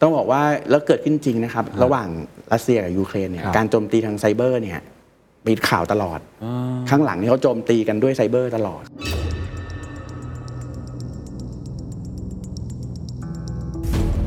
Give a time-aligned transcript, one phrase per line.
[0.00, 2.08] ต้องบอกว่าแล้วเกิดขึ้นจริงนะครับ ระหว่าง
[2.52, 4.80] รัสเซียกับยูเครนเนี่ยครับการโจมตีทางไซเบอร์เนี่ย
[5.46, 6.20] มีข่าวตลอด
[6.90, 8.82] ข้างหลังนี่เขาโจมตีกันด้วยไซเบอร์ตลอด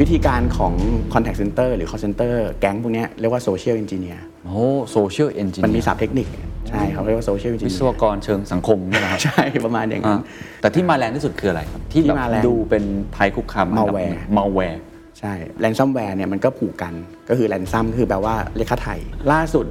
[0.01, 0.73] วิธีการของ
[1.13, 4.55] contact center หรือ call center แก๊งพวกเนี้ยเรียกว่า social engineer โอ้
[4.91, 6.27] social engiมันมีเนียศัพท์เทคนิค
[6.69, 10.23] ใช่เขาเรียกว่า social วิ engineer ศวกรเชิงสังคมนี่นะครับ ใช่ประมาณอย่างอ่านั้น
[10.61, 12.83] แต่ที่มาแรงที่สุดคืออะไรครับ ที่ที่แบบมาแรงดูเป็น
[13.15, 14.81] ภัยคุกคามอันดับ Malware malware
[15.23, 16.93] ใช่แ a นซัมแวร์เนี่ยมันก็ผูกกัน
[17.29, 18.99] ก็คือแ a นซัมคือแปลว่าเรียกค่าไถ่
[19.31, 19.65] ล่าสุด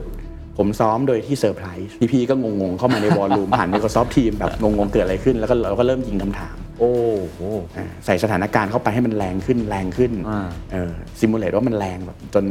[0.59, 6.93] ผมซ้อมโดยที่เซอร์ไพรส์พี่พีก็งงๆ เข้ามาใน war room ผ่าน Microsoft Teams แบบงงๆ เกิดอะไรขึ้น แล้วก็เราก็เริ่มยิงคำถาม โอ้
[7.33, 7.41] โห
[7.77, 12.45] อ่าใส่สถานการณ์เข้าไปให้มันแรงขึ้นแรงขึ้นอ่าเออ simulate ว่ามันแรงแบบจน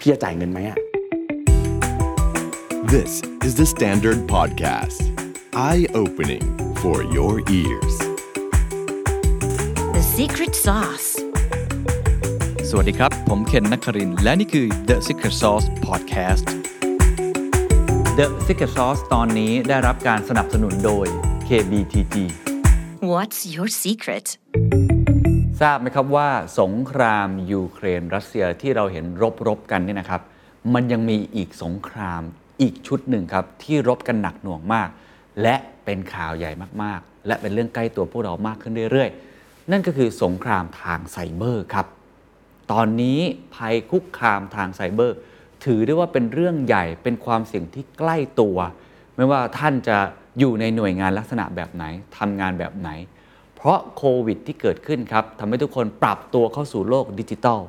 [0.00, 0.78] พี่จะจ่ายเงินไหมอะ
[2.94, 3.12] This
[3.46, 5.00] is the Standard Podcast.
[5.68, 6.44] Eye opening
[6.82, 7.94] for your ears.
[9.96, 11.25] The secret sauce.
[12.70, 16.44] สวัสดีครับ ผมเคนนักครินทร์และนี่คือ The Secret Sauce Podcast
[18.18, 21.06] The Secret Sauce ตอนนี้ได้รับการสนับสนุนโดย
[21.48, 22.14] KBTG
[23.12, 24.26] What's your secret?
[25.60, 26.28] ทราบไหมครับว่า
[26.60, 30.22] สงครามยูเครนรัสเซียที่เราเห็นรบรบกันเนี่ยนะครับ
[30.74, 32.22] มันยังมีอีกสงคราม
[32.62, 34.88] อีกชุดหนึ่งครับ ที่รบกันหนักหน่วงมาก
[35.42, 36.52] และเป็นข่าวใหญ่
[36.82, 41.86] มากๆ และเป็นเรื่องใกล้ตัวพวกเรามากขึ้นเรื่อยๆ นั่นก็คือสงครามทางไซเบอร์ครับ
[42.72, 43.18] ตอนนี้
[43.54, 45.16] ภัยคุกคามทางไซเบอร์
[45.64, 48.56] ถือได้ว่าเป็นเรื่องใหญ่เป็นความเสี่ยงที่ใกล้ตัว
[49.16, 49.96] ไม่ว่าท่านจะ
[50.38, 51.84] อยู่ในหน่วยงานลักษณะแบบไหน
[52.18, 52.90] ทำงานแบบไหน
[53.56, 57.60] เพราะโควิดที่เกิดขึ้นครับทำให้ทุกคนปรับตัวเข้าสู่โลกดิจิทัล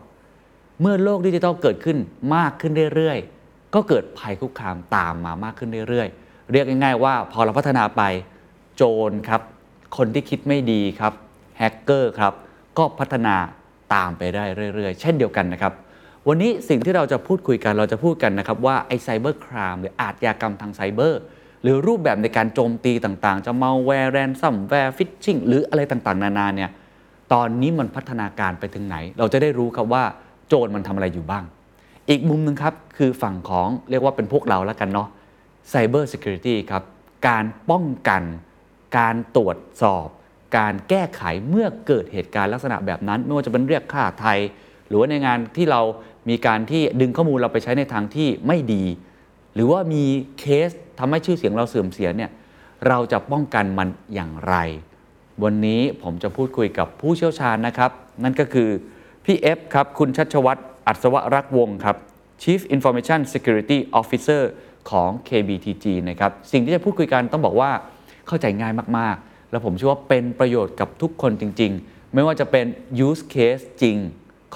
[0.82, 1.98] เมื่อโลกดิจิทัลเกิดขึ้น
[2.36, 8.02] มากขึ้นเรื่อยๆ ก็เกิดภัยคุกคามตามมามากขึ้นเรื่อยๆ เรียกง่ายๆว่าพอเราพัฒนาไป
[8.76, 9.42] โจรครับ
[9.98, 11.14] คนที่คิดไม่ดีครับ
[11.58, 12.34] แฮกเกอร์ครับ
[12.78, 13.36] ก็พัฒนา
[13.94, 14.44] ตามไปได้
[14.74, 15.74] เรื่อย ๆ เช่นเดียวกันนะครับ
[16.28, 21.22] วันนี้สิ่งที่เราจะพูดคุยกันเราจะพูดกันนะครับว่าไอ้ cyber crime หรืออาชญากรรมทางไซเบอร์
[21.62, 26.70] หรือรูปแบบในการโจมตีต่างๆ จะ malware ransomware phishing หรืออะไรต่างๆ นานาเนี่ย
[27.34, 30.04] ตอนนี้มันพัฒนาการไปถึงไหน เราจะได้รู้ครับว่า
[30.48, 31.44] โจรมันทำอะไรอยู่บ้าง
[32.10, 35.08] อีกมุมหนึ่งครับ คือฝั่งของเรียกว่าเป็นพวกเราแล้วกันเนาะ
[35.72, 36.84] Cyber Security ครับ
[37.28, 38.24] การป้องกัน
[38.98, 40.08] การตรวจสอบ
[40.56, 44.40] การแก้ไขเมื่อเกิดเหตุการณ์ลักษณะแบบนั้น ไม่ว่าจะเป็นเรียกค่าไทย
[44.88, 45.82] หรือว่าในงานที่เรา
[46.30, 48.84] มีการที่ดึงข้อมูลเราไปใช้ในทางที่ไม่ดี
[49.54, 50.04] หรือว่ามี
[50.40, 50.70] เคส
[51.00, 52.32] ทำให้ชื่อเสียงเราเสื่อมเสียเนี่ย
[52.88, 54.56] เราจะป้องกันมันอย่างไร
[55.44, 57.92] วันนี้ผมจะพูดคุยกับผู้เชี่ยวชาญนะครับ
[58.24, 58.70] นั่นก็คือ
[59.26, 61.96] พี่เอฟครับ คุณชัชวัตรอัศวรักวงศ์ครับ
[62.42, 64.42] Chief Information Security Officer
[64.92, 67.72] ของ KBTG นะครับ สิ่งที่จะพูดคุยกันต้องบอกว่า
[68.28, 69.18] เข้าใจง่ายมาก
[69.52, 72.66] แล้วผมเชื่อว่าเป็นประโยชน์กับทุกคนจริง ๆ ไม่ว่าจะเป็น
[73.08, 73.98] use case จริง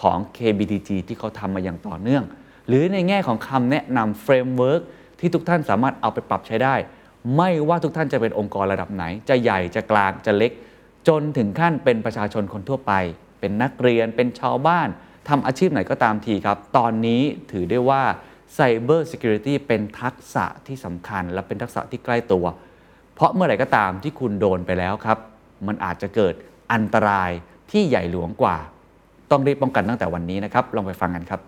[0.02, 2.24] ของ KBTG ที่เขาทำมาอย่างต่อเนื่อง
[2.68, 4.82] หรือในแง่ของคำแนะนำ framework
[5.20, 6.76] ที่ทุกท่านสามารถเอาไปปรับใช้ได้
[7.38, 10.52] ไม่ว่าทุกท่านจะเป็นองค์กรระดับไหน จะใหญ่จะกลางจะเล็ก
[11.08, 12.94] จนถึงขั้นเป็นประชาชนคนทั่วไป
[13.40, 14.88] เป็นนักเรียนเป็นชาวบ้าน
[15.30, 18.04] ทำอาชีพไหนก็ตามทีครับ ตอนนี้ถือได้ว่า
[18.58, 22.46] Cyber Security เป็นทักษะที่สำคัญ และเป็นทักษะที่ใกล้ตัว
[23.16, 25.18] เพราะเมื่อไหร่ก็ตามที่คุณโดนไปแล้วครับ
[25.68, 26.34] มันอาจจะเกิด
[26.74, 27.32] อันตราย
[27.72, 28.58] ที่ใหญ่หลวงกว่า
[29.32, 31.40] ต้องรีบป้องกันตั้งแต่วันนี้นะครับ ลองไปฟังกันครับ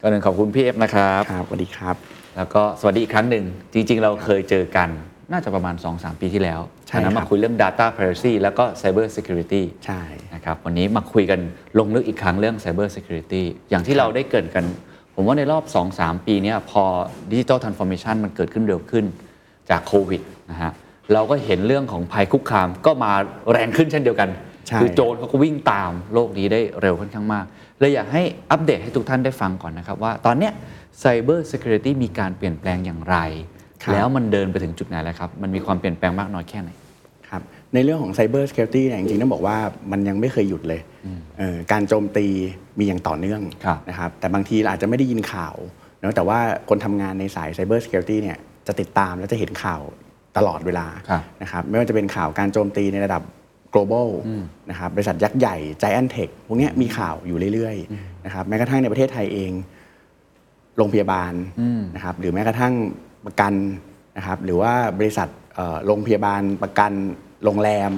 [0.00, 1.96] ก่อนอื่นขอบคุณพี่เอฟนะครับครับสวัสดีครับ
[2.36, 4.88] แล้วก็สวัสดีอีกครั้งหนึ่งจริง ๆ เราเคยเจอกัน
[5.32, 10.02] น่าจะประมาณ 2-3 ปีที่แล้วใช่ตอนนั้นครัมาบคุยเรื่อง Data Privacy แล้วก็ Cyber Security ใช่
[10.34, 11.40] นะครับวันนี้มาคุยกัน
[11.78, 14.64] ลงลึกอีกครั้งเรื่อง Cyber Security อย่างที่เราได้เกรินกัน
[15.14, 15.64] ผมว่าในรอบ
[15.96, 16.84] 2-3 ปีเนี้ยพอ
[17.32, 19.04] Digital Transformation มันเกิดขึ้นเร็วขึ้น
[19.70, 20.72] จากโควิดนะฮะ
[21.12, 23.12] เราก็เห็นเรื่องของภัยคุกคามก็มา
[23.50, 24.28] แรงขึ้นเช่นเดียวกัน
[24.68, 27.44] ใช่คือโจรเขาก็วิ่งตามโลกนี้ได้เร็วค่อนข้างมาก
[27.78, 30.52] เลยอยากให้อัปเดตให้ทุกท่านได้ฟังก่อนนะครับ ว่าตอนเนี้ย
[31.02, 33.16] Cyber Security มีการเปลี่ยนแปลงอย่างไร
[33.82, 36.70] ครับแล้วมันเดินไปถึงจุดไหนแล้วครับ มันมีความเปลี่ยนแปลงมากน้อยแค่ไหน
[37.30, 37.42] ครับ
[37.74, 39.56] ในเรื่องของ Cyber Security เนี่ยจริงๆต้องบอกว่า
[39.90, 40.80] มันยังไม่เคยหยุดเลย
[41.38, 42.26] เอ่อการโจมตี
[42.78, 45.54] มีอย่างต่อเนื่องครับนะครับแต่บางทีเราอาจจะไม่ได้ยินข่าว
[46.00, 49.82] เนอะแต่ว่าคนทำงานในสาย Cyber Security เนี่ยจะติดตามและจะเห็นข่าว
[50.36, 53.22] ตลอดเวลาครับนะครับไม่ว่าจะเป็นข่าวการโจมตีในระดับ
[53.74, 54.08] global
[54.70, 59.52] นะครับบริษัทยักษ์ใหญ่ Giant Tech พวกเนี้ยมีข่าวอยู่เรื่อยๆนะครับแม้กระทั่งในประเทศไทยเอง
[60.76, 61.32] โรงพยาบาล
[61.94, 62.74] นะครับหรือแม้กระทั่ง
[63.26, 63.52] ประกัน
[64.16, 66.92] นะครับหรือว่าบริษัทเอ่อโรงพยาบาลประกัน
[67.44, 67.92] โรงแรม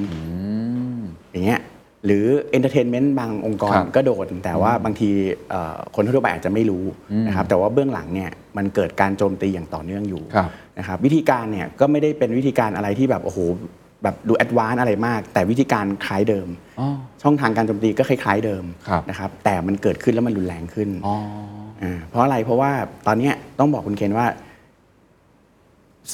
[1.30, 1.60] อย่างเงี้ย
[2.06, 5.10] หรือ entertainment บางองค์กรครับก็โดน แต่ว่าบางที
[5.50, 6.84] เอ่อคนทั่วไปอาจจะไม่รู้
[7.26, 13.38] นะครับแต่ว่าเบื้องหลังเนี่ยมันเกิดการโจมตีอย่างต่อเนื่องอยู่ครับ นะครับวิธีการเนี่ยก็ไม่ได้เป็นวิธีการอะไรที่แบบโอ้โห
[14.02, 16.48] แบบดูแอดวานซ์อะไรมาก แต่วิธีการคล้ายเดิม
[16.80, 16.88] อ๋อ
[17.22, 21.16] ช่องทางการโจมตีก็คล้ายๆเดิมครับ นะครับแต่มันเกิดขึ้นแล้วมันรุนแรงขึ้น อ๋อ
[21.82, 22.70] อ่าเพราะอะไรเพราะว่า
[23.06, 24.26] ตอนเนี้ยต้องบอกคุณเคนว่า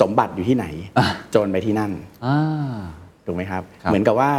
[0.01, 0.67] สมบัติอยู่ที่ไหน
[1.31, 1.93] โจรไปที่นั่น
[2.27, 2.39] อ่า
[3.27, 4.33] ถูกไหมครับ ครับ เหมือนกับว่า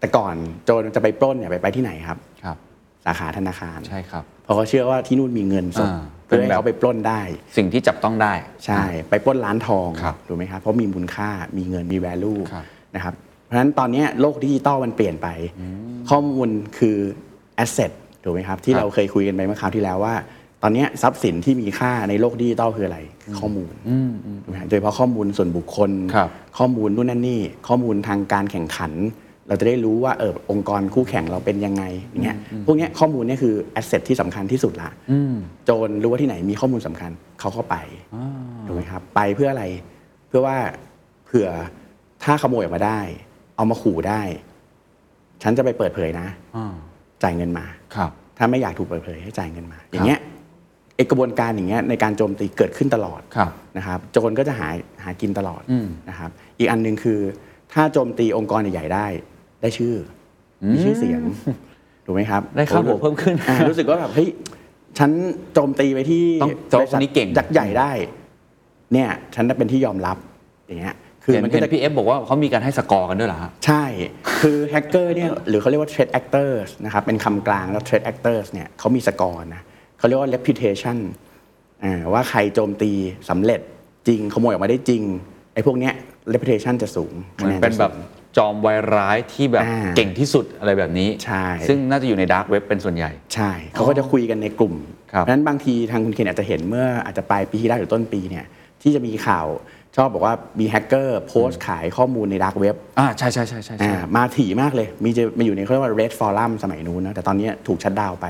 [0.00, 2.56] แต่ก่อนโจรจะไปปล้นเนี่ยไปไปที่ไหนครับ ครับ
[3.04, 7.20] สาขาธนาคารใช่ครับ เพราะเขาเชื่อว่าที่นู่นมีเงินสดอ่าเพื่อเป็นให้แบบ เขาไปปล้นได้
[7.56, 8.32] สิ่งที่จับต้องได้
[8.64, 12.64] ใช่ ไปปล้นร้านทองครับถูกไหมครับ เพราะมีมูลค่ามีเงินมี value ครับ
[12.94, 13.14] นะครับ
[13.44, 15.28] เพราะฉะนั้นตอนเนี้ยโลกดิจิตอลมันเปลี่ยนไป
[16.10, 16.48] ข้อมูล
[16.78, 16.96] คือ
[17.64, 17.90] asset
[18.22, 20.14] ถูกไหมครับ ที่ครับ เราเคยคุยกันไปเมื่อคราวที่แล้วว่า
[20.62, 23.72] ตอนเนี้ยทรัพย์สินที่มีค่าในโลกดิจิตอลคืออะไรคือข้อมูล
[24.44, 28.92] ถูกไหมครับโดยเฉพาะข้อมูลส่วนบุคคล ครับข้อมูลนู่นนั่นนี่ ข้อมูลทางการแข่งขัน
[29.50, 32.36] เราจะได้รู้ว่าเออองค์กรคู่แข่งเราเป็นยังไงอย่างเงี้ย
[32.66, 37.10] พวกเนี้ยข้อมูลเนี่ยคือ asset ที่สำคัญที่สุดละอืมโจรรู้ว่าที่ไหนมีข้อมูลสำคัญ
[37.40, 37.76] เขาก็ไป
[38.66, 39.64] ถูกไหมครับไปเพื่ออะไร
[40.28, 40.56] เพื่อว่า
[41.26, 41.48] เผื่อ
[42.24, 43.00] ถ้าขโมยออกมาได้
[43.56, 44.22] เอามาขู่ได้
[45.42, 46.74] ฉันจะไปเปิดเผยนะอ่า
[47.22, 50.20] จ่ายเงินมาครับ ถ้าไม่อยากถูกเปิดเผยให้จ่ายเงินมา อย่างเงี้ย
[50.96, 54.68] ไอกระบวนการอย่างเงี้ยในการโจมตีเกิดขึ้นตลอดครับนะครับ โจรก็จะหา
[55.04, 57.20] หากินตลอดอืมนะครับ อีกอันหนึ่งคือ
[57.72, 59.06] ถ้าโจมตีองค์กรใหญ่ๆได้
[59.62, 59.94] ได้ชื่อ
[60.62, 61.22] อมีชื่อเสียง
[62.04, 64.28] ถูกไหมครับได้ค่าหัวเพิ่มขึ้น อ่ารู้สึกว่าแบบเฮ้ย
[64.98, 65.10] ฉัน
[65.54, 67.90] โจมตีไปที่ต้องโจมคนนี้เก่งยักษ์ใหญ่ได้
[68.92, 70.16] เนี่ย ฉันได้เป็นที่ยอมรับ
[70.66, 73.84] อย่างเงี้ยคือเห็นมันก็เห็นจะพี่เอฟบอกว่าเขามีการให้สกอร์กันด้วยเหรอฮะใช่
[74.40, 79.62] คือแฮกเกอร์เนี่ยหรือเขาเรียกว่า threat actors นะครับ เป็นคำกลางแล้ว threat actors เนี่ยเขามีสกอร์นะ
[79.98, 80.96] เขาเรียกว่า reputation
[81.84, 82.92] อ่าว่าใครโจมตี
[83.30, 83.60] สำเร็จ
[84.08, 85.02] จริงขโมยออกมาได้จริง
[85.54, 85.94] ไอ้พวกเนี้ย
[86.32, 87.94] reputation จะสูงเหมือนคะเป็นจะแบสูบง
[88.36, 94.74] จอมวายร้ายที่แบบอ่าเก่งที่สุดอะไรแบบนี้ ใช่ ซึ่งน่าจะอยู่ใน dark web เป็นส่วนใหญ่ ใช่ เขาก็จะคุยกันในกลุ่ม
[95.12, 98.44] ครับเพราะฉะนั้นบางทีทางคุณเคนอาจจะเห็นเมื่ออาจจะปลายปีที่แล้วหรือต้นปีเนี่ย
[98.82, 99.46] ที่จะมีข่าว
[100.00, 108.26] ชอบบอกว่ามีแฮกเกอร์โพสต์ขายข้อมูลใน dark webอ่าใช่ใช่ใช่ใช่ใช่อ่ามาถี่มากเลย มีจะมาอยู่ในเขาเรียกว่า Raid Forum สมัยนู้นนะแต่ตอนนี้ถูก shutdown ไป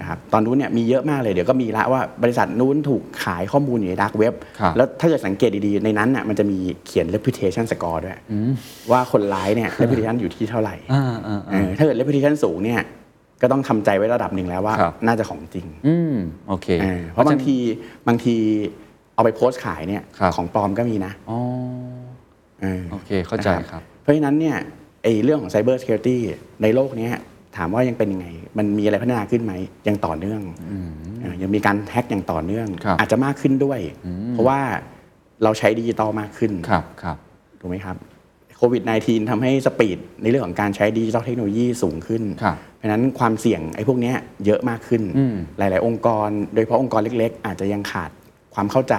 [0.00, 8.18] นะครับตอนนู้นเนี่ยมีเยอะมากเลยเดี๋ยวก็มีละว่าบริษัทนู้นถูกขายข้อมูลอยู่ในดักเว็บครับแล้วถ้าเกิดสังเกตดีๆ ในนั้นน่ะมันจะมีเขียน reputation score ด้วย
[8.90, 12.80] ว่าคนร้ายเนี่ย reputation อยู่ที่เท่าไหร่อ่าอ่าเออถ้าเกิด reputation สูงเนี่ย
[13.42, 16.16] ก็ต้องทำใจไว้ระดับหนึ่งแล้วว่าครับน่าจะของจริงอืม
[16.48, 17.56] โอเคเออเพราะบางที
[18.08, 18.36] บางที
[19.16, 21.38] เอาไปโพสต์ขายเนี่ยครับ ของปลอมก็มีนะอ๋อ
[22.60, 24.56] เออ โอเคเข้าใจนะครับ เพราะฉะนั้นเนี่ย
[25.02, 26.16] ไอ้เรื่องของ Cyber Security
[26.62, 27.12] ในโลกเนี้ย
[27.56, 28.26] ถามว่ายังเป็นยังไง
[28.58, 29.52] มันมีอะไรพัฒนาขึ้นไหม
[29.88, 30.40] ยังต่อเนื่อง
[31.20, 33.80] เออยังมีการแฮ็กอย่างต่อเนื่อง ครับอาจจะมากขึ้นด้วย
[34.32, 34.60] เพราะว่า
[35.42, 37.16] เราใช้ดิจิตอลมากขึ้น ครับครับ
[37.60, 37.96] ถูกไหมครับ
[38.58, 44.16] โควิด -19 ทำให้ speed ในเรื่องของการใช้ดิจิทัลเทคโนโลยีสูงขึ้น ครับเพราะฉะนั้นความเสี่ยงไอ้พวกเนี้ย
[44.46, 48.10] เยอะมากขึ้น อืม หลาย ๆ องค์กร โดยเฉพาะองค์กรเล็ก ๆ อาจจะยังขาด
[48.56, 48.94] ความเข้าใจ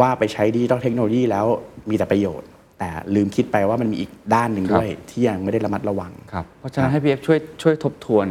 [0.00, 1.46] ว่าไปใช้ดิจิทัลเทคโนโลยีแล้ว
[1.90, 2.48] มีแต่ประโยชน์
[2.78, 8.26] แต่ลืมคิดไปว่ามันมีอีกด้านหนึ่งด้วย ที่ยังไม่ได้ระมัดระวังครับเพราะฉะนั้นให้พี่เอฟช่วยช่วยทบทวน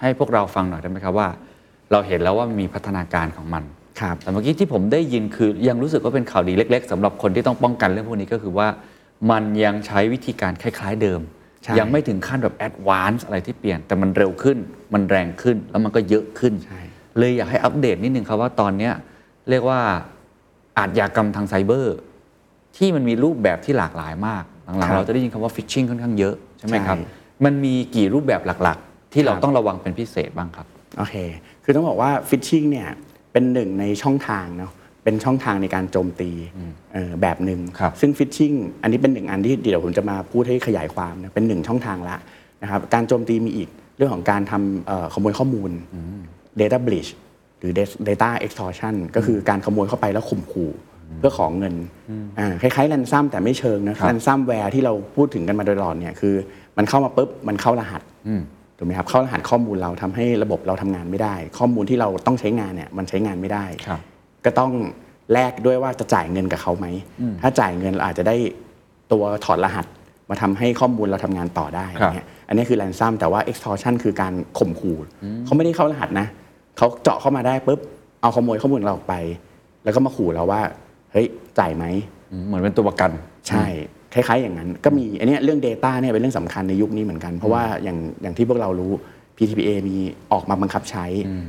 [0.00, 1.28] ให้พวกเราฟังหน่อยได้ไหมครับว่า
[1.92, 3.64] เราเห็นแล้วว่ามีพัฒนาการของมัน
[4.00, 8.68] ครับแต่เมื่อกี้ที่ผมได้ยินคือยังรู้สึกว่าเป็นข่าวดีเล็ก ๆสำหรับคนที่ต้องป้องกันเรื่องพวกนี้ก็คือว่า
[9.30, 11.20] มันยังใช้วิธีการคล้าย ๆเดิม
[11.62, 14.58] ใช่ยังไม่ถึงขั้นแบบ advance อะไรที่เปลี่ยน แต่มันเร็วขึ้น
[14.94, 16.80] มันแรงขึ้นแล้วมันก็เยอะขึ้นใช่
[17.18, 18.92] เลยอยากให้อัปเดตนิดนึงครับว่าตอนเนี้ย
[19.50, 19.80] เรียกว่า
[20.78, 21.96] อาชญากรรมทางไซเบอร์
[22.76, 24.44] ที่มันมีรูปแบบที่หลากหลายมาก
[24.78, 26.96] หลังๆเราจะได้ยินคำว่าฟิชชิงค่อนข้างเยอะใช่ไหมครับ
[27.44, 30.66] มันมีกี่รูปแบบหลักๆ ที่เราต้องระวังเป็นพิเศษบ้างครับ
[30.98, 31.16] โอเค
[31.64, 32.88] คือต้องบอกว่าฟิชชิงเนี่ย
[33.32, 34.72] เป็นหนึ่งในช่องทางเนาะ
[35.04, 36.30] เป็นช่องทางในการโจมตี
[36.92, 42.16] เอ่อแบบหนึ่งครับซึ่งฟิชชิงอันนี้เป็นหนึ่งอันที่เดี๋ยวผมจะมาพูดให้ขยายความนะเป็นหนึ่งช่องทางละ
[42.62, 45.70] นะครับการโจมตีมีอีกเรื่องของการทำเอ่อขโมยข้อมูล
[46.60, 47.10] data breach
[47.58, 47.72] หรือ
[48.08, 50.70] data extortion ก็คือการขโมยเข้าไปแล้วข่มขู่
[51.18, 51.74] เพื่อของเงิน
[52.38, 56.34] อ่าคล้ายๆ ransom แต่ไม่เชิงนะครับ ransomware ที่เราพูดถึงกันมาโดยตลอดเนี่ยคือ
[56.76, 58.02] มันเข้ามาปุ๊บมันเข้ารหัส
[58.78, 64.00] ถูกไหมครับเข้ารหัสข้อมูลเราทำให้ระบบเราทำงานไม่ได้ ข้อมูลที่เราต้องใช้งานเนี่ยมันใช้งานไม่ได้ครับ
[64.44, 64.72] ก็ต้อง
[65.32, 66.86] แลกด้วยว่าจะจ่ายเงินกับเขาไหม
[67.42, 68.36] ถ้าจ่ายเงินเราอาจจะได้
[69.12, 69.86] ตัวถอดรหัส
[70.30, 74.98] มาทำให้ข้อมูลเราทำงานต่อได้ครับเนี่ยอันนี้คือ ransom แต่ว่า extortion คือการข่มขู่
[75.44, 76.26] เขาไม่ได้เข้ารหัสนะ
[76.76, 77.80] เขาเจาะเข้ามาได้ปุ๊บ
[78.22, 79.14] เอาขโมยข้อมูลเราออกไป
[79.84, 80.60] แล้วก็มาขู่เราว่า
[81.12, 81.26] เฮ้ย
[81.58, 81.84] จ่ายไหม
[82.32, 83.10] อืมเหมือนเป็นตัวประกัน
[83.48, 83.64] ใช่
[84.14, 88.92] คล้ายๆอย่างนั้น ก็มีอันเนี้ยเรื่อง Data เนี่ยเป็นเรื่องสำคัญในยุคนี้เหมือนกัน เพราะว่าอย่างอย่างที่พวกเรารู้
[89.36, 89.96] PTPA มี
[90.32, 91.06] ออกมาบังคับใช้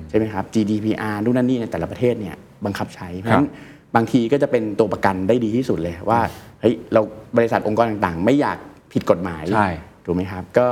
[0.09, 3.49] ใช่ไหมครับ GDPR นู่นนั่นนี่ในแต่ละประเทศเนี่ยบังคับใช้เพราะฉะนั้น
[3.95, 6.19] บางทีก็จะเป็นตัวประกันได้ดีที่สุดเลยว่า
[6.61, 7.01] เฮ้ยเรา
[7.37, 8.57] บริษัทองค์กรต่างๆ ไม่อยาก
[8.93, 9.69] ผิดกฎหมายใช่
[10.05, 10.67] ถูกไหมครับ ก็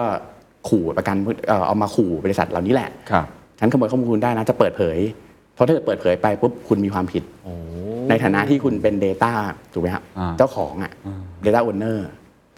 [0.70, 1.16] ขู่ประกัน
[1.48, 3.28] เอ่อเอามาขู่บริษัทเหล่านี้แหละครับ
[3.60, 4.98] ฉันขโมยข้อมูลคุณได้นะจะเปิดเผย
[5.54, 7.24] เพราะถ้าเกิดเปิดเผยไปปุ๊บคุณมีความผิด
[8.10, 9.32] ในฐานะที่คุณเป็น Data
[9.74, 10.92] ถูกไหมครับอ่าเจ้าของอะ
[11.46, 12.00] Data Owner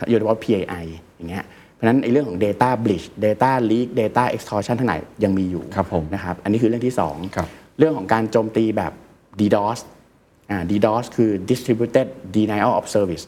[0.10, 0.86] โดยเฉพาะ PAI
[1.16, 7.48] อย่างเงี้ยเพราะฉะนั้นไอ้เรื่องของ data breach data leak data extortion ทั้งหลายยังมีอยู่ครับผมนะครับอันนี้คือเรื่องที่สองครับ
[7.80, 8.92] เรื่องของการโจมตีแบบ
[9.40, 9.80] DDoS
[10.52, 13.24] อ่า DDoS คือ distributed denial of service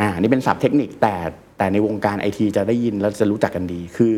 [0.00, 1.14] อ่าอันนี่เป็นศัพท์เทคนิคแต่
[1.58, 4.14] แต่ในวงการไอทีจะได้ยินแล้วจะรู้จักกันดี คือ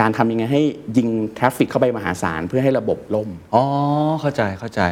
[0.00, 0.62] การทำยังไงให้
[0.96, 1.08] ยิง
[1.38, 3.64] ทราฟฟิกเข้าไปมหาศาลเพื่อให้ระบบล่มอ๋อ
[4.20, 4.82] เข้าใจเข้าใจ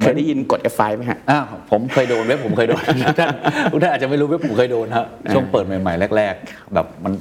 [0.00, 1.38] เคยได้ยินกด F5 ไหมฮะอ่า
[1.70, 3.34] ผมเคยโดนเว็บผมเคยโดนทุกท่าน
[3.72, 7.12] ทุกท่านอาจจะไม่รู้เว็บผมเคยโดนฮะช่วงเปิดใหม่ ๆ แรก ๆ แบบมัน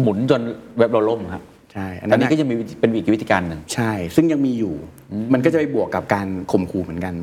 [0.00, 0.40] หมุนจน
[0.78, 1.42] เว็บเราล่มฮะ
[1.72, 4.74] ใช่อันอันั้นนนี้น่ะก็จะมีวิธีเป็นอีกวิธีการหนึ่งใช่ ซึ่งยังมีอยู่
[5.32, 7.14] มันก็จะไปบวกกับการข่มขู่เหมือนกัน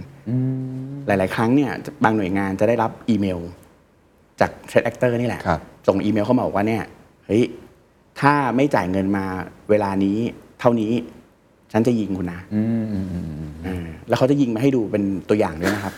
[1.08, 1.72] หลาย ๆ ครั้งเนี่ย
[2.04, 3.40] บางหน่วยงานจะได้รับอีเมล
[4.39, 6.84] จาก threat actor นี่แหละครับส่งอีเมลเข้ามาบอกว่าเนี่ย
[7.25, 7.44] เฮ้ย
[8.20, 9.25] ถ้าไม่จ่ายเงินมา
[9.70, 10.17] เวลานี้
[10.60, 10.91] เท่านี้
[11.72, 12.39] ฉันจะยิงคุณนะ
[13.67, 15.94] อ่าแล้วเขาจะยิงมาให้ดูเป็นตัวอย่างด้วยนะครับ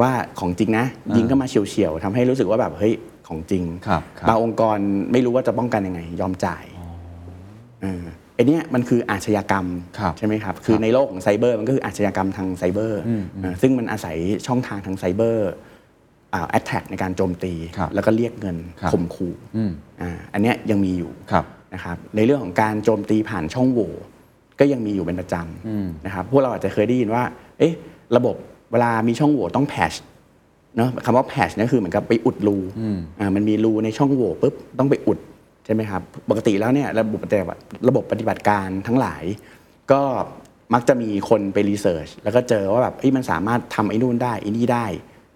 [0.00, 0.10] ว่า
[0.40, 0.86] ของจริงนะ
[1.16, 2.94] ยิงเข้ามาเฉียวๆทำให้รู้สึกว่าแบบเฮ้ย
[3.28, 4.78] ของจริงครับครับบางองค์กร
[5.12, 6.64] ไม่รู้ว่าจะป้องกันยังไง ยอมจ่าย
[7.82, 9.66] เออไอเนี้ยมันคืออาชญากรรม
[9.98, 13.00] ครับใช่ไหมครับ คือในโลกของไซเบอร์มันก็คืออาชญากรรมทางไซเบอร์
[13.44, 15.50] อ่าซึ่งมันอาศัยช่องทางทางไซเบอร์
[16.50, 19.34] attack ในการโจมตีครับแล้วก็เรียกเงินครับข่มขู่
[20.02, 23.92] อ่าอันเนี้ยยังมีอยู่ครับนะครับในเรื่องของการโจมตีผ่านช่องโหว่
[24.60, 27.22] ก็ยังมีอยู่เป็นประจำนะครับพวกเราอาจจะเคยได้ยินว่า
[27.58, 27.72] เอ๊ะ
[28.16, 28.34] ระบบ
[28.72, 29.92] เวลามีช่องโหว่ต้อง patch
[30.76, 32.56] เนาะคำว่า patch เนี่ยคือเหมือนกับไปอุดรู
[33.20, 35.18] อ่ามันมีรูในช่องโหว่ปุ๊บต้องไปอุด
[35.64, 39.22] ใช่ไหมครับปกติแล้วเนี่ยระบบปฏิบัติระบบปฏิบัติการทั้งหลาย
[39.92, 40.02] ก็
[40.74, 44.86] มักจะมีคนไปรีเสิร์ชแล้วก็เจอว่าแบบเอ้ยมันสามารถทำไอ้นู่นได้ไอ้นี่ได้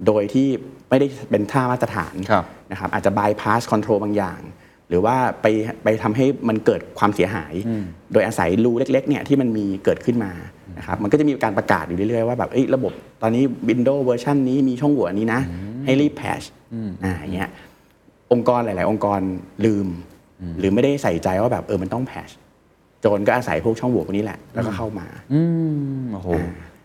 [0.07, 0.49] โดยที่
[0.89, 4.41] ไม่ได้เป็นท่ามาตรฐานครับนะครับอาจจะ bypass control บางอย่าง
[4.89, 5.47] หรือว่าไป
[5.85, 7.53] ไปทำให้มันเกิดความเสียหาย
[8.13, 10.33] โดยอาศัยรูเล็กๆเนี่ยที่มันมีเกิดขึ้นมา
[10.79, 15.41] นะครับมันก็จะมีการประกาศอยู่เรื่อยๆว่าแบบเอ้ยระบบตอนนี้ Windows เวอร์ชันนี้มีช่องโหว่อันนี้นะ
[15.85, 16.41] ให้รีบแพช
[17.05, 17.51] อ่าอย่างเงี้ย
[18.33, 19.21] องค์กรหลาย ๆ องค์กร
[19.65, 19.87] ลืม
[20.59, 22.29] หรือไม่ได้ใส่ใจว่าแบบเออมันต้องแพช
[23.01, 25.43] โจรก็อาศัยพวกช่องโหว่พวกนี้แหละ แล้วก็เข้ามาอื
[26.01, 26.29] มโอ้โห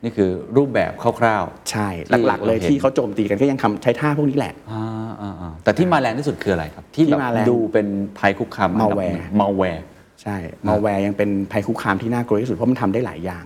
[0.03, 7.87] นี่คือรูปแบบคร่าวๆ ใช่ที่หลักๆเลยเราเห็นที่เขาโจมตีกันก็ยังทำใช้ท่าพวกนี้แหละ อ่าอ่าอ่าแต่ที่มาแรงที่สุดคืออะไรครับ ที่ที่แบบมาแรง ดูเป็น
[8.19, 9.81] ภัยคุกคามอันดับหนึ่ง malware malware
[10.21, 13.45] ใช่มาแวร์ยังเป็นภัยคุกคามที่น่ากลัวที่สุด เพราะมันทำได้หลายอย่าง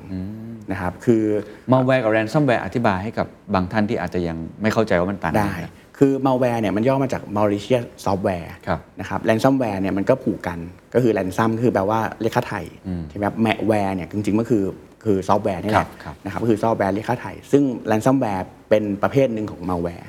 [0.72, 1.24] นะครับคือ
[1.72, 5.58] malware กับ ransomware อธิบายให้กับบางท่านที่อาจจะยังไม่เข้าใจว่ามันต่างกันได้
[5.98, 10.60] คือ malware เนี่ยมันย่อมาจาก malicious software ครับนะครับ ransomware เนี่ยมันก็ผูกกัน
[10.94, 12.62] ก็คือ ransom คือแปลว่าเรียกค่าไถ่
[13.10, 14.64] ใช่ไหมครับ malware เนี่ยจริงๆก็คือ
[15.06, 20.06] คือซอฟต์แวร์นี่แหละครับครับนะครับก็คือซอฟต์แวร์เรียกค่าไถ่ซึ่ง ransomware เป็นประเภทหนึ่งของ malware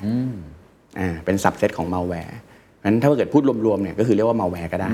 [0.99, 2.33] อ่าเป็น subset ของ malware
[2.83, 4.91] งั้นถ้าเกิดพูดรวมๆเนี่ยก็คือเรียกว่า malware ก็ได้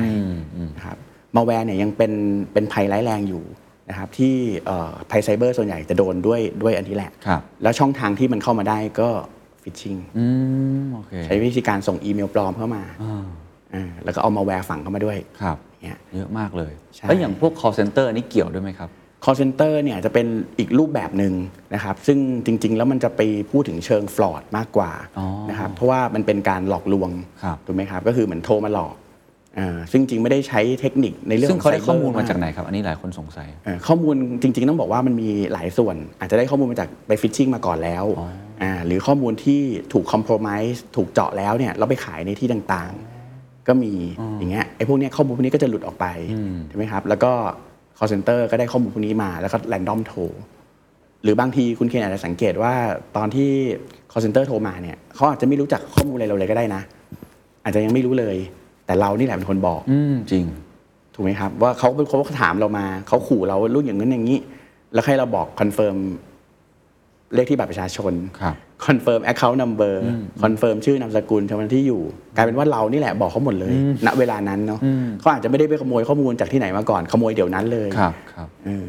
[0.77, 0.97] นะครับ
[1.35, 2.11] malware เนี่ยยังเป็น
[2.53, 3.43] เป็นภัยร้ายแรงอยู่
[3.89, 9.09] นะครับที่เอ่อภัยไซเบอร์ส่วนใหญ่จะโดนด้วยด้วยอันนี้แหละครับแล้วช่องทางที่มันเข้ามาได้ก็
[9.63, 10.25] ฟิชชิงอื
[10.83, 12.83] มโอเคใช้วิธีการส่งอีเมลปลอมเข้ามา
[13.75, 18.89] อ่าแล้วก็เอามาแวร์ฝังเข้ามาด้วยครับเนี่ยเยอะมากเลยใช่แล้วอย่างพวก call center อันนี้เกี่ยวด้วยไหมครับ
[19.23, 20.27] call center เนี่ยจะเป็น
[20.59, 21.33] อีกรูปแบบหนึ่ง
[21.73, 27.09] นะครับซึ่งจริง ๆ แล้วมันจะไปพูดถึงเชิงฟลอดมากกว่าอ๋อนะครับเพราะว่ามันเป็นการหลอกลวง
[27.43, 28.95] ครับถูกไหมครับก็คือเหมือนโทรมาหลอก
[29.59, 39.61] อ่าซึ่งจริงไม่ได้ใช้เทคนิคในเรื่องซึ่งเขาได้ไซบร์ข้อมูลมาจากไหนครับ อันนี้หลายคนสงสัยเอ่อข้อมูลจริง ๆ ต้องบอกว่ามันมีหลายส่วน อาจจะได้ข้อมูลมาจากไปฟิชชิงมาก่อนแล้วาหรือข้อมูลที่
[39.93, 43.93] ถูกคอม p r o m i s e ถูกเจาะแล้วเนี่ยเราไปขายในที่ต่างๆ ก็มี
[44.39, 46.05] อย่างเงี้ยไอ้พวกเนี้ยข้อมูลพวกนี้ก็จะหลุดออกไป
[46.69, 47.31] ใช่ไหมครับแล้วก็
[47.97, 50.21] call center ก็ได้ข้อมูลพวกนี้มาแล้วก็ random โทร
[51.23, 52.73] หรือบางทีคุณเคนอาจจะสังเกตว่า
[53.17, 53.49] ตอนที่
[54.11, 56.81] call center โทรมาเนี่ยเขาอาจจะไม่รู้จักข้อมูลอะไรเราเลยก็ได้นะ
[57.63, 58.37] อาจจะยังไม่รู้เลย
[58.85, 60.45] แต่เรานี่แหละเป็นคนบอกอืมจริง
[61.13, 64.37] ถูกไหมครับว่าเขาเป็นคนเขาถามเรามาเขาขู่เราว่ารุ่นอย่างนั้นอย่างนี้
[64.93, 65.95] แล้วให้เราบอก confirm
[67.35, 72.01] เลขที่บัตรประชาชนครับ confirm account number confirm ชื่อนามสกุลชำวันที่อยู่
[72.35, 73.73] กลายเป็นว่าเรานี่แหละบอกเขาหมดเลย
[74.07, 74.79] ณเวลานั้นเนาะ
[75.19, 78.87] เขาอาจจะไม่ได้ไปขโมยข้อมูลจากที่ไหนมาก่อนขโมยเดี๋ยวนั้นเลยครับครับเออ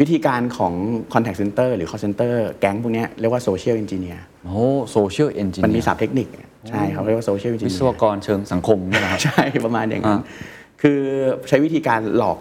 [0.00, 0.72] วิธีการของ
[1.12, 4.58] contact center หรือ call center แก๊งพวกเนี้ยเรียกว่า social engineer โอ้
[4.96, 6.28] social engineer มันมีศัพท์เทคนิค
[6.68, 11.00] ใช่เขาเรียกว่า social วิ engineer ศวกรเชิงสังคมนี่นะครับ ใช่ ประมาณอย่างนั้นอ่าคือ
[11.48, 12.38] ใช้วิธีการหลอก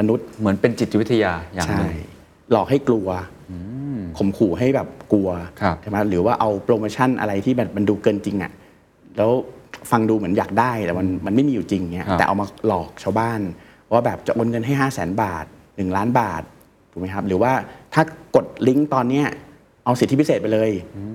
[0.00, 1.90] มนุษย์ เหมือนเป็นจิตวิทยาอย่างหใช่นึ่ง
[2.52, 3.08] หลอกให้กลัว
[4.18, 5.28] ข่มขู่ให้แบบกลัว
[5.60, 8.52] ครับใช่ไหมหรือว่าเอาโปรโมชั่นอะไรที่แบบมันดูเกินจริงอะ่ะ
[9.16, 9.30] แล้ว
[9.90, 13.40] ฟังดูเหมือนอยากได้แต่มันมันไม่มีอยู่จริงเนี้ยครับแต่เอามาหลอกชาวบ้าน
[13.92, 16.42] ว่าแบบจะโอนเงินให้ 5 0 0แสนบาท 1 ล้านบาท
[16.90, 17.52] ถูกไหมครับ หรือว่า
[17.94, 18.02] ถ้า
[18.36, 19.26] กดลิงก์ตอนเนี้ย
[19.84, 20.70] เอาสิทธิพิเศษไปเลย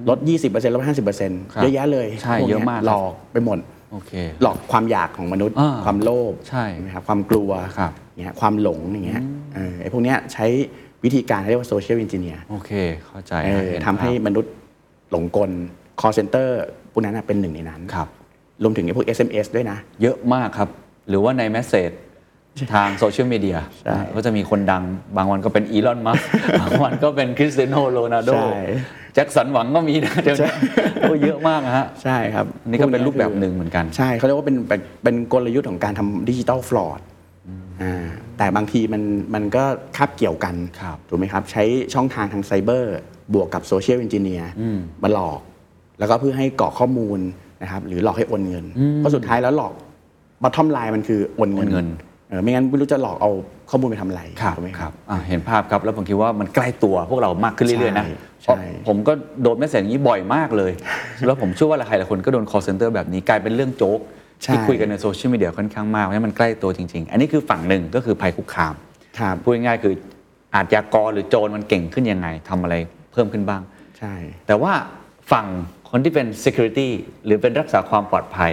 [0.09, 3.57] ลด 20%ลด 50%ครับเยอะแยะเลยใช่พวเยอะมากครับหลอกไปหมด
[3.91, 9.23] โอเคหลอกความอยากของมนุษย์อ่าความโลภใช่ไหมครับความกลัวครับเนี่ยความหลงอย่างเงี้ย
[9.55, 10.45] เออไอ้พวกเนี้ยใช้
[11.03, 12.71] วิธีการเรียกว่าโซเชียล n ิ i เนียโอเค
[13.07, 14.53] เข้าใจเออเนทำให้ภาพมนุษย์
[15.11, 15.51] หลงกล
[15.99, 16.49] call center
[16.91, 18.07] พวกนั้นนะเป็นหนึ่งในนั้นครับ
[18.63, 20.69] รวมถึงไอ้พวก SMS ด้วยนะ เยอะมากครับ
[21.09, 21.91] หรือว่าใน message
[22.73, 24.83] ทางโซเชียลมีเดียใช่ก็จะมีคนดัง
[25.17, 26.19] บางวันก็เป็นอีลอน มัสก์
[26.61, 28.51] บางวันก็เป็นคริสเตียโนโรนัลโดใช่
[29.13, 30.51] แจ็คสันหวังก็มีนะเดี๋ยวนี้
[31.01, 37.12] โอ้เยอะมากนะฮะ ใช่ครับอันนี่ก็เป็นพวรูปแบบหนึ่งเหมือนกัน ใช่เขาเรียกว่าเป็นเป็นเป็นกลยุทธ์ของการทำดิจิ t a ลฟลอดอ่า
[38.37, 39.63] แต่บางทีมันมันก็
[39.97, 42.95] คาบเกี่ยวกันครับถูกไหมครับใช้ช่องทางทางไซเบอร์
[43.33, 44.51] บวกกับ social engineer
[45.03, 45.39] มาหลอก
[45.99, 47.19] แล้วก็เพื่อให้กรอกข้อมูล
[47.61, 48.65] นะครับหรือหลอกให้โอนเงิน
[48.97, 49.73] เพราะสุดท้ายแล้วหลอก
[50.43, 51.87] bottom line มันคือโอนเงินโอนเงิน
[52.29, 53.31] เออไม่งั้นไม่รู้จะหลอกเอา
[53.69, 54.21] ข้อมูลไปทำอะไร
[54.55, 60.71] ถูกไหมครับอะเห็นภาพครับ แล้วผมคิดว่ามันใกล้ตัวพวกเรามากขึ้นเรื่อยๆนะใช่เพราะใช่ผมก็โดน message อย่างนี้บ่อยมากเลย
[61.25, 64.13] แล้วผมเชื่อว่าหลายๆหลายคนก็โดน call center แบบนี้กลายเป็นเรื่องโจ๊กใช่
[64.51, 68.73] ที่คุยกันในโซเชียลมีเดียค่อนข้างมากเพราะฉะนั้นมันใกล้ตัวจริง ๆ อันนี้คือฝั่งหนึ่งก็คือภัยคุกคาม
[69.19, 69.93] ครับพูดง่ายๆคือ
[70.55, 72.75] อาชญากรหรือโจรมันเก่งขึ้นยังไงทำอะไร
[73.11, 73.61] เพิ่มขึ้นบ้าง
[73.99, 74.13] ใช่
[74.47, 74.73] แต่ว่า
[75.31, 75.45] ฝั่ง
[75.89, 76.89] คนที่เป็น security
[77.25, 78.51] หรือเป็นรักษาความปลอดภัย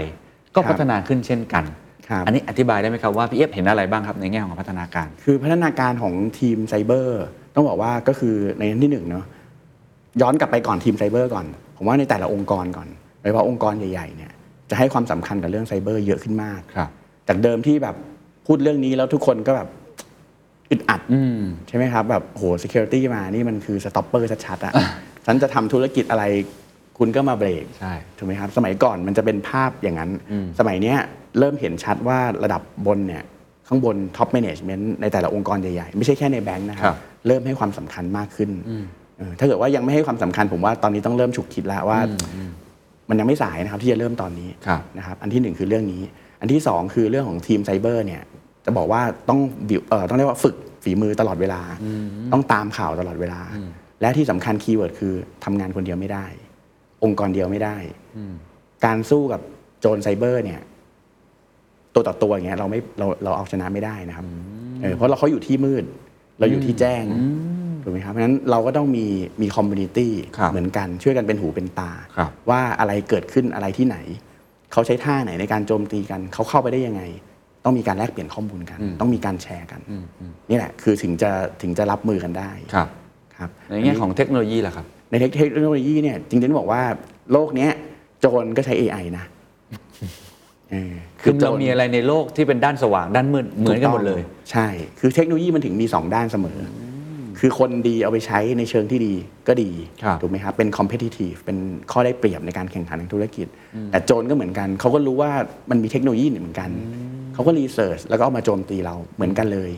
[0.55, 1.65] ก็ครับพัฒนาขึ้นเช่นกัน
[2.09, 9.25] ครับอันนี้อธิบายได้ไหมครับว่าพี่เอฟเห็นอะไรบ้างครับในแง่ของพัฒนาการ คือพัฒนาการของทีมไซเบอร์ต้องบอกว่าก็คือในอันที่หนึ่งเนาะ
[10.21, 12.89] ย้อนกลับไปก่อนทีมไซเบอร์ก่อน ผมว่าในแต่ละองค์กรก่อน
[13.21, 14.33] โดยเฉพาะองค์กรใหญ่ๆเนี่ย
[14.71, 16.91] จะให้ความสำคัญกับเรื่องไซเบอร์เยอะขึ้นมากครับ
[17.29, 17.97] จากเดิมที่แบบ
[18.47, 19.69] พูดเรื่องนี้แล้วทุกคนก็แบบ
[20.71, 24.73] อึดอัดอืมใช่ไหมครับ แบบโห security มานี่มันคือ stopper ชัดๆอะ
[25.27, 26.25] ฉันจะทำธุรกิจอะไร
[26.99, 30.11] คุณก็มาเบรกใช่ถูกไหมครับ สมัยก่อนมันจะเป็นภาพอย่างนั้น
[30.59, 30.99] สมัยเนี้ย
[31.39, 33.23] เริ่มเห็นชัดว่าระดับบนเนี่ย
[33.69, 38.51] ข้างบน top management ในแต่ละองค์กรใหญ่ๆ ไม่ใช่แค่ในแบงค์นะครับครับเริ่มให้ความสำคัญมากขึ้น
[39.19, 41.99] เออถ้าเกิดว่ายังไม่ให้ความสำคัญผมว่าตอนนี้ต้องเริ่มฉุกคิดแล้วว่า
[43.11, 46.03] มันยังไม่สายนะครับที่จะเริ่มตอนนี้ครับนะครับอันที่หนึ่งคือเรื่องนี้
[46.41, 48.23] อันที่สองคือเรื่องของทีมไซเบอร์เนี่ย
[48.65, 51.61] จะบอกว่าต้องบิวเอ่อต้องเรียกว่าฝึกฝีมือตลอดเวลา
[52.33, 53.41] ต้องตามข่าวตลอดเวลา
[54.01, 55.15] และที่สำคัญ keyword คือ
[55.45, 56.27] ทำงานคนเดียวไม่ได้
[57.05, 57.77] องค์กรเดียวไม่ได้
[58.85, 59.41] การสู้กับ
[59.81, 60.61] โจรไซเบอร์เนี่ย
[61.95, 64.27] ตัวต่อตัวอย่างเงี้ยเราไม่เราเราเอาชนะไม่ได้นะครับ
[64.83, 65.85] เออเพราะเราเขาอยู่ที่มืด
[66.39, 67.05] เราอยู่ที่แจ้ง
[67.83, 69.07] ถูกไหมครับเพราะฉะนั้นเราก็ต้องมี
[69.43, 73.97] มี community ครับเหมือนกันช่วยกันเป็นหูเป็นตา ครับ ว่าอะไรเกิดขึ้นอะไรที่ไหน
[74.73, 77.03] เขาใช้ท่าไหนในการโจมตีกัน เขาเข้าไปได้ยังไง
[77.65, 79.81] ต้องมีการแลกเปลี่ยนข้อมูลกัน ต้องมีการแชร์กัน
[80.51, 81.31] นี่แหละคือถึงจะ
[81.63, 82.89] ถึงจะรับมือกันได้ครับ
[83.39, 86.83] ครับ ในแง่ของเทคโนโลยีล่ะครับ ในเทคโนโลยีเนี่ยจริงๆต้องบอกว่า
[87.33, 87.71] โลกเนี้ย
[88.21, 89.25] โจรก็ใช้ AI นะ
[90.71, 94.67] เออคือโจเรามีอะไรในโลกที่เป็นด้านสว่างด้านมืดเหมือนกันหมดเลยใช่
[95.01, 96.65] คือเทคโนโลยีมันถึงมี 2 ด้านเสมออ
[97.41, 99.15] คือคนดีเอาไปใช้ในเชิงที่ดี
[99.49, 99.71] ก็ดี
[100.03, 101.59] ครับถูกไหมครับเป็น competitive เป็น
[101.91, 103.47] ข้อได้เปรียบในการแข่งขันทางธุรกิจ
[103.91, 105.33] แต่โจรก็เหมือนกัน เขาก็รู้ว่า
[105.71, 106.71] มันมีเทคโนโลยีเหมือนกัน
[107.35, 109.71] เขาก็รีเสิร์ชแล้วก็เอามาโจมตีเราเหมือนกันเลย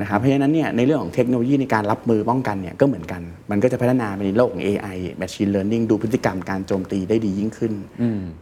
[0.00, 7.72] นะครับเพราะฉะนั้นเนี่ยในเรื่องของเทคโนโลยีในการรับมือป้องกันเนี่ยก็เหมือนกัน มันก็จะพัฒนาไปในโลกของ AI machine learning ดูพฤติกรรมการโจมตีได้ดียิ่งขึ้น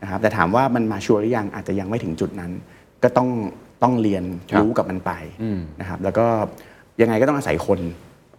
[0.03, 2.51] นะครับแต่ถามว่ามันมาชัวร์หรือยังอาจจะยังไม่ถึงจุดนั้น
[3.03, 3.29] ก็ต้อง
[3.83, 5.13] ต้องเรียนครับรู้กับมันไป
[5.81, 6.27] นะครับแล้วก็
[7.01, 7.81] ยังไงก็ต้องอาศัยคน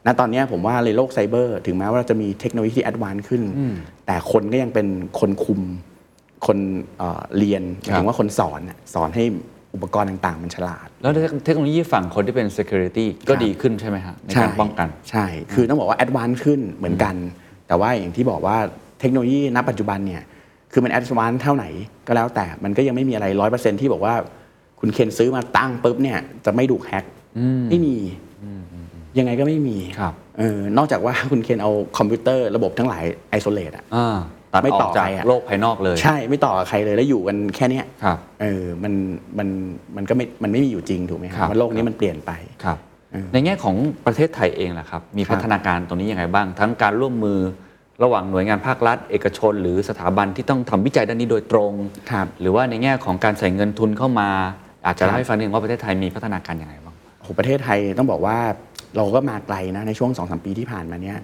[0.06, 3.42] ณตอนเนี้ยผมว่าในโลกไซเบอร์ถึงแม้ว่าเราจะมีเทคโนโลยีที่ advance ขึ้น
[4.06, 4.88] แต่คนก็ยังเป็น
[5.20, 5.62] คนคุม
[6.48, 6.58] คน
[6.98, 9.24] เอ่อเรียนหมายถึงว่าคนสอนน่ะสอนให้
[9.74, 11.12] อุปกรณ์ต่างๆ มันฉลาด แล้ว
[11.46, 17.16] เทคโนโลยีฝั่งคนที่เป็น security ก็ครับดีขึ้นใช่ไหมฮะในการป้องกัน ใช่ คือต้องบอกว่าแอดวานซ์ขึ้นเหมือนกัน
[17.68, 18.58] แต่ว่าอย่างที่บอกว่า
[19.00, 20.24] เทคโนโลยีณปัจจุบันเนี่ย
[20.72, 21.66] คือมัน advance เท่าไหน
[22.08, 24.14] ก็แล้วแต่มันก็ยังไม่มีอะไรร้อยเปอร์เซ็นที่บอกว่า
[24.80, 27.06] คุณเคนซื้อมาตั้งปุ๊บเนี่ยจะไม่ถูกแฮ็ก
[27.70, 27.96] ไม่มี
[29.20, 34.18] ยังไงก็ไม่มีครับเออนอกจากว่าคุณเคนเอาคอมพิวเตอร์ระบบทั้งหลาย isolate อะอ่า
[34.54, 38.94] ตัดไม่ต่อออกจากใครอะโลกภายนอกเลย ใช่ไม่ต่อกับใครเลยแล้วอยู่กันแค่เนี้ยครับเออมัน
[39.38, 39.48] มัน
[39.96, 42.32] มันก็ไม่มันไม่มีอยู่จริงถูกไหมคครัรับบมันโลกนี้มันเปลี่ยนไป
[42.64, 42.78] ครับ
[43.12, 47.40] เออในแง่ของประเทศไทยเองล่ะครับมีครับพัฒนาการตรงนี้ยังไงบ้าง ทั้งการร่วมมือ
[48.04, 51.72] ระหว่างหน่วยงานภาครัฐ เอกชน หรือสถาบันที่ต้องทำวิจัยด้านนี้โดยตรง
[52.12, 54.30] ครับหรือว่าในแง่ของการใส่เงินทุนเข้ามา
[54.86, 58.38] อาจจะครับเล่าให้ฟังนิดนึงว่าประเทศไทยมีพัฒนาการยังไงบ้างโอ้โหประเทศไทยต้องบอกว่า
[58.96, 61.18] เราก็มาไกลนะในช่วง2อสปีที่ผ่านมาเนี้ย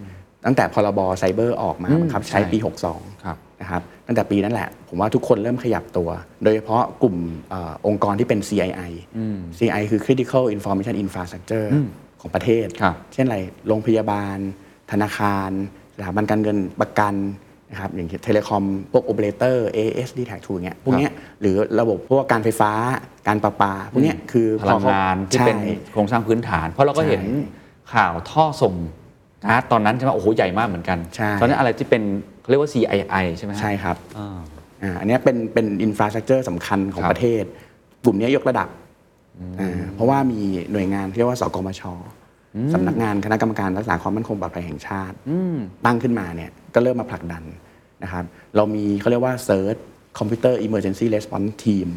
[0.46, 2.76] ตั้งแต่พรบไซเบอร์ออกมาอืมบังคับใช้ใช่ปีครับ
[3.18, 6.10] 62นะครับตั้งแต่ปีนั้นแหละ ผมว่าทุกคนเริ่มขยับตัว
[6.44, 7.16] โดยเฉพาะกลุ่ม
[7.50, 8.92] เออองค์กรที่เป็น CII
[9.58, 11.68] CII คือ Critical Information Infrastructure
[12.22, 14.38] ของประเทศครับเช่นอะไรโรงพยาบาล
[14.92, 15.50] ธนาคาร
[15.96, 17.16] สถาบันการเงินประกัน
[17.72, 22.72] นะครับอย่างเทเลคอม พวกโอเปอเรเตอร์ AS d t a c ทูเงี้ยพวกเนี้ยหรือระบบพวกการไฟฟ้า
[23.28, 27.57] การประปา พวกเนี้ยคือพลังงานที่เป็นใช่โครงสร้างพื้นฐาน เพราะเราก็เห็นใช่
[27.94, 28.74] ข่าวท่อส่ง
[29.44, 32.04] ก๊าซตอนนั้นใช่ไหมโอ้โหใหญ่มากเหมือนกันใช่ตอนนั้นอะไรที่เป็น
[32.42, 34.38] เขาเรียกว่า CII ใช่ไหมฮะใช่ครับอ่า
[34.84, 37.44] อ่าอันเนี้ยเป็นเป็น infrastructure สำคัญของครับประเทศ
[38.04, 38.70] กลุ่มเนี้ยยกระดับ
[39.60, 40.40] อ่าเพราะว่ามี
[40.72, 41.82] หน่วยงานที่เรียกว่าสกมช
[42.74, 45.16] สำนักงานคณะกรรมการรักษาความมั่นคงปลอดภัยแห่งชาติ
[45.86, 47.44] ตั้งขึ้นมาเนี่ยก็เริ่มมาผลักดัน
[48.04, 48.24] นะครับ
[48.56, 49.80] เรามีเขาเรียกว่า CERT
[50.20, 51.90] Computer Emergency Response Team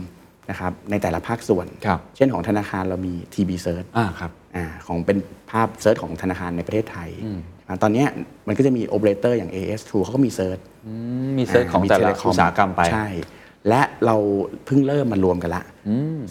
[0.50, 5.18] นะครับในแต่ละภาคส่วน ครับเช่นของธนาคารเรามี TB-CERT อ่าครับ อาของเป็น
[5.50, 7.10] ภาพ CERT ของธนาคารในประเทศไทย
[7.66, 8.08] อ่าตอนเนี้ย
[8.46, 10.92] มันก็จะมีโอเปอเรเตอร์อย่าง AIS เขาก็มี CERT อื
[11.26, 13.08] มี CERT ของแต่ละมี Telecom อุตสาหกรรมไป ใช่
[13.68, 14.16] และเรา
[14.66, 15.64] เพิ่งเริ่มมารวมกันละ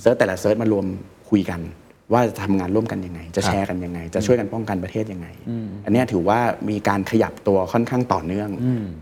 [0.01, 0.85] CERT แต่ละ CERT มารวม
[1.29, 1.61] คุยกัน
[2.13, 5.27] ว่าจะทำงานร่วมกันยังไง จะครับแชร์กันยังไง จะช่วยกันป้องกันประเทศยังไง
[5.85, 8.49] อันเนี้ยถือว่ามีการขยับตัวค่อนข้างต่อเนื่อง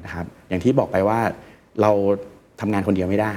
[0.06, 1.20] นะครับอย่างที่บอกไปว่า
[1.82, 1.92] เรา
[2.62, 3.36] ทำงานคนเดียวไม่ได้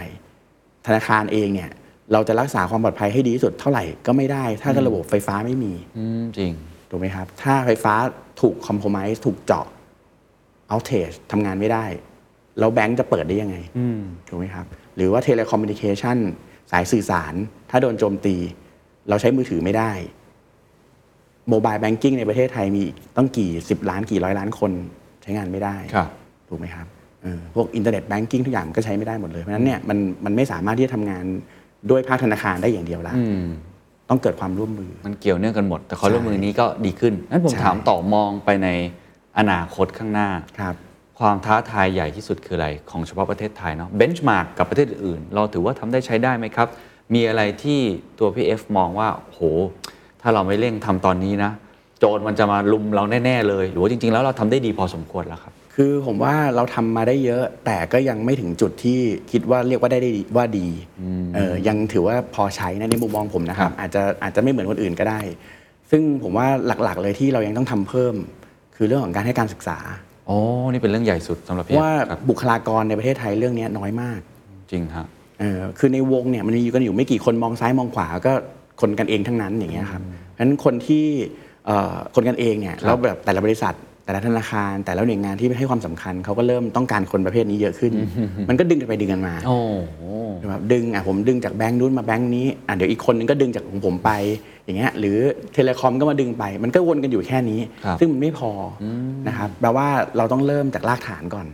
[0.87, 1.71] ธนาคารเองเนี่ย
[2.13, 6.53] เราจะรักษาความปลอดภัยให้ดีที่สุดเท่าไหร่ก็ไม่ได้ ถ้าระบบไฟฟ้าไม่มีอืมจริง
[6.91, 7.95] ถูกไหมครับ ถ้าไฟฟ้า
[8.41, 9.67] ถูกคอม p r o m i s e ถูกเจาะ
[10.73, 11.85] outage ทำงานไม่ได้
[12.59, 13.57] แล้วแบงก์จะเปิดได้ยังไง
[14.29, 14.67] ถูกไหมครับ
[14.97, 16.19] หรือว่าเทเลคอมมิ n นิเคชัน
[16.71, 17.35] สายสื่อสาร
[17.71, 18.37] ถ้าโดนโจมตี
[19.09, 19.93] เราใช้มือถือไม่ได้
[21.49, 22.85] mobile banking ในประเทศไทยมี
[23.17, 24.73] ต้องกี่สิบล้านกี่ร้อยล้านคน
[25.23, 26.09] ใช้งานไม่ได้ครับ
[26.49, 27.00] ถูกไหมครับเออ
[27.55, 31.25] พวก internet banking ทุกอย่างมันก็ใช้ไม่ได้หมดเลย เพราะฉะนั้นเนี่ยมันมันไม่สามารถที่จะทำงาน
[31.91, 33.15] ด้วยภาคธนาคารได้อย่างเดียวละ
[34.09, 38.69] ต้องเกิดความร่วมมือ มันเกี่ยวเนื่องกันหมด แต่ข้อร่วมมือนี้ก็ดีขึ้นนั้นผมใช่ถามต่อมองไปใน
[39.39, 40.29] อนาคตข้างหน้า
[40.61, 40.75] ครับ
[41.19, 46.69] ความท้าทายใหญ่ที่สุดคืออะไร ของเฉพาะประเทศไทยเนาะเบนช์มาร์กกับประเทศอื่น เราถือว่าทำได้ใช้ได้ไหมครับ
[47.15, 47.81] มีอะไรที่
[48.19, 49.41] ตัวพี่เอฟมองว่าโห
[50.23, 51.51] ถ้าเราไม่เร่งทำตอนนี้นะ
[51.99, 60.69] โจรมันจะมาลุมเราแน่ ๆ เลย หรือว่าจริง ๆ แล้วเราทำได้ดีพอสมควรแล้วครับ คือผมว่าเราทำมาได้เยอะ แต่ก็ยังไม่ถึงจุดที่คิดว่าเรียกว่าได้ดีว่าดี
[61.35, 65.21] เออยังถือว่าพอใช้นะในมุมมองผมนะครับ อาจจะอาจจะไม่เหมือนคนอื่นก็ได้
[65.91, 66.47] ซึ่งผมว่า
[66.85, 68.15] หลักๆ เลยที่เรายังต้องทำเพิ่ม
[68.77, 69.79] คือเรื่องของการให้การศึกษา
[70.29, 70.39] อ๋อ
[70.73, 74.21] นี่เป็นเรื่องใหญ่สุดสำหรับพี่เอฟว่าครับบุคลากรในประเทศไทยเรื่องนี้น้อยมาก
[74.71, 75.07] จริงครับ
[75.41, 78.33] เออคือในวงเนี่ยมันมีอยู่กันอยู่ไม่กี่คนมองซ้ายมองขวาก็
[78.81, 81.05] คนกันเองทั้งนั้นอย่างเงี้ยครับเพราะฉะนั้นคนที่
[81.67, 83.75] เอ่อคนกันเองเนี่ยครับแล้วแบบแต่ละบริษัท
[84.11, 87.93] แต่ละธนาคาร แต่ละหน่วยงานที่ให้ความสำคัญเขาก็เริ่มต้องการคนประเภทนี้เยอะขึ้น
[88.49, 90.03] มันก็ดึงกันไปดึงกันมาโอ้โห
[90.39, 94.11] ใช่ไหมครับดึงอะผมดึงจากแบงค์นู้นมาแบงค์นี้อะเดี๋ยวอีกคนนึงก็ดึงจากของผมไป
[94.65, 95.19] อย่างเงี้ยหรือ
[95.53, 98.51] เทเลคอมก็มาดึงไป มันก็วนกันอยู่แค่นี้ครับซึ่งมันไม่พอ
[98.83, 98.87] อ
[99.29, 101.47] นะครับแปลว่าเราต้องเริ่มจากรากฐานก่อน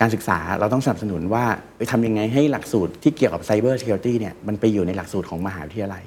[0.00, 1.44] การศึกษาเราต้องสนับสนุนว่า
[1.76, 6.04] เอ้ยทำยังไงให้หลักสูตรที่เกี่ยวกับไซเบอร์ c u r i t y เนี่ยมันไปอยู่ในหลักสูตรของมหาวิทยาลัย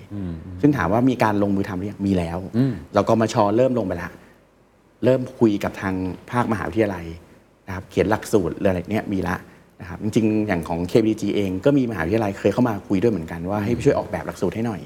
[0.61, 2.37] ซึ่งถามว่ามีการลงมือทำหรือยังมีแล้ว
[2.95, 4.11] เราก็มาชอเริ่มลงไปละ
[5.03, 5.95] เริ่มคุยกับทาง
[6.31, 7.05] ภาคมหาวิทยาลัย
[7.67, 9.35] นะครับเขียนหลักสูตรอะไรเนี้ยมีละ
[9.81, 14.81] นะครับจริงๆอย่างของ KBG เองก็มีมหาวิทยาลัยเคยเข้ามาคุยด้วยเหมือนกันว่าให้ช่วยออกแบบหลักสูตรให้หน่อย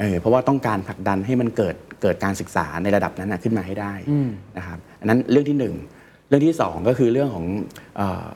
[0.00, 3.92] เออเพราะว่าต้องการผลักดันให้มันเกิดเกิดการศึกษาในระดับนั้นนะขึ้นมาให้ได้
[4.58, 5.74] นะครับอันนั้นเรื่องที่หนึ่ง
[6.28, 7.46] เรื่องที่สองก็คือเรื่องของ
[7.96, 8.26] เอ่อ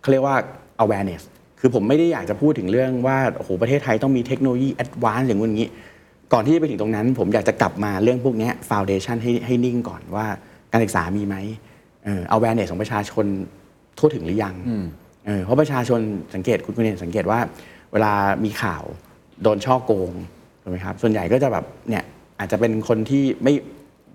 [0.00, 0.36] เขาเรียกว่า
[0.84, 1.22] awareness
[1.60, 5.70] คือผมไม่ได้อยากจะพูดถึงเรื่องว่าโอ้โหประเทศไทยต้องมีเทคโนโลยี advance อย่างงู้นอย่างนี้
[6.32, 10.26] ก่อนที่จะไปถึงตรงนั้น ผมอยากจะกลับมาเรื่องพวกเนี้ฟาวเดชันให้ให้นิ่งก่อนว่า
[10.72, 11.36] การศึกษามีไหม
[12.04, 13.26] เออ awareness ของประชาชน
[13.98, 14.54] ทั่วถึงหรือยัง
[15.26, 16.00] เออเพราะประชาชน
[16.34, 17.38] สังเกตคุณคุณเห็นสังเกตว่า
[17.92, 18.12] เวลา
[18.44, 18.82] มีข่าว
[19.42, 20.12] โดนช่อโกง
[20.62, 22.04] ถูกไหมครับส่วนใหญ่ก็จะแบบเนี่ย
[22.38, 23.52] อาจจะเป็นคนที่ไม่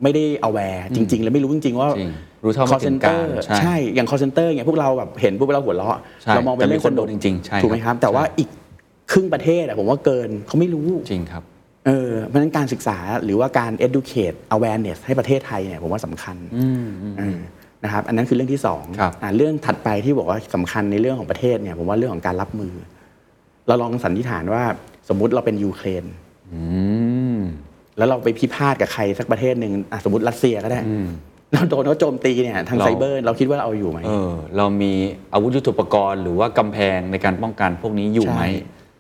[0.04, 8.50] ไม่ได้ aware จริง ๆ แล้วไม่รู้จริง ๆ ว่าจริงรู้เท่าไม่ call ถึงการ center ใช่ใช่ อย่าง call center เนี่ยพวกเราแบบเห็นปุ๊บเราหัวเราะใช่เรามองเป็นแต่มีเรื่องคนสโดนุกนจริงๆใช่ถูกไหมคครัรับบแต่ว่าอีก
[9.12, 11.44] ครึ่งประเทศอะผมว่าเกินเขาไม่รู้จริงครับ
[11.86, 16.38] เออเพราะฉะนั้นการศึกษาหรือว่าการ educate awareness ให้ประเทศไทยเนี่ยผมว่าสำคัญ
[17.20, 17.40] เออ
[17.84, 22.74] นะครับอันนั้นคือเรื่องที่สองครับอ่าเรื่องถัดไปที่บอกว่าสำคัญในเรื่องของประเทศเนี่ยผมว่าเรื่องของการรับมือ
[23.68, 24.64] เราลองสันนิษฐานว่า
[25.10, 26.04] สมมุติเราเป็นยูเครน
[27.98, 30.80] แล้วเราไปพิพาทกับใครสักประเทศหนึ่งอะสมมติรัสเซียก็ได้
[31.54, 34.92] เราโดนเขาโจมตีเนี่ยทางเราไซเบอร์เราคิดว่าเราเอาอยู่ไหมเออเรามี
[35.34, 38.50] อาวุธยุทโธปกรณ์ หรือว่ากำแพงในการป้องกันพวกนี้อยู่ไหมใช่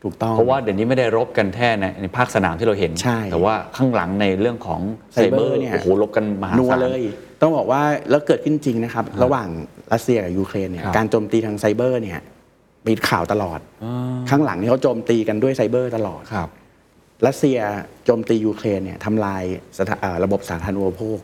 [0.03, 4.81] ถูกต้องเพราะว่าเดี๋ยวนี้ไม่ได้รบกันแค่ในในภาคสนามที่เราเห็น ใช่แต่ว่าข้างหลังในเรื่องของ
[5.13, 7.03] ไซไซเบเบออร์ร์เนี่ย โอ้โหรบกันมหานัวศาล เลย
[7.41, 9.47] ต้องบอกว่าแล้วเกิดขึ้นจริงนะครับ ระหว่าง
[9.93, 12.19] รัสเซียกับยูเครนเนี่ยครับ การโจมตีทางไซเบอร์เนี่ย
[12.87, 13.59] มีข่าวตลอด
[14.29, 16.49] ข้างหลังนี่เขาโจมตีกันด้วยไซเบอร์ตลอด ครับ
[17.27, 17.57] รัสเซีย
[18.05, 19.43] โจมตียูเครนเนี่ยทำลาย
[19.77, 21.19] สถาเอ่อระบบสาธารณูปโภค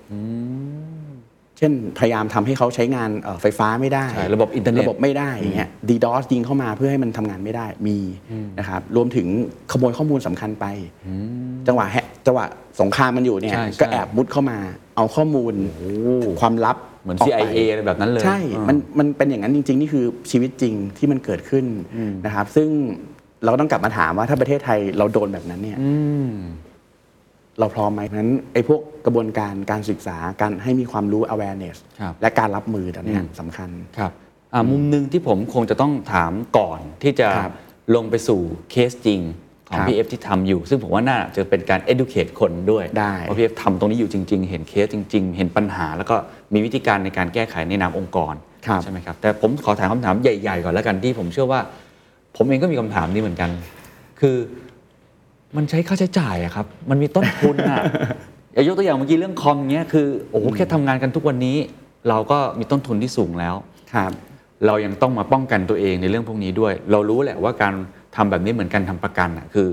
[1.60, 7.98] เช่นพยายามทำให้เขาใช้งานเอ่อไฟฟ้าไม่ได้ใช่ระบบอินเทอร์เน็ตระบบไม่ได้อย่างเงี้ย DDoS ยิงเข้ามาเพื่อให้มันทำงานไม่ได้มี
[8.60, 9.28] นะครับรวมถึง
[9.72, 10.66] ขโมยข้อมูลสำคัญไป
[11.68, 12.46] จังหวะแฮะจังหวะ
[12.82, 14.58] สงครามมันอยู่เนี่ยใช่ใช่ก็แอบมุดเข้ามา
[14.96, 15.54] เอาข้อมูล
[16.42, 21.66] ความลับเหมือนกไป CIA อะไรแบบนั้นเลย ใช่อ่ามันมันเป็นอย่างนั้นจริง ๆ นี่คือชีวิตจริงที่มันเกิดขึ้น
[22.26, 22.70] นะครับ ซึ่ง
[23.44, 25.78] เราก็ต้องกลับมาถามว่าถ้าประเทศไทยเราโดนแบบนั้นเนี่ย
[27.60, 34.12] เราพร้อมไหมเพราะฉะนั้นไอ้พวกกระบวนการการศึกษาการให้มีความรู้ awareness ครับและการรับมือตอนเนี้ยสำคัญ ครับ
[34.54, 37.54] อ่ามุมหนึ่งที่ผมคงจะต้องถามก่อนที่จะครับ
[37.96, 38.42] ลงไปสู่
[38.72, 39.22] เคสจริง
[39.70, 46.16] ของครับพี่เอฟที่ทำอยู่ ซึ่งผมว่าน่าจะเป็นการ educate คนด้วยได้ว่าพี่เอฟทำตรงนี้อยู่จริง ๆ เห็นเคสจริง ๆ เห็นปัญหา แล้วก็
[46.54, 48.34] มีวิธีการในการแก้ไขในนามองค์กร
[48.68, 51.62] ครับ ใช่ไหมครับ แต่ผมขอถามคำถามใหญ่ ๆ ก่อนแล้วกันที่ผมเชื่อว่า
[52.38, 53.50] ผมเองก็มีคำถามนี้เหมือนกัน
[54.20, 54.36] คือ
[55.56, 57.84] มันใช้ค่าใช้จ่ายอะครับ มันมีต้นทุนอะ
[58.54, 61.58] อย่ายกตัวอย่างเมื่อกี้เรื่องคอมเงี้ยคือโอ้โหแค่ทำงานกันทุกวันนี้
[62.10, 63.56] เราก็มีต้นทุนที่สูงแล้ว
[63.94, 64.12] ครับ
[64.66, 67.74] เรายังต้องมาป้องกันตัวเองในเรื่องพวกนี้ด้วย เรารู้แหละว่าการ
[68.16, 69.68] ทำแบบนี้เหมือนกันทำประกันอะคือ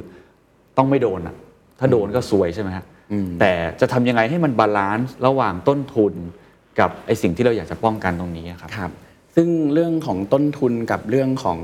[0.77, 1.35] ต้องไม่โดนอะ
[1.79, 2.85] ถ้าโดนก็ซวยใช่ไหมฮะ
[3.41, 6.15] แต่จะทำยังไงให้มันบาลานซ์ระหว่างต้นทุน
[6.81, 8.91] กับไอสิ่งที่เราอยากจะป้องกันตรงนี้อะครับครับ
[9.37, 11.59] ซึ่งเรื่องของต้นทุนกับเรื่องของ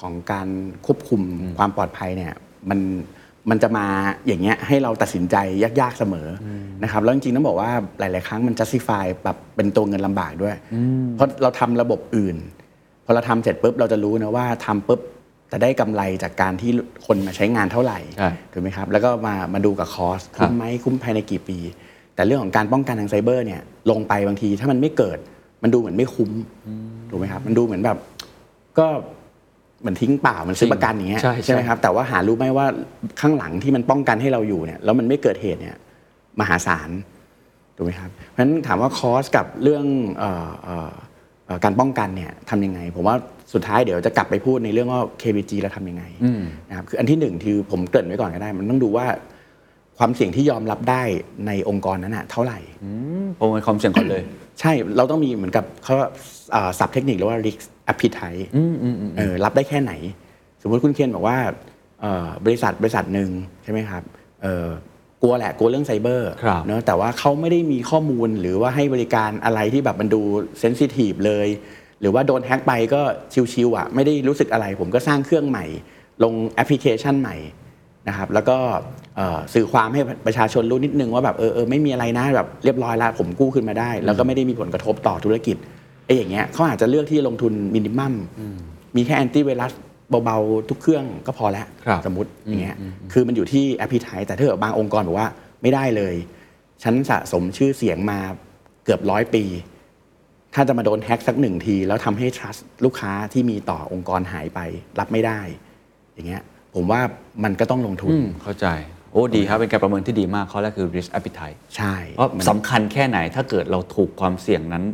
[0.00, 0.48] ของการ
[0.86, 1.22] ควบคุม
[1.58, 2.32] ความปลอดภัยเนี่ย
[2.70, 2.80] มัน
[3.50, 3.86] มันจะมา
[4.26, 5.36] อย่างเงี้ยให้เราตัดสินใจ
[5.80, 6.46] ยากๆเสมออ
[6.82, 10.56] นะครับแล้วจริงๆต้องบอกว่าหลาย ๆ ครั้งมัน justify แบบเป็นตัวเงินลำบากด้วย
[11.14, 12.36] เพราะเราทำระบบอื่น
[13.04, 15.00] พอเราทำเสร็จปุ๊บเราจะรู้นะว่าทำปุ๊บ
[15.52, 16.70] จะได้กำไรจากการที่
[17.06, 21.58] คนมาใช้งานเท่าไหร่ใช่ถูกไหมครับแล้วก็มามาดูกับคอสครับคุ้มไหมคุ้มภายในกี่ปี
[22.14, 25.18] แต่เรื่องของการป้องกันทางไซเบอร์เนี่ยลงไปบางทีถ้ามันไม่เกิด
[25.62, 26.30] มันดูเหมือนไม่คุ้ม
[27.10, 27.98] ถูกไหมครับมันดูเหมือนแบบ
[28.78, 28.86] ก็
[29.84, 32.66] เหมือนทิ้งเปล่าเหมันซื้อประกันอย่างเงี้ยใช่ใช่ไหมครับแต่ว่าหารู้ไหมว่า
[33.20, 35.76] ข้างหลังที่มันป้องกันให้เราอยู่เนี่ยแล้วมันไม่เกิดเหตุเนี่ย
[36.40, 36.90] มหาศาล
[37.76, 39.84] ถูกไหมครับเพราะฉะนั้นถามว่าคอสกับเรื่อง
[40.18, 40.90] เอ่อเอ่อ
[41.46, 43.16] เอ่อการป้องกันเนี่ยทำยังไง ผมว่า
[43.52, 46.04] สุดท้ายเดี๋ยวจะกลับไปพูดในเรื่องว่า KBG เราทำยังไง
[46.70, 49.06] นะครับคืออันที่หนึ่งคือผมเกริ่นไว้ก่อนก็ได้ มันต้องดูว่า
[49.98, 51.02] ความเสี่ยงที่ยอมรับได้
[51.46, 52.58] ในองค์กรนั้นอะเท่าไหร่
[53.38, 54.22] ประเมินความเสี่ยงก่อนเลย
[54.60, 55.94] ใช่เราต้องมีเหมือนกับเขา
[56.54, 57.60] อ่าศัพท์เทคนิคเรียกว่า risk
[57.92, 58.44] appetite
[59.18, 59.92] เออรับได้แค่ไหน
[60.62, 61.38] สมมติคุณเคนบอกว่า
[62.00, 63.30] เอ่อบริษัทบริษัทหนึ่ง
[63.64, 64.02] ใช่ไหมครับ
[64.42, 64.66] เอ่อ
[65.22, 70.20] กลัวแหละกลัวเรื่องไซเบอร์ครับเนอะแต่ว่าเขาไม่ได้มีข้อมูลหรือว่าให้บริการอะไรที่แบบมันดู
[70.60, 71.48] เซนซิทีฟเลย
[72.00, 73.02] หรือว่าโดนแฮ็กไปก็
[73.52, 75.64] ชิวๆอะไม่ได้รู้สึกอะไร ผมก็สร้างเครื่องใหม่
[76.22, 77.36] ลงแอปพลิเคชันใหม่
[78.08, 78.56] นะครับแล้วก็
[79.16, 85.56] เอ่อสื่อความให้ประชาชนรู้นิดนึงว่าแบบเออเออไม่มีอะไรนะแบบเรียบร้อยแล้วผมกู้ขึ้นมาได้ แล้วก็ไม่ได้มีผลกระทบต่อธุรกิจ
[86.04, 88.14] ไอ้อย่างเงี้ยเขาอาจจะเลือกที่ลงทุนมินิมัม
[88.96, 89.72] มีแค่แอนตี้ไวรัส
[90.24, 92.76] เบาๆ ทุกเครื่องก็พอแล้วครับสมมติอย่างเงี้ย
[93.12, 95.28] คือมันอยู่ที่แอปพลิไทแต่ถ้าเกิดบางองค์กรบอกว่า
[95.62, 96.14] ไม่ได้เลย
[96.82, 98.18] ฉันสะสมชื่อเสียงมา
[98.84, 99.44] เกือบร้อยปี
[100.54, 104.60] ถ้าจะมาโดนแฮ็กสักหนึ่งที แล้วทำให้ trust ลูกค้าที่มีต่อองค์กรหายไป
[104.98, 105.40] รับไม่ได้
[106.14, 106.42] อย่างเงี้ย
[106.74, 107.00] ผมว่า
[107.44, 108.66] มันก็ต้องลงทุนอืมเข้าใจ
[109.12, 114.84] โอ้ดีครับ เป็นการประเมินที่ดีมากข้อแรกคือ risk appetite ใช่เพราะมันสำคัญแค่ไหนถ้าเกิดเราถูกความเสี่ยงนั้น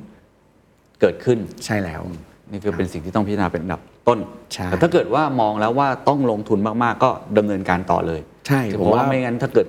[1.00, 2.02] เกิดขึ้น ใช่แล้ว
[2.50, 4.18] นี่คือเป็นสิ่งที่ต้องพิจารณาเป็นอันดับต้น
[4.52, 9.66] ใช่แต่ถ้าเกิดว่ามองแล้วว่าต้องลงทุนมากๆ ก็ดำเนินการต่อเลย ใช่เพผมราะว่าว่าไม่งั้นถ้าเกิด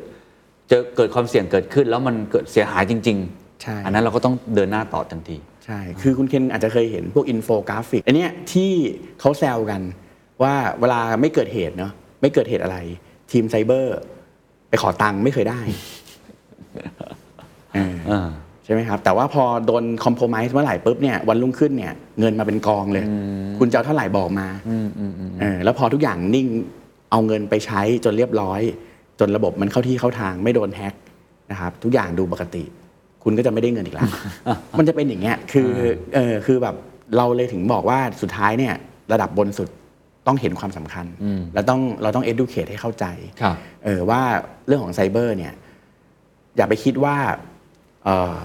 [0.70, 3.20] เจอเกิดความเสี่ยงเกิดขึ้น แล้วมันเกิดเสียหายจริง
[3.63, 8.72] ใช่ๆอันนั้นเราก็ต้องเดินหน้าต่อทันที ใช่ คือคุณเคนอาจจะเคยเห็นพวกอินโฟกราฟิกอันเนี้ยที่
[9.20, 9.82] เขาแซวกัน
[10.44, 11.91] ว่าเวลาไม่เกิดเหตุเนาะ
[12.22, 12.78] ไม่เกิดเหตุอะไร
[13.32, 13.98] ทีมไซเบอร์
[14.70, 15.62] ไปขอตังค์ไม่เคยได้
[17.74, 18.30] เอออ่า
[18.65, 23.06] ใช่ไหมครับ แต่ว่าพอโดนคอมโพม i s e เมื่อไหร่ปุ๊บเนี่ยวันรุ่งขึ้นเนี่ยเงินมาเป็นกองเลย
[23.60, 24.47] คุณจะเอาเท่าไหร่บอกมา
[25.41, 26.47] เออแล้วพอทุกอย่างนิ่ง
[27.12, 28.62] เอาเงินไปใช้จนเรียบร้อย
[29.19, 30.93] จนระบบมันเข้าที่เข้าทางไม่โดนแฮ็ก
[31.52, 32.63] นะครับทุกอย่างดูปกติ
[33.24, 34.10] คุณก็จะไม่ได้เงินอีกแล้ว
[34.78, 35.69] มันจะเป็นอย่างเงี้ยคือ
[36.15, 36.76] เออคือแบบ
[37.17, 38.74] เราเลยถึงบอกว่าสุดท้ายเนี่ย
[39.13, 39.69] ระดับบนสุด
[40.28, 41.06] ต้องเห็นความสำคัญ
[41.54, 43.06] แล้วต้องเราต้อง educate ให้เข้าใจ
[43.41, 44.21] ครับเออว่า
[44.67, 45.54] เรื่องของไซเบอร์เนี่ย
[46.58, 47.15] อย่าไปคิดว่า
[48.05, 48.37] เอ่อ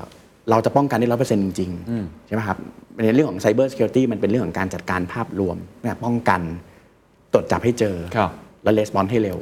[0.50, 2.58] เราจะป้องกันได้ร้อเปอร์เซ็นต์จริงๆใช่ไหมครับ
[3.04, 6.42] ในเรื่องของไซเบอร์ e ิ u r i t y มันเป็นเรื่องของการจัดการภาพรวมนะป้องกัน
[7.34, 8.32] ตรวจจับให้เจอ ครับ
[8.64, 9.38] แล้วレスปอนให้เร็ว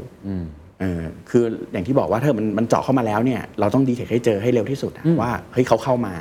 [0.79, 6.13] เออคืออย่างที่บอกว่าถ้ามันมันเจาะเข้ามาแล้วเนี่ยเราต้องดีเทคให้เจอให้เร็วที่สุดอะว่าเฮ้ยเขาเข้ามา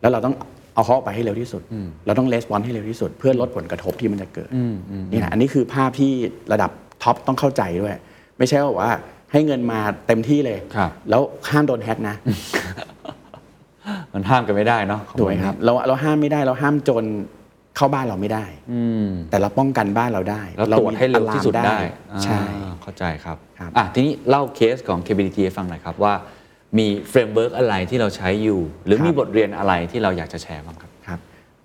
[0.00, 0.34] แล้วเราต้อง
[0.74, 1.62] เอาเขาออกไปให้เร็วที่สุด
[2.06, 4.50] เราต้องレスปอนให้เร็วที่สุด เพื่อลดผลกระทบที่มันจะเกิด
[5.12, 6.12] นี่แหละอันนี้คือภาพที่
[6.52, 6.70] ระดับ
[7.02, 7.94] ท็อปต้องเข้าใจด้วย
[8.38, 8.92] ไม่ใช่ว่าว่า
[9.32, 12.16] ให้เงินมาเต็มที่เลย ครับ แล้วห้ามโดนแฮ็กนะ
[14.13, 17.05] มันห้ามกันไม่ได้เนาะถูกไหมครับเราเราห้ามไม่ได้เราห้ามโจร
[17.75, 21.77] เข้าบ้านเราไม่ได้ อืมแต่เราป้องกันบ้านเราได้แล้วตรวจให้เร็วที่สุดได้
[22.23, 26.13] ใช่อ่าเข้าใจครับครับอะทีนี้เล่าเคสของ KBTG ให้ฟังหน่อยครับว่า
[26.77, 31.19] มี framework อะไรที่เราใช้อยู่ หรือมีบทเรียนอะไรที่เราอยากจะแชร์บ้างครับครับ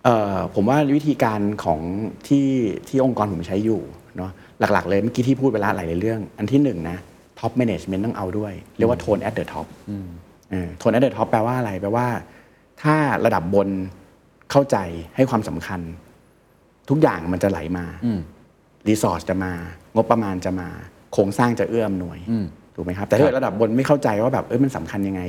[0.04, 1.80] เอ่อผมว่าวิธีการของ
[2.28, 2.48] ที่
[2.88, 3.80] ที่องค์กรผมใช้อยู่
[4.16, 6.96] เนาะหลักๆเลยเมื่อกี้ที่พูดไปแล้วหลายๆเรื่อง อันที่หนึ่งนะ
[7.38, 9.66] ท็อปแมネจเมนต์ต้องเอาด้วย เรียกว่าโทน at the top
[10.78, 12.06] โทน at the top แปลว่าอะไรแปลว่า
[12.82, 12.94] ถ้า
[13.26, 13.68] ระดับบน
[14.50, 14.76] เข้าใจ
[15.16, 15.80] ให้ความสำคัญ
[16.88, 17.84] ทุกอย่างมันจะไหลมา
[18.88, 19.52] รีสอร์ทจะมา
[19.94, 20.68] งบประมาณจะมา
[21.12, 22.18] โครงสร้างจะเอื้ออำนวย
[22.74, 25.22] ถูกไหมครับ แต่ถ้าเกิดระดับบนไม่เข้าใจว่าแบบเอ้ยมันสำคัญยังไง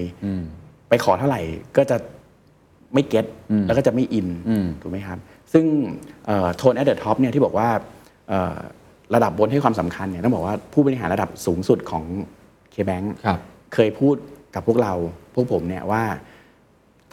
[0.89, 1.41] ไปขอเท่าไหร่
[1.77, 1.97] ก็จะ
[2.93, 3.25] ไม่ get
[3.67, 4.27] แล้วก็จะไม่อิน
[4.81, 5.17] ถูกไหมครับ
[5.53, 5.65] ซึ่ง
[6.57, 7.69] โทน at the top เนี่ยที่บอกว่า
[8.29, 8.57] เอ่อ
[9.15, 12.03] ระดับบนให้ความสำคัญเนี่ยต้องบอกว่าผู้บริหารระดับสูงสุดของ
[12.73, 13.39] KBank ครับ
[13.73, 14.15] เคยพูด
[14.55, 14.93] กับพวกเรา
[15.35, 16.03] พวกผมเนี่ยว่า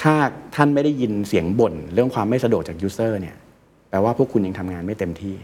[0.03, 0.15] ถ้า
[0.55, 3.37] ท่านไม่ได้ยินเสียงบ่นเรื่องความไม่สะดวกจาก user เนี่ย
[3.91, 5.35] แปลว่าพวกคุณยังทำงานไม่เต็มที่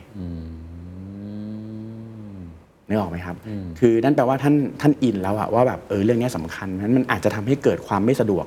[2.88, 3.37] นึกออกไหมครับ
[3.81, 8.46] คือนั่นแปลว่าท่านท่านอินแล้วอะว่าแบบเออเรื่องเนี้ยสำคัญนั้นมันอาจจะทำให้เกิดความไม่สะดวก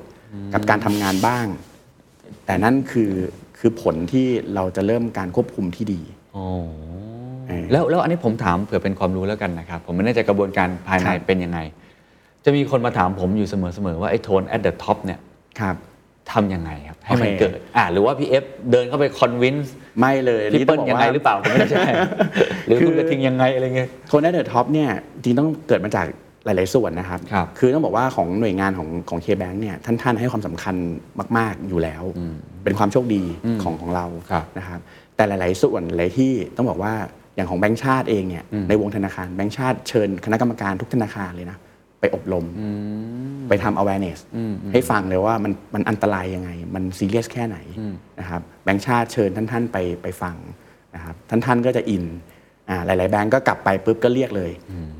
[0.54, 1.46] กับการทำงานบ้าง
[2.46, 3.12] แต่นั่นคือ
[3.58, 6.00] คือผลที่เราจะเริ่มการควบคุมที่ดี
[6.32, 6.44] โอ้
[7.48, 11.58] เออแล้วแล้วอันนี้ผมถามเผื่อเป็นความรู้แล้วกันนะครับ ผมไม่แน่ใจกระบวนการภายในครับเป็นยังไง
[12.44, 13.54] จะมีคนมาถามผมอยู่เส
[13.86, 15.20] มอๆว่าไอ้โทน at the top เนี่ย
[15.60, 15.76] ครับ
[16.32, 21.76] ทำยังไงครับ ให้มันโอเคเกิดอ่าหรือว่าพี่เอฟเดินเข้าไปคอนวินส์ไม่เลยพี่เปิ้ลต้บกยังไงว่าหรือเปล่าผมไม่แน่ใจ
[22.66, 26.06] หรือคุณกระทิงยังไงอะไรเงี้ยโทน at the top เนี่ยจริงต้องเกิดมาจาก
[26.44, 30.74] หลาย ๆ ส่วนนะครับครับอต้องบอกว่าของหน่วยงานของของเคแบงเนี่ยท่านท่านให้ความสำคัญ
[31.38, 32.02] มาก ๆ อยู่แล้ว
[32.64, 33.22] เป็นความโชคดี
[33.62, 34.80] ของของเราครับนะครับ
[35.16, 36.94] แต่หลาย ๆ ส่วนหลายที่ต้องบอกว่า
[37.36, 41.58] อย่างของแบงก์ชาติเองเนี่ยในวงธนาคารแบงก์ชาติเชิญคณะกรรมการทุกธนาคารเลยนะ
[42.04, 42.44] ไปอบรม
[43.48, 44.18] ไปทำ awareness
[44.72, 47.58] ให้ฟังเลยว่ามันมันอันตรายยังไง มันซีเรียสแค่ไหน
[48.20, 50.36] นะครับแบงก์ชาติเชิญท่านท่านๆไปไปฟัง
[50.94, 52.04] นะครับท่านท่านๆก็จะอิน
[52.70, 54.50] อ่าหลาย ๆ แบงก์ก็กลับไปปุ๊บก็เรียกเลย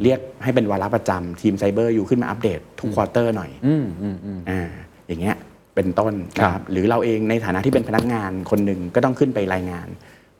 [0.02, 4.62] เรียกให้เป็นวาระประจำทีมไซเบอร์อยู่ขึ้นมาอัปเดตทุก quarter หน่อยอืมอืมอืมอ่า
[5.06, 5.36] อย่างเงี้ย
[5.74, 9.88] เป็นต้นนะคครัรับบหรือเราเองในฐานะที่เป็นพนักงานคนหนึ่งก็ต้องขึ้นไปรายงาน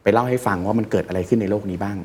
[0.02, 1.96] ไปเล่าให้ฟังว่ามันเกิดอะไรขึ้นในโลกนี้บ้าง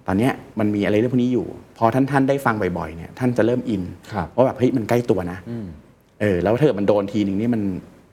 [0.11, 1.47] อนเนี้ยมันมีอะไรเรื่องพวกนี้อยู่
[1.77, 5.37] พอท่านท่านได้ฟังบ่อยๆเนี่ยท่านจะเริ่มอินครับว่าแบบเฮ้ยมันใกล้ตัวนะ
[6.21, 7.61] เออแล้วถ้าเกิดมันโดนทีหนึ่งนี่มัน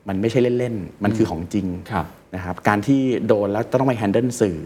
[0.09, 4.57] มันไม่ใช่เล่นๆ มันคือของจริงครับนะครับการที่โดนแล้วต้องไป handle สื่อ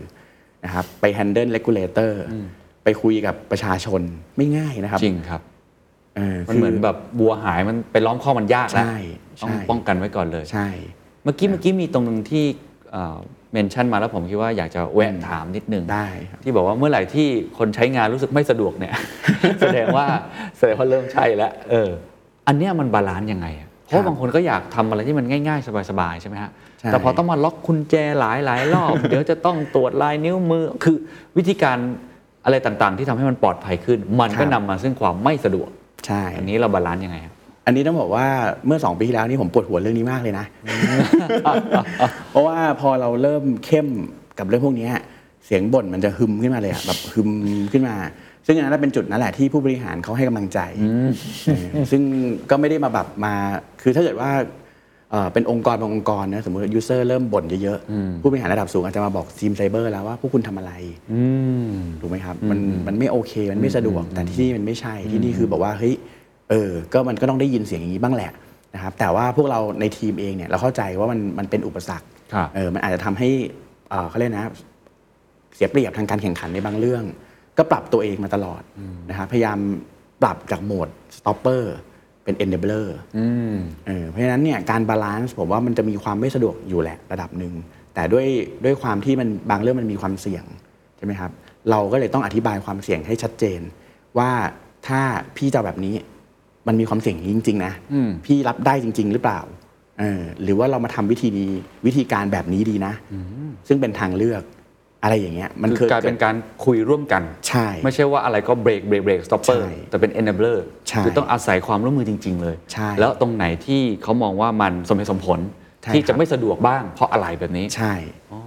[0.63, 4.01] นะครับไป handle regulatorไปคุยกับประชาชน
[4.37, 5.41] ไม่ง่ายนะครับ จริงครับ
[6.15, 8.97] เออมันคืเหมือนแบบวัวหายมันไปล้อมคอกมันยากแล้วใช่
[9.41, 10.67] ต้องใช่ป้องกันไว้ก่อนเลยใช่
[11.23, 12.45] เมื่อกี้เมื่อกี้มีตรงหนึ่งที่
[13.53, 18.93] mention มาแล้วผมคิดว่าอยากจะแวะถามนิดนึงได้ครับที่บอกว่าเมื่อไหร่ที่คนใช้งานรู้สึกไม่สะดวกเนี่ย
[19.61, 20.05] แสดงว่า
[20.57, 21.89] แสดงว่าเริ่มใช่แล้วเออ
[22.47, 30.97] อันเนี้ยมัน balance ยังไงอะเพราะบางคนก็อยากทำอะไรที่มันง่ายๆ สบายๆใช่ไหมฮะใช่แต่พอต้องมาล็อกกุญแจหลายหลายๆรอบ เดี๋ยวจะต้องตรวจลายนิ้วมือ คือ
[31.37, 31.77] วิธีการ
[32.45, 35.69] อะไรต่างๆ ที่ทำให้มันปลอดภัยขึ้น มันก็นำมาซึ่งความไม่สะดวก
[36.07, 37.32] ใช่อันนี้เรา balance ยังไงครับ
[37.65, 38.27] อันนี้ต้องบอกว่า
[38.67, 40.45] เมื่อ 2 ปีที่แล้วนี่ผมปวดหัวเรื่องนี้มากเลยนะ
[42.31, 43.87] เพราะว่าพอเราเริ่มเข้ม
[44.39, 44.91] กับเรื่องพวกเนี้ย
[45.45, 47.29] เสียงบ่นมันจะฮึมขึ้นมาเลยอะแบบฮึม
[47.71, 47.95] ขึ้นมา
[48.45, 50.59] ซึ่งอันนั้นเป็นจุดนั่นแหละที่ผู้บริหารเขาให้กำลังใจ
[51.45, 52.01] เออซึ่ง
[52.49, 53.33] ก็ไม่ได้มาแบบมา
[53.81, 54.31] คือถ้าเกิดว่า
[55.11, 60.73] เอ่อเป็นองค์กรบางองค์กรนะสมมติยูเซอร์เริ่มบ่นเยอะๆ ผู้บริหารระดับสูงอาจจะมาบอกทีมไซเบอร์แล้วว่าพวกคุณทำอะไร
[62.01, 65.93] ถูกไหมครับ มันมันไม่โอเค มันไม่สะดวกแต่ที่นี่มันไม่ใช่ที่นี่คือบอกว่าเฮ้ย
[66.53, 68.31] เออก็มันก็ต้องได้ยินเสียงอย่างนี้บ้างแหละ
[68.75, 73.29] นะครับแต่ว่าพวกเราในทีมเองเนี่ยเราเข้าใจว่ามันมันเป็นอุปสรรคครับเออมันอาจจะทำให้
[73.89, 74.45] เอ่อเขาเรียกนะ
[75.55, 77.03] เสียเปรียบทางการแข่งขันในบางเรื่อง
[77.57, 78.61] ก็ปรับตัวเองมาตลอด
[79.09, 79.57] นะครับพยายาม
[80.21, 80.87] ปรับจากโหมด
[81.17, 81.63] stopper
[82.23, 82.87] เป็น enabler
[83.87, 87.53] เออเพราะฉะนั้นเนี่ยการบาลานซ์ผมว่ามันจะมีความไม่สะดวกอยู่แหละระดับหนึ่ง
[87.93, 88.27] แต่ด้วย
[88.65, 90.45] ด้วยความที่มันบางเรื่องมันมีความเสี่ยง
[90.97, 91.31] ใช่ไหมครับ
[91.69, 93.61] เราก็เลยต้องอธิบายความเสี่ยงให้ชัดเจน
[94.17, 94.31] ว่า
[94.87, 95.01] ถ้า
[95.37, 95.95] พี่จะเอาแบบนี้
[96.67, 97.73] มันมีความเสี่ยงอย่างนี้จริง ๆ นะ
[98.25, 99.39] พี่รับได้จริง ๆ หรือเปล่า
[99.99, 101.51] เออหรือว่าเรามาทำวิธีนี้
[101.85, 102.93] วิธีการแบบนี้ดีนะ
[103.67, 104.43] ซึ่งเป็นทางเลือก
[105.03, 110.57] อะไรอย่างเงี้ยมันคือกลายเป็นการคุยร่วมกันใช่ ไม่ใช่ว่าอะไรก็เบรกเบรกเบรก stopper ใช่แต่เป็น enabler
[110.89, 115.39] ใช่คือต้องอาศัยความร่วมมือจริง ๆ เลยใช่แล้วตรงไหนที่เขามองว่ามันสมเหตุสมผล
[115.83, 117.93] ใช่ครับ ที่จะไม่สะดวกบ้างเพราะอะไรแบบนี้ใช่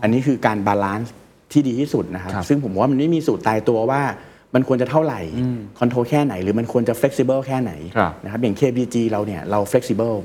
[0.03, 1.15] อันนี้คือการ balance
[1.53, 4.03] ที่ดีที่สุดนะครับครับซึ่งผมว่ามันไม่มีสูตรตายตัวว่า
[4.57, 5.21] มันควรจะเท่าไหร่
[5.79, 10.17] คอนโทรลแค่ไหน หรือมันควรจะ flexible แค่ไหนครับนะครับอย่าง KBG เราเนี่ยเรา flexible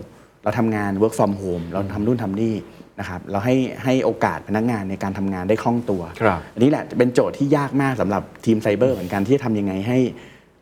[0.43, 2.55] เราทำงาน work from home เราทำนู่นทำนี่
[2.99, 9.97] นะครับเราให้ให้โอกาสพนักงานในการทำงานได้คล่องตัวครับอันนี้แหละเป็นโจทย์ที่ยากมากสำหรับทีมไซเบอร์เหมือนกันที่จะทำยังไงให้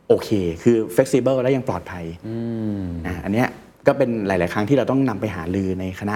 [0.07, 0.29] โอเค
[0.63, 2.05] คือ flexible และยังปลอดภัย
[3.07, 3.47] อะอันเนี้ย
[3.87, 6.15] ก็เป็นหลาย ๆ ครั้งที่เราต้องนำไปหาลือในคณะ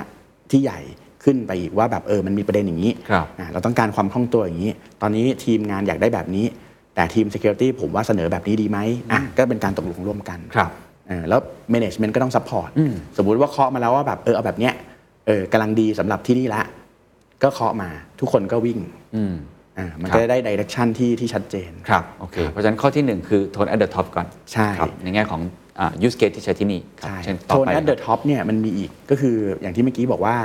[0.52, 0.80] ที่ใหญ่
[1.24, 6.46] ขึ้นไปอีกว่าแบบเออมันมีประเด็นอย่างนี้ครับอะเราต้องการความคล่องตัวอย่างนี้ ตอนนี้ทีมงานอยากได้แบบนี้
[6.96, 8.80] แต่ทีม Security ผมว่าเสนอแบบนี้ดีไหม
[9.12, 10.72] อะก็เป็นการตกลงร่วมกันครับ
[11.08, 11.40] เออแล้ว
[11.74, 12.70] Management ก็ต้อง Support
[13.18, 14.74] สมมุติว่าเคาะมาแล้วว่าแบบเออเอาแบบเนี้ย
[15.28, 16.62] เออกำลังดีสำหรับที่นี่ละ
[17.44, 18.80] ก็เคาะมาทุกคนก็วิ่ง
[19.78, 25.42] ตามมันครับก็จะได้ Direction ที่ที่ชัดเจนครับโอเคเพราะฉะนั้นข้อที่หนึ่งคือ tone at the top ก่อนใช่ครับในแง่ของ
[25.80, 30.36] อ่า use case ที่ใช้ที่นี่ครับใช่เช่นโทต่อนไปแอดเดอะท็อปเนี่ยมันมีอีกก็คืออย่างที่เมื่อกี้บอกว่า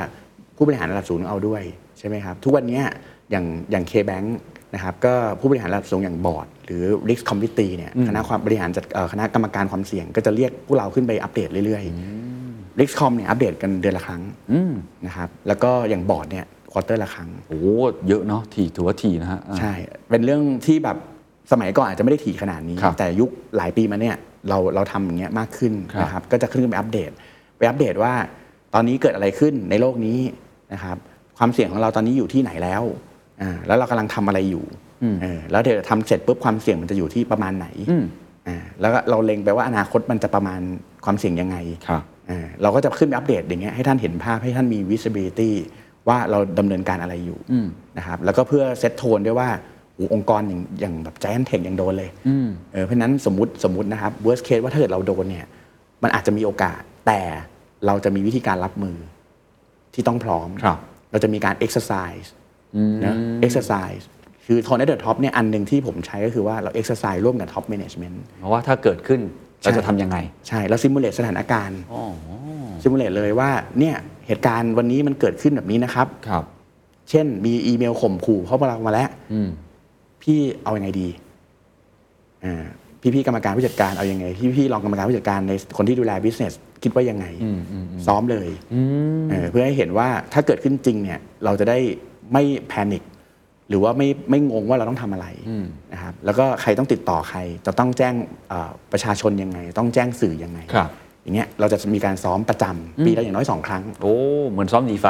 [0.56, 1.62] ผู้บริหารระดับสูงเอาด้วย
[1.98, 2.84] ใช่ไหมครับ ทุกวันเนี้ย
[3.30, 4.26] อย่างอย่าง K-Bank
[4.74, 14.22] นะครับก็ผู้บริหารระดับสูงอย่างบอร์ด หรือ Risk Committee เนี่ยคณะความบริหารจัดเอ่อคณะกรรมการความเสี่ยง ก็จะเรียกพวกเราขึ้นไปอัปเดตเรื่อยๆ Risk Com เนี่ยอัปเดตกันเดือนละครั้ง
[15.06, 17.66] นะครับแล้วก็อย่างบอร์ดเนี่ย quarter ละครั้งโอ้โห
[18.08, 19.72] เยอะเนาะถี่ถือว่าถี่นะฮะอ่าใช่
[20.10, 20.96] เป็นเรื่องที่แบบ
[21.52, 24.16] สมัยก่อนอาจจะไม่ได้ถี่ขนาดนี้ครับแต่ยุคหลายปีมาเนี่ย
[24.48, 27.10] เราเราทำอย่างเงี้ยมากขึ้นครับนะครับก็จะขึ้นไปอัปเดต
[27.58, 28.12] ไปอัปเดตว่า
[28.74, 30.18] ตอนนี้เกิดอะไรขึ้นในโลกนี้
[30.72, 30.96] นะครับ
[31.38, 33.07] ความเสี่ยงของเราตอนนี้อยู่ที่ไหนแล้วอ่า
[33.66, 34.64] แล้วเรากำลังทำอะไรอยู่
[35.22, 37.66] เออแล้วเดี๋ยวทำเสร็จปุ๊บความเสี่ยงมันจะอยู่ที่ประมาณไหน
[38.48, 40.60] อ่าแล้วก็เราเล็งไปว่าอนาคตมันจะประมาณ
[41.04, 41.56] ความเสี่ยงยังไง
[41.88, 45.50] ครับเออเราก็จะขึ้นไปอัปเดตอย่างเงี้ยให้ท่านเห็นภาพให้ท่านมี visibility
[46.08, 47.38] ว่าเราดำเนินการอะไรอยู่
[47.98, 49.48] นะครับแล้วก็เพื่อเซตโทนด้วยว่า
[49.94, 52.10] โอ้องค์กรอย่างอย่างแบบ Giant Tech ยังโดนเลย
[52.72, 55.46] เออเพราะฉะนั้นสมมติสมมตินะครับ worst case ว่าถ้าเกิดเราโดนเนี่ย
[56.02, 57.20] มันอาจจะมีโอกาส แต่
[57.86, 58.96] เราจะมีวิธีการรับมือ
[59.94, 60.78] ที่ต้องพร้อมครับ
[61.10, 62.28] เราจะมีการ exercise
[63.06, 63.16] นะ
[63.46, 64.04] exercise
[64.46, 69.20] คือ tone at the top เนี่ยอันหนึ่งที่ผมใช้ก็คือว่าเรา exercise ร่วมกับ top management เพราะว่าถ้าเกิดขึ้น
[69.62, 70.16] เราจะทำยังไง
[70.48, 71.80] ใช่แล้ว simulate สถานการณ์
[72.82, 73.96] simulate เลยว่าเนี่ย
[74.26, 76.44] เหตุการณ์วันนี้มันเกิดขึ้นแบบนี้นะครับครับ
[77.10, 79.08] เช่นมีอีเมลข่มขู่เข้ามามาแล้ว
[80.22, 81.08] พี่เอาอยัางไงดี
[82.44, 82.64] อ่า
[83.00, 86.52] พี่พี่ๆกรรมการผู้จัดการเอาอยัางไงพี่พี่ๆรองกรรมการผู้จัดการในคนที่ดูแล business
[86.82, 87.26] คิดว่ายังไง
[88.06, 88.48] ซ้อมเลย
[89.30, 91.78] เออเพื่อให้เห็นว่าถ้าเกิดขึ้นจริงเนี่ย เราจะได้
[92.32, 93.02] ไม่แพนิค
[93.68, 95.26] หรือว่าไม่ไม่งงว่าเราต้องทำอะไร
[95.92, 98.14] นะครับแล้วก็ใครต้องติดต่อใคร จะต้องแจ้ง
[98.48, 100.90] เอ่อประชาชนยังไง ต้องแจ้งสื่อยังไงครับ
[101.22, 104.14] อย่างเงี้ยเราจะมีการซ้อมประจำปีละอย่างน้อยสองครั้ง โอ้
[104.50, 105.06] เหมือนซ้อมดีไฟ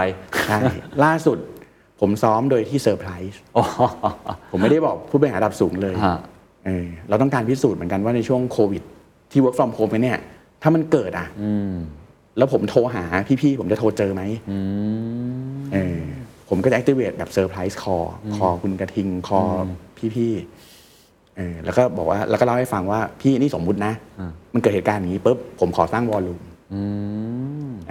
[0.48, 0.60] ใช่
[1.04, 1.38] ล่าสุด
[2.00, 3.40] ผมซ้อมโดยที่เซอร์ไพรส์
[4.50, 6.18] ผมไม่ได้บอกผู้บริหารระดับสูงเลยฮะ
[6.66, 8.82] เออเราต้องการพิสูจน์เหมือนกันว่าในช่วงโควิด
[9.30, 10.18] ที่ work from home ไปเนี่ย
[10.62, 11.28] ถ้ามันเกิดอะ
[12.38, 13.04] แล้วผมโทรหา
[13.42, 14.22] พี่ๆ ผมจะโทรเจอไหม
[15.74, 16.00] เออ
[16.49, 19.40] ผมก็จะ activate แบบ surprise call call คุณกระทิง call
[20.16, 23.92] พี่ๆเออแล้วก็บอกว่าแล้วก็เล่าให้ฟังว่าพี่นี่สมมุตินะ
[24.55, 26.40] มันเกิดเหตุการณ์อย่างนี้ปุ๊บผมขอสร้าง war room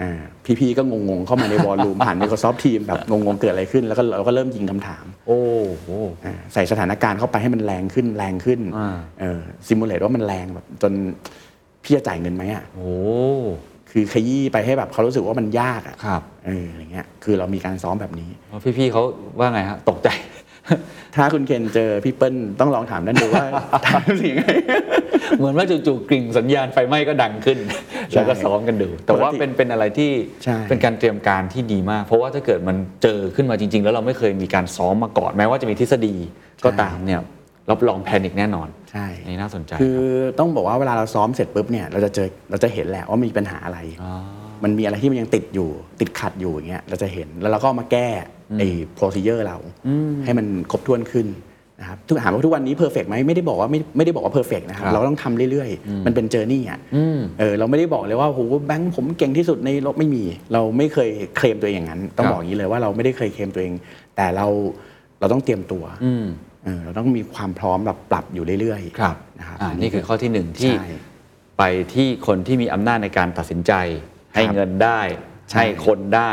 [0.01, 0.11] อ่า
[0.59, 5.39] พี่ๆก็งงๆ เข้ามาในวอลลุ่มผ่าน Microsoft Teams แบบงงๆ เกิดอะไรขึ้น แล้วก็เราก็เริ่มยิงคำถาม โอ้
[5.79, 5.87] โห
[6.25, 10.93] อ่าใส่สถานการณ์เข้าไปให้มันแรงขึ้นแรงขึ้นอ่าเออซิมูเลตว่ามันแรงแบบจน
[11.83, 12.91] พี่จะจ่ายเงินไหมอะโอ้
[13.91, 19.03] คือขยี้ไปให้แบบเขารู้สึกว่ามันยากอะครับเอออย่างเงี้ยคือเรามีการซ้อมแบบนี้แล้วพี่ๆเขา
[19.39, 20.09] ว่าไงฮะตกใจ
[21.15, 23.45] ถ้าคุณเคนเจอพี่เปิ้ลต้องลองถามด้านดูว่า
[23.87, 24.43] ทำสิ่งไง
[25.37, 27.57] เหมือนว่าจู่ๆกริ่งสัญญาณไฟไหม้ก็ดังขึ้น
[28.09, 30.11] ใช่แล้วก็ซ้อมกันดู แต่ว่าปกติเป็นเป็นอะไรที่
[30.43, 36.15] ใช่เป็นการเตรียมการที่ดีมาก เพราะว่าถ้าเกิดมันเจอขึ้นมาจริง ๆ แล้วเราไม่เคยมีการซ้อมมาก่อนแม้ว่าจะมีทฤษฎี
[36.65, 37.21] ก็ตามเนี่ย
[37.69, 39.99] รับรองแพนิคแน่นอนใช่อันนี่น่าสนใจคือ
[40.39, 43.79] ต้องบอกว่าเวลาเราซ้อมเสร็จปุ๊บเนี่ยเราจะเจอเราจะเห็นแหละว่ามีปัญหาอะไร
[44.63, 48.07] มันมีอะไรที่มันยังติดอยู่ติดขัดอยู่อย่างเงี้ยเราจะเห็นแล้วเราก็เอามาแก้
[48.59, 49.57] ไอ้ procedure เรา
[50.25, 51.27] ให้มันครบถ้วนขึ้น
[51.79, 56.79] นะครับทุกถามว่าทุกวันนี้ perfect ไหมไม่ได้บอกว่าไม่ไม่ได้บอกว่า perfect นะครับครับเราต้องทำเรื่อยๆ มันเป็น journey อะ
[57.39, 63.73] เออเราไม่ได้บอกเลยว่าโหแบงค์ผมเก่งที่สุดในโลกไม่มี เราไม่เคยเคลมตัวเองอย่างนั้น ต้องบอกอย่างนี้เลยว่าเราไม่ได้เคยเคลมตัวเอง
[64.15, 64.47] แต่เรา
[65.19, 65.83] เราต้องเตรียมตัว
[66.67, 70.87] เออเราต้องมีความพร้อมแบบปรับอยู่เรื่อยๆครับนะครับอ่านี่คือข้อที่หนึ่งที่ใช่
[71.57, 71.63] ไป
[71.93, 73.73] ที่คนที่มีอำนาจในการตัดสินใจ
[74.33, 74.99] ให้เงินได้
[75.49, 76.31] ใช่ให้คนได้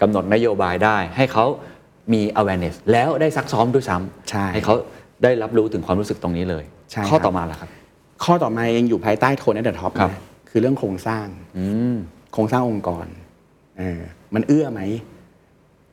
[0.00, 1.46] กำหนดนโยบายได้ ให้เขา
[2.12, 4.74] มี awareness แล้วได้ซักซ้อมด้วยซ้ำใช่ให้เขา
[5.22, 7.68] ได้รับรู้ถึงความรู้สึกตรงนี้เลยใช่ข้อครับต่อมาล่ะครับ
[8.24, 10.20] ข้อต่อมาเองอยู่ภายใต้ tone at the top ครับนะ
[10.50, 11.26] คือเรื่องโครงสร้าง
[12.32, 13.06] โครงสร้างองค์กร
[13.78, 14.00] เออ
[14.34, 14.82] มันเอื้อไหม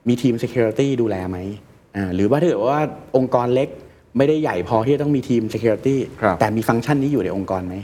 [0.07, 1.64] มีทีม Security ดูแลไหมอ่า
[2.15, 2.81] หรือว่าถ้าเกิดว่า
[3.17, 3.69] องค์กรเล็ก
[4.17, 7.75] ไม่ได้ใหญ่พอที่จะต้องมีทีม Security ครับแต่มีฟังก์ชันนี้อยู่ในองค์กรไหม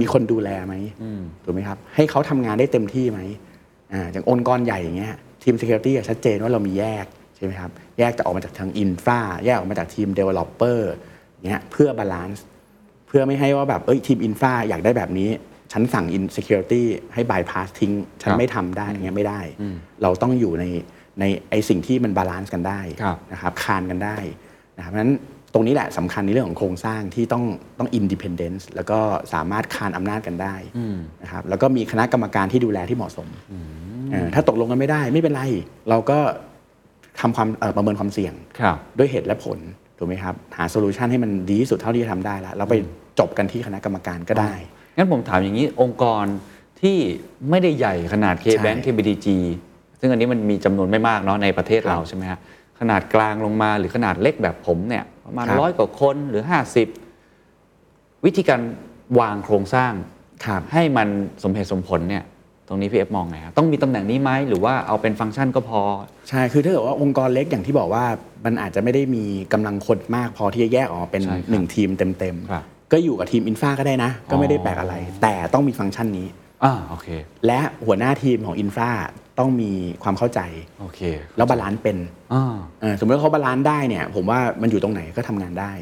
[0.00, 0.74] มีคนดูแลไหม
[1.44, 3.20] ถูกไหมครับ ให้เขาทำงานได้เต็มที่ไหม
[3.92, 7.06] อ่าอย่างองค์กรใหญ่อย่างเงี้ยทีม Security อะชัดเจนว่าเรามีแยก
[7.36, 10.80] ใช่ไหมครับ แยกจะออกมาจากทาง infra แยกออกมาจากทีม Developer
[11.46, 12.44] เงี้ยเพื่อ balance
[13.08, 15.30] เพื่อไม่ให้ว่าแบบเอ้ยทีม infra อยากได้แบบนี้
[15.72, 16.82] ฉันสั่งอิน security
[17.14, 19.40] ให้บายพาสทิ้ง ฉันครับไม่ทำได้อย่างเงี้ยไม่ได้
[20.02, 20.64] เราต้องอยู่ใน
[21.20, 24.16] ในไอสิ่งที่มัน balance กันได้ครับนะครับคานกันได้
[24.76, 25.14] นะครับเพราะฉะนั้น
[25.54, 27.44] ตรงนี้แหละสำคัญในเรื่องของโครงสร้างที่ต้อง
[27.78, 28.98] ต้อง independence แล้วก็
[29.34, 30.54] สามารถคานอำนาจกันได้
[31.22, 33.28] นะครับแล้วก็มีคณะกรรมการที่ดูแลที่เหมาะสม
[34.10, 35.42] เอ่อถ้าตกลงกันไม่ได้ไม่เป็นไร
[35.90, 36.18] เราก็
[37.20, 39.58] ทำความเอ่อประเมินความเสี่ยงครับด้วยเหตุและผล
[39.98, 42.74] ถูกไหมครับ หาโซลูชันให้มันดีที่สุดเท่าที่จะทำได้แล้วแล้วไป
[43.18, 44.52] จบกันที่คณะกรรมการก็ได้
[44.96, 46.24] งั้นผมถามอย่างนี้องค์กร
[46.82, 46.98] ที่
[47.50, 49.26] ไม่ได้ใหญ่ขนาด KBank ใช่ KBDG
[50.00, 52.38] ซึ่งอันนี้มันมีจำนวนไม่มากเนาะในประเทศเราใช่ไหมฮะ
[52.80, 56.42] ขนาดกลางลงมาหรือขนาดเล็กแบบผมเนี่ยประมาณครับร้อยกว่าคนหรือ
[57.34, 58.60] 50 วิธีการ
[59.20, 59.92] วางโครงสร้าง
[60.46, 61.08] ครับให้มัน
[61.42, 62.24] สมเหตุสมผลเนี่ย
[62.68, 65.80] ตรงนี้พี่เอฟมองไงครับต้องมีตำแหน่งนี้ไหมหรือว่าเอาเป็นฟังก์ชันก็พอ
[66.28, 68.04] ใช่ คือถ้าเกิดว่าองค์กรเล็กอย่างที่บอกว่า
[68.44, 76.26] มันอาจจะไม่ได้มีกำลังคนมากพอที่จะแยกออกมาเป็นใช่ครับหนึ่งทีมเต็มครับๆก็อยู่กับทีมอินฟาก็ได้นะ ก็ไม่ได้แปลกอะไร แต่ต้องมีฟังก์ชันนี้
[76.64, 77.08] อ่าโอเค
[77.46, 78.90] และหัวหน้าทีมของ infra
[79.40, 79.70] ต้องมี
[80.02, 80.40] ความเข้าใจ
[80.80, 81.00] โอเค
[81.36, 81.96] แล้ว balance เป็น
[82.32, 85.72] อ่าเออสมมติว่าเขา balance ได้เนี่ย ผมว่ามันอยู่ตรงไหนก็ทำงานได้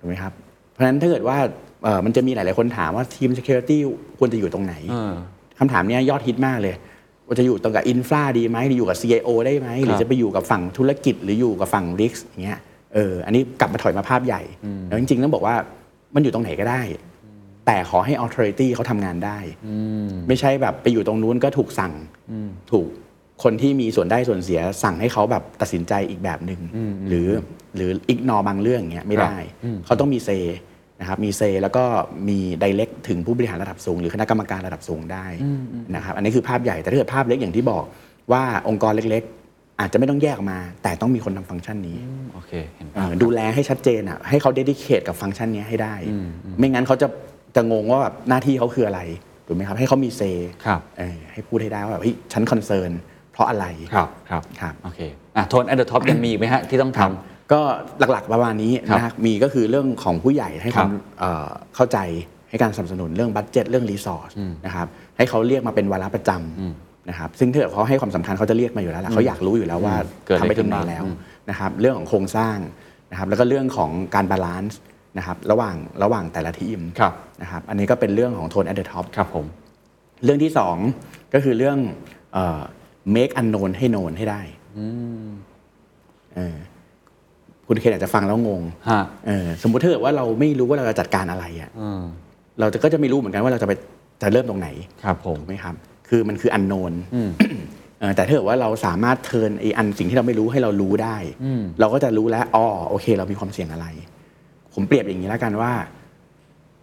[0.00, 0.32] ถูกไหมครับ
[0.72, 1.36] เพราะฉะนั้นถ้าเกิดว่า
[1.84, 3.78] เออมันจะมีหลาย ๆ คนถามว่าทีม Security
[4.18, 5.12] ควรจะอยู่ตรงไหน เออ
[5.58, 6.74] คำถามเนี้ยยอดฮิตมากเลย
[7.26, 12.58] ว่าจะอยู่ตรงกับ infra ดีไหมหรืออยู่กับ CIO ได้ไหม หรือจะไปอยู่กับฝั่งธุรกิจหรืออยู่กับฝั่ง risk อย่างเงี้ย
[12.94, 14.42] เอออันนี้กลับมาถอยมาภาพใหญ่
[14.88, 15.54] แล้วจริงๆต้องบอกว่า
[16.14, 16.80] มันอยู่ตรงไหนก็ได้
[17.70, 19.38] แต่ขอให้ authority เขาทำงานได้
[20.28, 21.92] ไม่ใช่แบบไปอยู่ตรงนู้นก็ถูกสั่ง
[22.70, 22.86] ถูก
[23.42, 26.60] คนที่มีส่วนได้ส่วนเสียสั่งให้เขาแบบตัดสินใจอีกแบบหนึ่ง
[27.08, 27.28] หรือ
[27.76, 29.36] หรืออิกนอบางเรื่องอย่างเงี้ยไม่ได้
[29.86, 30.30] เขาต้องมีเซ
[31.00, 31.84] นะครับมีเซแล้วก็
[32.28, 35.26] มีไดเ c กถึงผู้บริหารระดับสูง หรือคณะกรรมการระดับสูงได้
[35.94, 37.84] นะครับอันนี้คือภาพใหญ่แต่ถ้าเกิดภาพเล็กอย่างที่บอก
[38.32, 41.98] ว่าองค์กรเล็กๆ อาจจะไม่ต้องแยกออกมา แต่ต้องมีคนทำฟังก์ชันนี้
[42.32, 45.94] โอเคเห็นเอ่ภาพอดูแลให้ชัดเจนอะให้เขาเดดิเคทกับฟังก์ชันนี้ให้ได้
[46.58, 47.06] ไม่งั้นเขาจะ
[47.56, 49.00] จะงงว่าแบบหน้าที่เขาคืออะไร
[49.46, 50.22] ถูกไหมครับ ให้เขามี say
[50.66, 52.90] ครับเออให้พูดให้ได้ว่าแบบเฮ้ยฉัน concern
[53.32, 55.00] เพราะอะไรครับครับครับโอเค
[55.36, 57.60] อะ tone at the top ยังมีอีกไหมฮะที่ต้องทำก็
[58.12, 61.98] หลักๆประมาณนี้ครับนะครับมีก็คือเรื่องของผู้ใหญ่ให้ความครับเอ่อเข้าใจ
[62.50, 64.30] ให้การสนับสนุนเรื่อง budget เรื่อง resource
[64.66, 64.86] นะครับ
[65.16, 69.94] ให้เขาเรียกมาเป็นวาระประจำนะครับซึ่งถ้าเกิดเขาให้ความสำคัญเขาจะเรียกมาอยู่แล้วแหละเขาอยากรู้อยู่แล้วว่า
[70.26, 71.16] เกิดอะไรทำไปถึงไหนขึ้นบ้างแล้วอืม
[71.50, 72.56] นะครับเรื่องของโครงสร้าง
[73.10, 74.78] นะครับแล้วก็เรื่องของการ balance
[75.18, 77.12] นะครับระหว่างระหว่างแต่ละทีมครับ
[77.42, 79.44] นะครับอันนี้ก็เป็นเรื่องของ tone at the top ครับผม
[80.24, 80.76] เรื่องที่สอง
[81.34, 81.78] ก็คือเรื่อง
[82.32, 82.60] เอ่อ
[83.14, 84.40] make unknown ให้ known ให้ได้
[86.36, 86.56] เออ
[87.66, 92.00] คุณเคนอาจจะฟังแล้วงงฮะเออสมมุติถ้าเกิดว่าเราไม่รู้ว่าเราจะจัดการอะไรอะ่ะอืม
[92.60, 93.72] เราจะก็จะไม่รู้เหมือนกันว่าเราจะไป
[94.22, 94.68] จะเริ่มตรงไหน
[95.04, 95.74] ครับผมถูกไหมครับ
[96.08, 96.92] คือมันคือ unknown
[98.00, 101.16] เออแต่ถ้าเกิดว่าเราสามารถ turn ไอ้อันสิ่งที่เราไม่รู้ให้เรารู้ได้
[101.80, 103.86] เราก็จะรู้แล้วอ๋อโอเค เรามีความเสี่ยงอะไร
[104.78, 105.72] ผมเปรียบอย่างนี้แล้วกันว่า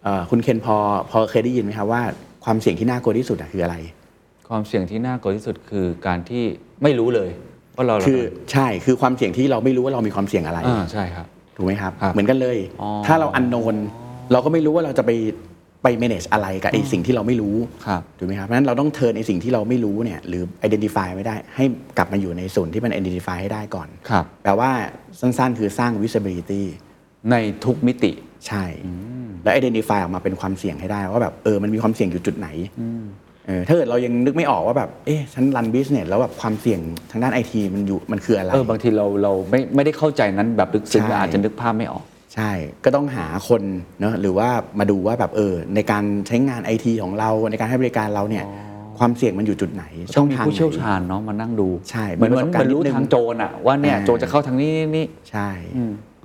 [0.04, 0.76] เอ่อคุณเคนพอ
[1.10, 2.02] พอเคยได้ยินไหมครับว่า
[2.44, 3.76] ความเสี่ยงที่น่ากลัวที่สุดอะคืออะไร
[4.48, 6.44] ความเสี่ยงที่น่ากลัวที่สุดคือการที่
[6.82, 7.28] ไม่รู้เลย
[7.76, 8.20] ว่าเราคือ
[8.52, 11.26] ใช่คือความเสี่ยงที่เราไม่รู้ว่าเรามีความเสี่ยงอะไรอ่าใช่ครับ
[11.56, 13.76] ถูกไหมครับครับเหมือนกันเลยอ๋อถ้าเราอันโนน
[14.32, 15.12] เราก็ไม่รู้ว่าเราจะไป
[15.82, 21.64] ไป manage อะไรกับไอ้สิ่งที่เราไม่รู้ครับถูกไหมครับเพราะฉะนั้นเราต้องเทิร์นไอ้สิ่งที่เราไม่รู้เนี่ยหรือ identify ไม่ได้ ให้
[21.98, 24.70] กลับมาอยู่ในส่วนที่มัน identify ให้ได้ก่อนครับแปลว่า
[25.20, 26.62] สั้นๆ คือสร้าง visibility
[27.30, 28.12] ในทุกมิติ
[28.48, 28.64] ใช่
[29.42, 32.48] แล้ว identify ออกมาเป็นความเสี่ยงให้ได้ว่าแบบเออมันมีความเสี่ยงอยู่จุดไหน
[33.46, 42.04] เออถ้าเกิดเรายังนึกไม่ออกว่าแบบเอ๊ะฉันรัน business แล้วแบบความเสี่ยงทางด้านไอทีมันอยู่มันคืออะไรเออบางทีเราเราไม่ไม่ได้เข้าใจนั้นแบบลึกซึ้งใช่อาจจะนึกภาพไม่ออก
[42.34, 42.50] ใช่
[42.84, 43.62] ก็ต้องหาคน
[44.00, 44.48] เนอะหรือว่า
[44.78, 48.44] มาดูว่าแบบเออในการใช้งานไอทีของเราในการให้บริการเราเนี่ย
[48.98, 49.84] ความเสี่ยงมันอยู่จุดไหน
[50.16, 55.48] ต้องมีทางผู้เชี่ยวไหนชาญเนาะมานั่งดู ใช่ เหมือนมีเหปมืระอนสบการณ์เหมือนรู้นิดนึงทางโจรอะว่าเนี่ยอ่าโจรจะเข้าทางนี้นี่นี่ใช่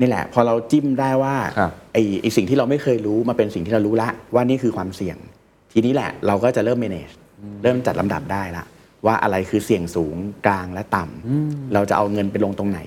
[0.01, 5.17] นี่แหละ พอเราจิ้มได้ว่าครับไอไอสิ่งที่เราไม่เคยรู้มาเป็นสิ่งที่เรารู้ละว่านี่คือความเสี่ยง
[5.73, 7.13] ทีนี้แหละเราก็จะเริ่ม manage
[7.63, 8.63] เริ่มจัดลำดับได้ละ
[9.05, 10.15] ว่าอะไรคือเสี่ยงสูง
[10.47, 12.79] กลางและต่ำเราจะเอาเงินไปลงตรงไหน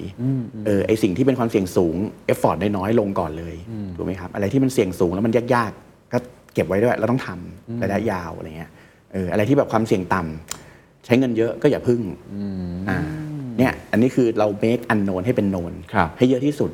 [0.67, 1.97] เออไอสิ่งที่เป็นความเสี่ยงสูง
[2.27, 3.55] เอฟฟอร์ตน้อยๆลงก่อนเลย
[3.97, 6.19] ถูกไหมครับ อะไรที่มันเสี่ยงสูงแล้วมันยากๆก็
[6.55, 8.71] เก็บไว้ด้วยเราต้องทำระยะยาวอะไรเงี้ย
[9.13, 12.01] เอออะไรที่แบบความเสี่ยงต่ำใช้เงินเยอะก็อย่าพึ่ง
[12.91, 12.99] อ่า
[13.59, 16.71] เนี่ยอันนี้คือเรา make unknown ให้เป็น known ครับให้เยอะที่สุด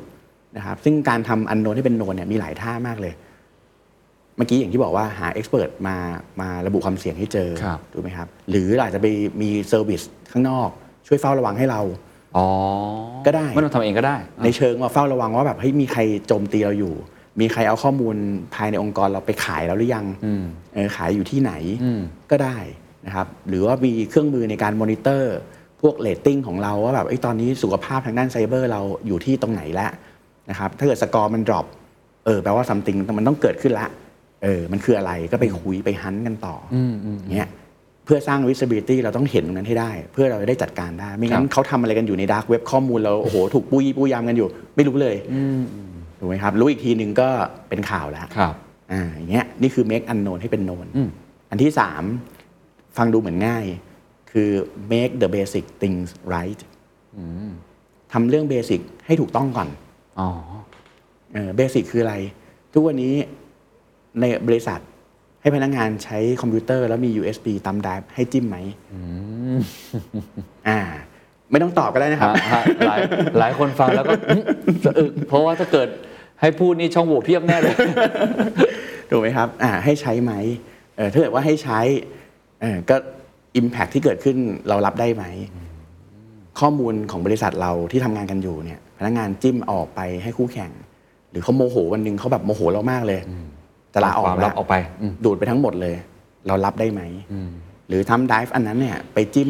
[0.57, 3.13] นะครับซึ่งการทำ unknown ให้เป็น known เนี่ยมีหลายท่ามากเลย
[4.37, 5.95] เมื่อกี้อย่างที่บอกว่าหา expert มา
[6.41, 9.07] มาระบุความเสี่ยงให้เจอครับ ถูกไหมครับ หรืออาจจะไป
[9.41, 10.01] มี service
[10.31, 10.69] ข้างนอก
[11.07, 11.81] ช่วยเฝ้าระวังให้เรา
[12.37, 12.47] อ๋อ
[13.25, 16.93] ก็ได้ ไม่ต้องทำเองก็ได้ในเชิงว่าเฝ้าระวังว่าแบบเฮ้ยมีใครโจมตีเราอยู่
[17.39, 18.15] มีใครเอาข้อมูล
[18.55, 20.05] ภายในองค์กรเราไปขายแล้วหรือยัง
[20.73, 21.53] เออขายอยู่ที่ไหน
[22.31, 22.57] ก็ได้
[23.05, 25.35] นะครับ หรือว่ามีเครื่องมือในการมอนิเตอร์
[25.81, 29.91] พวกเลตติ้งของเราว่าแบบเอ้ยตอนนี้สุขภาพทางด้านไซเบอร์เราอยู่ที่ตรงไหนแล้ว
[30.51, 31.65] นะครับถ้าเกิดสกอร์มัน drop
[32.25, 33.87] เออแปลว่า something มันต้องเกิดขึ้นละ
[34.43, 36.75] เออมันคืออะไรก็ไปคุยไป hunt กันต่ออ
[37.33, 37.49] เงี้ย
[38.05, 45.15] เพื่อสร้าง visibility เราต้องเห็นตรงนั้นให้ได้ เพื่อเราจะได้จัดการได้ไม่งั้ครันบเขาทำอะไรกันอยู่ใน dark web ข้อมูลเราโอ้โหถูกปู้ยี่ปู้ยำกันอยู่ ไม่รู้เลย
[46.19, 47.29] ถูกไหมครับรู้อีกทีหนึ่งก็
[47.69, 48.53] เป็นข่าวแล้วครับ
[48.91, 50.87] อ่าอย่างเงี้ยนี่คือ make unknown ให้เป็น known
[51.49, 52.03] อันที่สาม
[52.97, 53.65] ฟังดูเหมือนง่าย
[54.31, 54.49] คือ
[54.91, 56.59] make the basic things right
[58.13, 59.69] ทำเรื่องเบสิกให้ถูกต้องก่อน
[60.21, 60.29] อ๋อ
[61.55, 62.15] เบสิกคืออะไร
[62.73, 63.13] ทุกวันนี้
[64.19, 64.79] ในบริษัท
[65.41, 68.57] ให้พนักงานใช้คอมพิวเตอร์แล้วมี USB ตามไดรฟ์ให้จิ้มไหม
[70.67, 70.79] อ่า
[71.51, 72.99] ไม่ต้องตอบก็ได้นะครับฮะฮะหลาย
[73.39, 74.43] หลายคนฟังแล้วก็อื้อ
[74.85, 75.89] สะอึกเพราะว่าถ้าเกิด
[76.41, 77.75] ให้พูดนี่ช่องโหว่เพียบแน่เลย
[79.09, 80.33] ถูกไหมครับ อ่า ให้ใช้ไหม
[80.97, 81.79] เออถ้าเกิดว่าให้ใช้
[82.61, 82.95] เออก็
[83.59, 84.37] Impact ที่เกิดขึ้น
[84.69, 85.23] เรารับได้ไหม
[86.59, 90.71] ข้อมูลของบริษัทเราที่ทำงานกันอยู่เนี่ย พนักงานจิ้มออกไปให้คู่แข่ง
[91.31, 93.19] หรือเขาโมโหวันหนึ่งเขาแบบโมโหเรามากเลย
[93.93, 95.95] จะลาออกความลับแล้วออกไปอืมดูดไปทั้งหมดเลย
[96.47, 97.01] เรารับได้ไหม
[97.87, 99.49] หรือทำ dive อันนั้นเนี่ยไปจิ้ม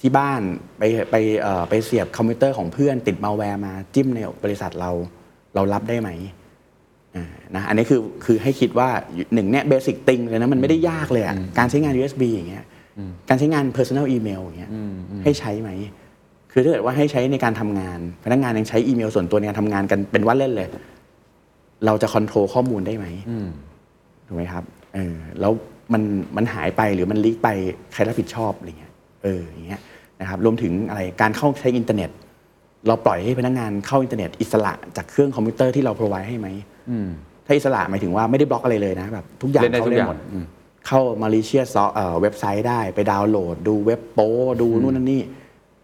[0.00, 0.40] ที่บ้าน
[0.78, 4.90] ไปไปเอ่อไปเสียบคอมพิวเตอร์ของเพื่อนติดมาแวร์มาจิ้มในบริษัทเรา
[5.54, 6.10] เรารับได้ไหม
[7.16, 8.88] อ่านะอันนี้คือคือให้คิดว่า
[9.34, 12.64] หนึ่งเนี่ย basic thing เลยนะมันไม่ได้ยากเลยอะการใช้งาน USB อย่างเงี้ย
[13.28, 14.70] การใช้งาน personal email อย่างเงี้ย
[15.24, 15.70] ให้ใช้ไหม
[16.56, 20.68] คือถ้าเกิดว่าให้ใช้ในการทำงาน พนักงานยังใช้อีเมลส่วนตัวในการทำงานกันเป็นว่าเล่นเลย
[21.86, 23.06] เราจะ control ข้อมูลได้ไหม
[24.26, 25.52] ถูกไหมครับเออแล้ว
[25.92, 26.02] มัน
[26.36, 27.48] มันหายไปหรือมัน leak ไป
[27.92, 28.92] ใครรับผิดชอบอะไรเงี้ย
[29.22, 29.80] เอออย่างเงี้ย
[30.20, 32.10] นะครับรวมถึงอะไรการเข้าใช้อินเทอร์เน็ต
[32.86, 36.48] เราปล่อยให้พนักงานเข้าอินเทอร์เน็ต อิสระจากเครื่องคอมพิวเตอร์ที่เรา provide ให้ไหม
[37.46, 40.44] ถ้าอิสระหมายถึงว่าไม่ได้บล็อกอะไรเลยนะแบบทุกอย่างเล่นได้เข้าทุกได้อย่างหมดอืม
[40.86, 44.28] เข้า malicious website ได้ไปดาวน์โหลด ดูเว็บโป้
[44.60, 45.22] ดูนู่นนั่นนี่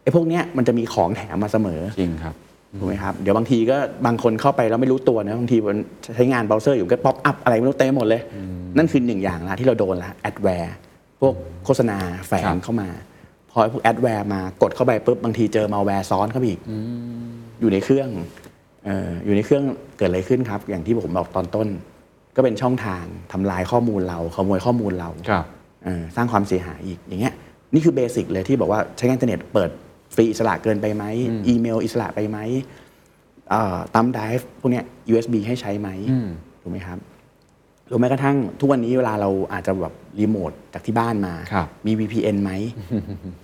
[0.03, 2.35] ไอ้พวกเนี้ยมันจะมีของแถมมาเสมอจริงครับ
[2.79, 3.77] ถูกไหมครับเดี๋ยวบางทีก็
[4.07, 5.79] บางคนเข้าไปแล้วไม่รู้ตัวนะบางทีมัน
[6.15, 8.23] ใช้งานเบราว์เซอร์อยู่ก็ pop up อะไรไม่รู้เต็มไปหมดเลย
[8.77, 10.75] นั่นคือหนึ่งอย่างละที่เราโดนละ adware
[11.21, 11.35] พวก
[11.65, 12.89] โฆษณาแฝงครับเข้ามา
[13.51, 16.61] พอไอ้พวก adware มากดเข้าไปปุ๊บบางทีเจอมาแวร์ซ้อนเข้าไปอีก
[17.61, 18.09] อยู่ในเครื่อง
[18.85, 19.65] เอ่ออยู่ในเครื่อง
[19.99, 21.69] เกิดอะไรขึ้นครับ อย่างที่ผมบอกตอนต้น
[22.37, 25.45] ก็เป็นช่องทางทำลายข้อมูลเราขโมยข้อมูลเราครับ
[25.85, 27.35] เออสร้างความเสียหายอีกอย่างเงี้ย
[27.75, 29.73] นี่คือ basic เลยที่บอกว่าใช้งานอินเทอร์เน็ตเปิดฟ
[30.21, 31.05] รีอิสระเกินไปไหม
[31.49, 32.39] อีเมลอิสระไปไหม
[33.51, 35.89] เอ่อตัมไดฟ์พวกเนี้ย USB ให้ใช้ไหม
[36.63, 36.99] ถูกไหมครับ
[37.87, 42.53] หรือแม้กระทั่งทุกวันนี้เวลาเราอาจจะแบบรีโมทจากที่บ้านมาครับมี VPN ไหม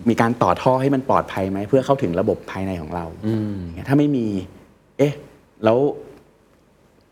[0.09, 3.05] มีการต่อท่อให้มันปลอดภัยไหม เพื่อเข้าถึงระบบภายในของเรา
[3.63, 4.27] อย่างเงี้ยถ้าไม่มี
[4.99, 5.15] เอ๊ะ
[5.65, 5.79] แล้ว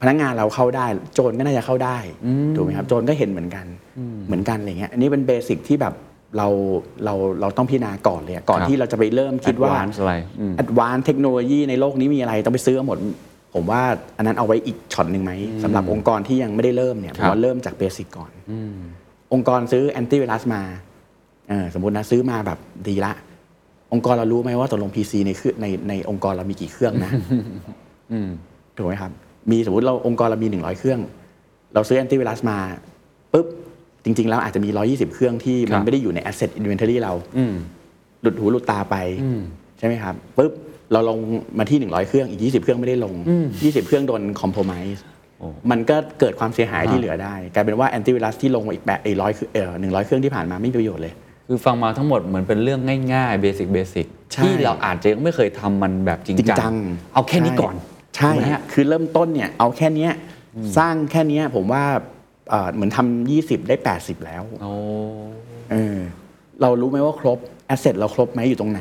[0.01, 1.99] พนักงานเราเข้าได้ โจรก็น่าจะเข้าได้
[2.57, 3.67] ถูกไหมครับ โจรก็เห็นเหมือนกัน
[4.27, 5.95] เหมือนกันอะไรเงี้ย อันนี้เป็นเบสิกที่แบบ
[6.37, 6.49] เรา
[7.05, 12.99] เราเราต้องพิจารณาก่อนเลยอะก่อนครับที่เราจะไปเริ่มคิดว่า Advance อะไรอืม advance เทคโนโลยีในโลกนี้มีอะไรต้องไปซื้อหมด
[13.55, 13.83] ผมว่า
[14.17, 15.33] อันนั้นเอาไว้อีกช็อตหนึ่งไหม
[15.63, 18.31] สำหรับองค์กรที่ยังไม่ได้เริ่มเนี่ยผมว่าเริ่มจาก basic ก่อน
[19.33, 20.63] องค์กรซื้อแอนตี้ไวรัสมา
[21.49, 22.59] เออสมมตินะซื้อมาแบบ
[22.89, 23.13] ดีละ
[23.93, 27.13] องค์กรเรารู้ไหมว่าตกลง PC ในเครื่องในในองค์กรเรามีกี่เครื่องนะ
[28.77, 29.13] ถูกไหมครับ
[29.51, 31.01] มีสมมติเราองค์กรเรามี 100 เครื่อง
[31.75, 32.59] เราซื้อแอนตี้ไวรัสมา
[33.33, 33.47] ปุ๊บ
[34.05, 37.55] จริง ๆ แล้วอาจจะมี 120 เครื่องที่ครัมันไม่ได้อยู่ใน asset inventory เราอืม
[38.23, 38.97] หลุดหูหลุดตาไป
[39.79, 40.53] ใช่ไหมครับปุ๊บ
[40.93, 41.19] เราลง
[41.59, 43.15] มาที่ 100 เครื่องอีก 20 เครื่องไม่ได้ลง
[43.53, 45.01] 20 เครื่องโดนคอมโพม i s e
[45.71, 51.13] มันก็เกิดความเสียหายที่เหลือได้ กลายเป็นว่าแอนตี้ไวรัสที่ลงมาอีกแบบไอ้ร้อยเออหนึ่งร้อยเครื่องที่ผ่านมาไม่มีประโยชน์เลย
[51.49, 52.81] คือฟังมาทั้งหมดเหมือนเป็นเรื่อง
[53.13, 56.75] ง่ายๆ basic basic ใช่ที่เราอาจจะยังไม่เคยทำมันแบบจริงจริงจังจัง
[57.15, 57.75] เอาแค่นี้ก่อน
[58.17, 60.13] ใช่ถูกไหมฮะคือเริ่มต้นเนี่ยเอาแค่เนี้ย
[60.79, 61.85] สร้างแค่เนี้ยผมว่า
[62.51, 64.73] เอ่อเหมือนทำยี่สิบได้ 80 แล้วโอ้
[65.73, 65.99] เออ
[66.63, 68.81] เรารู้ไหมว่าครบ asset เราครบไหมอยู่ตรงไหน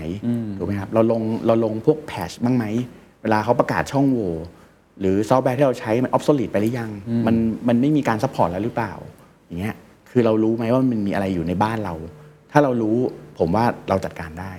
[0.57, 2.65] ถูกไหมครับเราลงเราลงพวก patch บ้างไหม
[3.21, 4.31] เวลาเขาประกาศช่องโหว่
[4.99, 6.91] หรือซอฟต์แวร์ที่เราใช้มัน obsolete ไปหรือยัง
[7.27, 7.35] มัน
[7.67, 8.93] มันไม่มีการ support แล้วหรือเปล่า
[9.45, 9.75] อย่างเงี้ย
[10.11, 11.93] คือเรารู้ไหมว่ามันมีอะไรอยู่ในบ้านเรา
[12.51, 12.97] ถ้าเรารู้
[13.39, 14.53] ผมว่าเราจัดการได้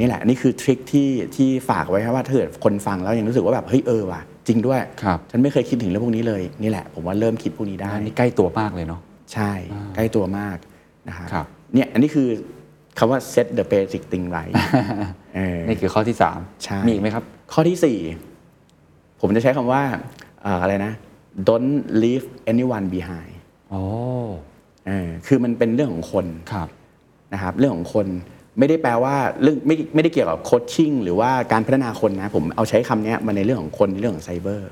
[0.00, 9.00] นี่แหละนี่คือทริคที่ที่ฝากไว้ครับว่าถ้าเกิดคนฟังแล้วยังรู้สึกว่าแบบเฮ้ยเออว่ะ จริงด้วย ครับฉันไม่เคยคิดถึงเรื่องพวกนี้เลย นี่แหละ ผมว่าเริ่มคิดพวกนี้ได้ อันนี้ใกล้ตัวมากเลยเนาะ
[9.32, 9.52] ใช่
[9.94, 10.56] ใกล้ตัวมาก
[11.08, 12.28] นะครับครับ เนี่ยอันนี้คือ
[12.98, 14.54] คำว่า set the basic thing right
[15.34, 17.98] เออ นี่คือข้อที่สามใช่ มีอีกไหมครับ ข้อที่สี่
[19.20, 19.82] ผมจะใช้คำว่า
[20.42, 20.92] เอ่ออะไรนะ
[21.48, 23.32] don't leave anyone behind
[23.70, 23.82] โอ้
[24.86, 26.68] เออคือมันเป็นเรื่องของคนครับ
[27.32, 28.06] นะครับ เรื่องของคน
[28.58, 34.70] ไม่ได้แปลว่าเรื่องไม่ไม่ได้เกี่ยวกับโคชชิ่งหรือว่าการพัฒนาคนนะผมเอาใช้คำเนี้ยมาในเรื่องของคนในเรื่องของไซเบอร์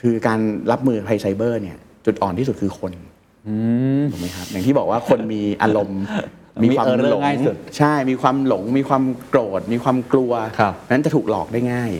[0.00, 0.40] คือการ
[0.70, 2.92] รับมือภัยไซเบอร์เนี่ยจุดอ่อนที่สุดคือคน
[4.12, 6.02] ถูกไหมครับอย่างที่บอกว่าคนมีอารมณ์
[6.62, 11.90] มีมีความ error หลงง่ายสุดใช่มีความหลง มีความโกรธ มีความกลัวครับนั้นจะถูกหลอกได้ง่าย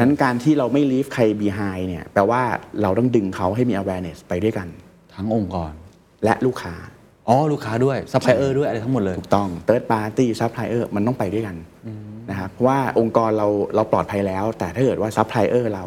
[0.00, 2.42] นั้นการที่เราไม่ leave ใคร behind เนี่ยแปลว่า
[2.82, 4.68] เราต้องดึงเขาให้มี awareness ไปด้วยกัน
[5.14, 5.72] ทั้งองค์กร
[6.24, 6.74] และลูกค้า
[7.28, 11.56] อ๋อลูกค้าด้วยซัพพลายเออร์ด้วยอะไรทั้งหมดเลย ถูกต้อง third party supplier มันต้องไปด้วยกัน
[12.30, 15.84] นะครับเพราะว่าองค์กรเราเราปลอดภัยแล้ว แต่ถ้าเกิดว่า supplier เรา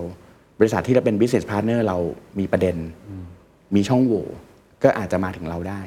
[0.59, 1.97] บริษัทที่เราเป็น business partner เรา
[2.39, 2.75] มีประเด็น
[3.75, 4.25] มีช่องโหว่
[4.83, 5.81] ก็อาจจะมาถึงเราได้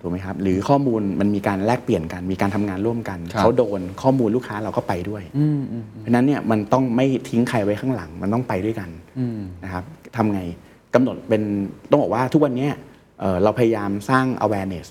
[0.00, 5.22] ถูกไหมครับ หรือข้อมูลมันมีการแลกเปลี่ยนกัน มีการทำงานร่วมกันครับเขาโดนข้อมูลลูกค้าเราก็ไปด้วย
[6.00, 8.90] เพราะฉะนั้นเนี่ยมันต้องไม่ทิ้งใครไว้ข้างหลัง มันต้องไปด้วยกัน
[9.64, 9.84] นะครับ
[10.16, 10.40] ทำไง
[10.94, 11.42] กำหนดเป็น
[11.90, 12.72] ต้องบอกว่าทุกวันเนี้ย
[13.24, 14.86] เอ่อเราพยายามสร้าง awareness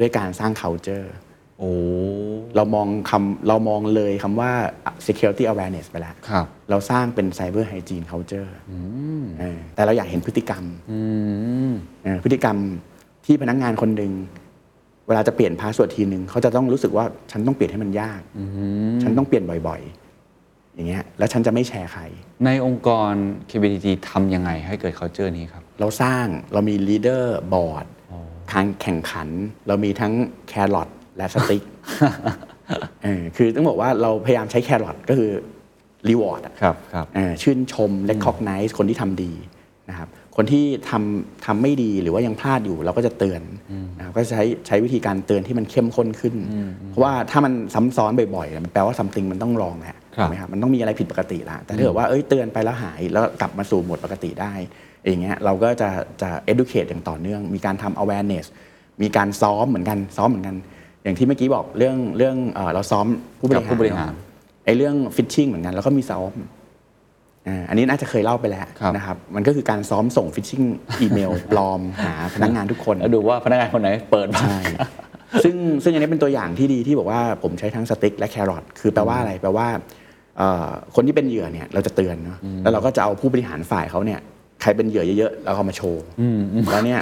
[0.00, 1.06] ด้วยการสร้าง culture
[1.58, 1.70] โอ้
[2.56, 4.50] เรามองคำเรามองเลยคำว่า
[5.06, 8.50] security awareness ไปแล้วครับเราสร้างเป็น cyber hygiene culture
[9.40, 10.64] เออแต่เราอยากเห็นพฤติกรรม
[12.04, 12.56] เออพฤติกรรม
[13.26, 14.12] ที่พนักงานคนหนึ่ง
[15.06, 18.20] เวลาจะเปลี่ยน password ทีนึงเขาจะต้องรู้สึกว่าฉันต้องเปลี่ยนให้มันยาก
[19.02, 22.02] ฉันต้องเปลี่ยนบ่อยๆ อย่างเงี้ยแล้วฉันจะไม่แชร์ใคร
[22.44, 23.12] ในองค์กร
[23.50, 27.86] KBDT ทำยังไงให้เกิด culture นี้ครับ เราสร้างเรามี leader board
[28.52, 29.28] ทางแข่งขัน
[29.68, 30.12] เรามีทั้ง
[30.48, 31.62] แครอทและสติ๊ก
[33.04, 35.30] เออคือต้องบอกว่าเราพยายามใช้แครอทก็คือ
[36.08, 39.32] reward อะครับครับเอ่อชื่นชม recognize คนที่ทำดี
[39.90, 43.42] นะครับคนที่ทำทำไม่ดีหรือว่ายังพลาดอยู่เราก็จะเตือน
[43.98, 46.34] นะครับก็จะใช้ใช้วิธีการเตือนที่มันเข้มข้นขึ้น
[46.88, 54.54] เพราะว่าถ้ามันซ้ำซ้อนบ่อยๆมันแปลว่า something มันต้องลองแหละครับถูกไหมครับมันต้องมีอะไรผิดปกติละแต่ถ้าเกิดว่าเอ้ยเตือนไปแล้วหายแล้วกลับมาสู่โหมดปกติได้
[55.06, 55.88] อย่างเงี้ยเราก็จะ
[56.22, 58.46] จะ educate อย่างต่อเนื่อง มีการทำ awareness
[59.02, 60.56] มีการซ้อมเหมือนกันซ้อมเหมือนกัน
[61.02, 63.06] อย่างที่เมื่อกี้บอกเรื่องเรื่องเอ่อเราซ้อม
[63.38, 64.16] ผู้บริกับหารผู้บริหารเนอะ
[64.64, 66.32] ไอ้เรื่องฟิชชิ่งเหมือนกันแล้วก็มีซ้อม
[67.48, 70.62] อ่าอันนี้น่าจะเคยเล่าไปแล้วครับ นะครับ มันก็คือการซ้อมส่งฟิชชิ่ง
[71.00, 74.60] อีเมลปลอมหาพนักงานทุกคน แล้วดูว่าพนักงานคนไหนเปิดบ้าง ใช่
[75.44, 79.66] ซึ่งซึ่งอันนี้เป็นตัวอย่างที่ดีที่บอกว่าผมใช้ทั้งสติ๊กและแครอทคือแปลว่าอะไรแปลว่า
[80.38, 84.20] เอ่อคนที่เป็นเหยื่อเนี่ยเราจะเตือนเนาะแล้วเราก็จะเอาผู้บริหารฝ่ายเขาเนี่ย
[84.64, 86.02] ใครเป็นเหยื่อเยอะๆแล้วเอามาโชว์
[86.70, 87.00] แล้วเนี่ย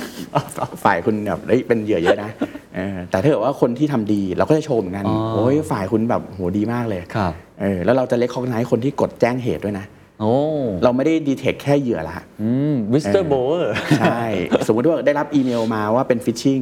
[0.84, 2.30] ฝ่ายคุณแบบเฮ้ยเป็นเหยื่อเยอะนะ
[2.74, 9.86] เออแต่ถ้าเกิดว่าคนที่ทำดีเราก็จะโชว์เหมือนกันอ๋อโอ้ยฝ่ายคุณแบบโหดีมากเลยครับเออแล้วเราจะเล็กคอกไนคนที่กดแจ้งเหตุด้วยนะ
[10.20, 10.36] โอ้
[10.84, 14.22] เราไม่ได้ detect แค่เหยื่อละอืม user behaviorอร์ใช่
[14.66, 16.60] สมมติว่าได้รับอีเมลมาว่าเป็น phishing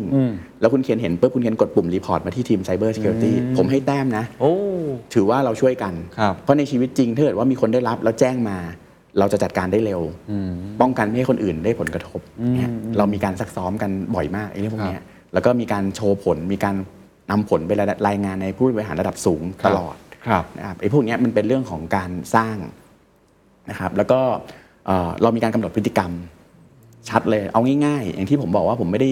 [0.61, 4.53] แล้วคุณเขียนเห็นปุ๊บคุณเขียนกดปุ่ม report มาที่ทีม Cyber Security ผมให้แต้มนะโอ้
[5.15, 8.59] ถือว่าเราช่วยกันครับเพราะในชีวิตจริงถ้าเกิดว่ามีคนได้รับแล้วแจ้งมา
[9.19, 10.01] เราจะจัดการได้เร็ว
[10.81, 12.21] ป้องกันไม่ให้คนอื่นได้ผลกระทบ
[12.55, 15.03] เนี่ยเรามีการซักซ้อมกันบ่อยมากไอ้เรื่องพวกเนี้ย
[15.33, 16.77] แล้วก็มีการโชว์ผล มีการ
[17.31, 17.71] นำผลไป
[18.09, 19.97] รายงานในผู้บริหารระดับสูงตลอด
[20.27, 22.57] ครับนะครับไอ้พวกเนี้ยมันเป็นเรื่องของการสร้าง
[23.71, 24.21] นะครับแล้วก็
[24.87, 26.13] เอ่อเรามีการกำหนดพฤติกรรม
[27.09, 29.11] ชัดเลยเอาง่ายๆ อย่างที่ผมบอกว่าผมไม่ได้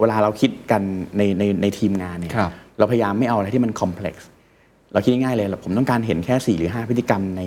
[0.00, 0.82] เวลาเราคิดกัน
[1.16, 4.28] ในในในทีมงานเนี่ยครับเราพยายามไม่เอาอะไรที่มัน complex
[4.92, 7.42] เราคิดง่ายๆเลยผมต้องการเห็นแค่ 4 หรือ 5 พฤติกรรมใน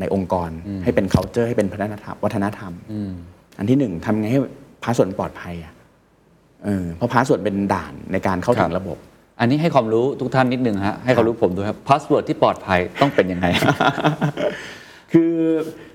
[0.00, 0.50] ในองค์กร
[0.84, 2.72] ให้เป็น culture ให้เป็นพัฒนธรรมวัฒนธรรม
[3.58, 4.40] อันที่หนึ่งทำไงให้
[4.84, 5.72] พาสเวิร์ดปลอดภัยอะ
[6.64, 8.98] เออเพราะ password เป็นด่านในการเข้าถึงระบบ
[9.40, 13.46] อันนี้ให้ความรู้ทุกท่านนิดนึงฮะให้ความรู้ผมด้วยครับ password ที่ปลอดภัยต้องเป็นยังไง
[15.12, 15.32] คือ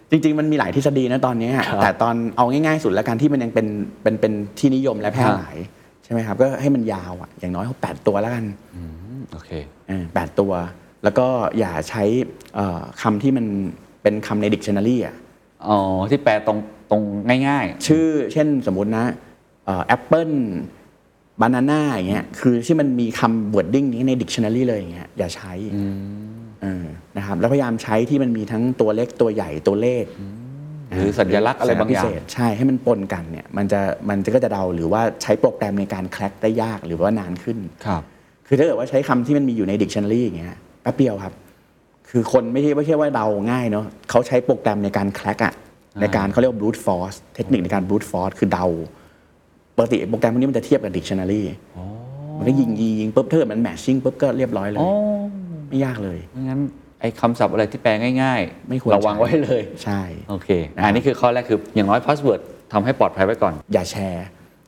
[0.09, 3.67] จริง ๆ มันมีหลายทฤษฎีนะตอนนี้ครับแต่ตอนเอาง่ายๆ สุดแล้วกันที่มันยังเป็น
[4.03, 5.55] เป็นเป็นที่นิยมและแพร่หลาย
[6.03, 8.45] ใช่ไหมครับ ก็ให้มันยาวอะอย่างน้อยเขาแปดตัวแล้วกัน
[9.31, 9.51] โอเค
[9.87, 10.51] เออแปดตัว
[11.03, 11.27] แล้วก็
[11.59, 12.03] อย่าใช้
[12.55, 13.45] เอ่อคำที่มัน
[14.03, 15.15] เป็นคำในดิกชันนารีอะ
[15.67, 15.79] อ๋อ
[16.09, 16.57] ที่แปลตรง
[16.91, 17.01] ตรง
[17.47, 19.05] ง่ายชื่อเช่นสมมตินะ
[19.87, 20.29] apple
[21.41, 25.53] banana อย่างเงี้ยคือที่มันมีคำ wording นี้ในดิกชันนารีเลยอย่างเงี้ยอย่าใช้
[26.61, 26.85] เออ
[27.17, 30.05] นะครับแล้วพยายามใช้ที่มันมีทั้งตัวเล็กตัวใหญ่ตัวเลข
[30.95, 38.03] หรือสัญลักษณ์อะไรบางอย่างพิเศษใช่ให้มันปนกันเนี่ยมันจะมันจะก็จะเดาหรือว่าใช้โปรแกรมในการ crack ได้ยากหรือว่านานขึ้นๆครับ
[38.47, 41.33] คือถ้าเกิดว่าใช้คำที่มันมีอยู่ในดิกชันนารีอย่างเงี้ยแป๊บเดียวครับ
[42.15, 45.53] คือคนไม่ใช่ไม่ใช่ว่าเดาง่ายเนาะเขาใช้โปรแกรมในการ crack อะ
[46.01, 48.67] ในการเขาเรียกว่า brute force เทคนิคในการ brute force คือเดา
[49.77, 51.43] ปกติโปรแกรมพวกนี้มันจะเทียบกับดิกชันนารี
[52.37, 54.89] มันก็ยิงยิงยิงปุ๊บถ้าเกิดมัน matchingปุ๊บก็เรียบร้อยเลยอ๋อ
[55.69, 56.59] ไม่ยากเลยไม่งั้น
[57.01, 57.91] ไอ้คำศัพท์อะไรที่แปล
[58.21, 62.41] ง่ายๆ ไม่ควรระวังใช้ไว้เลยใช่โอเคอันนี้คือข้อแรกคืออย่างน้อยพาสเวิร์ด
[62.73, 64.27] ทำให้ปลอดภัยไว้ก่อน อย่าแชร์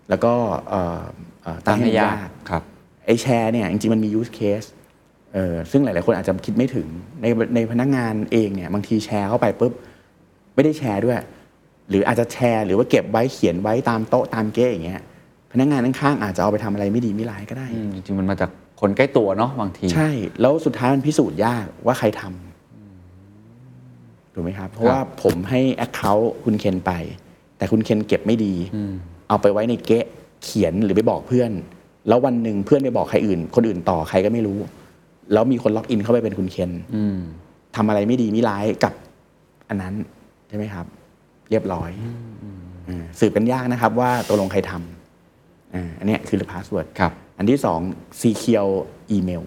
[0.09, 0.33] แล้วก็
[0.69, 1.01] เอ่อ
[1.43, 2.15] เอ่อตั้งให้มันยาก
[2.49, 2.63] ครับ
[3.05, 4.67] ไอ้แชร์เนี่ยจริงๆมันมี use case
[5.35, 6.87] เออซึ่งหลาย ๆ คนอาจจะคิดไม่ถึง
[7.21, 7.25] ใน
[7.55, 9.73] ในพนักงานเองเนี่ยบางทีแชร์เข้าไปปุ๊บ
[10.55, 11.17] ไม่ได้แชร์ด้วย
[11.89, 15.01] หรืออาจจะแชร์หรือว่าเก็บไว้เขียนไว้ตามโต๊ะตามเก้อย่างเงี้ย
[15.51, 18.49] พนักงานข้างๆอาจจะเอาไปทำอะไรไม่ดีไม่ร้ายก็ได้อืมจริงๆมันมาจาก
[18.81, 20.09] คนใกล้ตัวเนาะบางที ใช่
[20.41, 26.91] แล้วสุดท้ายมันพิสูจน์ยากว่าใครทำถูกไหมครับ เพราะว่าผมให้ Account คุณเคนไป
[27.57, 28.53] แต่คุณเคนเก็บไม่ดี
[29.27, 30.05] เอาไปไว้ในเก๊ะ
[30.43, 31.51] เขียนหรือไปบอกเพื่อน
[32.07, 34.59] แล้ววันหนึ่งเพื่อนไปบอกใครอื่น คนอื่นต่อใครก็ไม่รู้
[35.33, 37.17] แล้วมีคนล็อกอินเข้าไปเป็นคุณเคนอืม
[37.75, 38.93] ทำอะไรไม่ดีไม่ร้ายกับ
[39.69, 39.93] อันนั้น
[40.49, 40.85] ใช่ไหมครับ
[41.49, 41.91] เรียบร้อย
[42.85, 47.79] เออสืบกันยากนะครับ ว่าตกลงใครทำอ่าอันเนี้ยคือพาสเวิร์ดครับ อันที่สอง
[48.21, 48.73] secure
[49.11, 49.43] อีเมล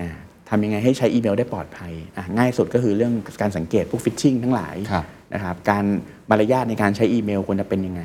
[0.00, 0.10] อ่า
[0.48, 5.04] ทำยังไงให้ใช้อีเมลได้ปลอดภัยอะง่ายสุดก็คือเรื่องการสังเกตพวก phishing ทั้งหลายครับ
[5.34, 5.84] นะครับการ
[6.30, 8.02] มารยาทในการใช้อีเมลควรจะเป็นยังไง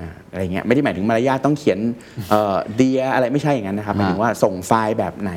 [0.00, 1.78] อ่าอะไรเงี้ยไม่ได้หมายถึงมารยาทต้องเขียน
[2.76, 5.32] Dear อะไรไม่ใช่อย่างนั้นนะครับหมายถึงว่าส่งไฟล์แบบไหน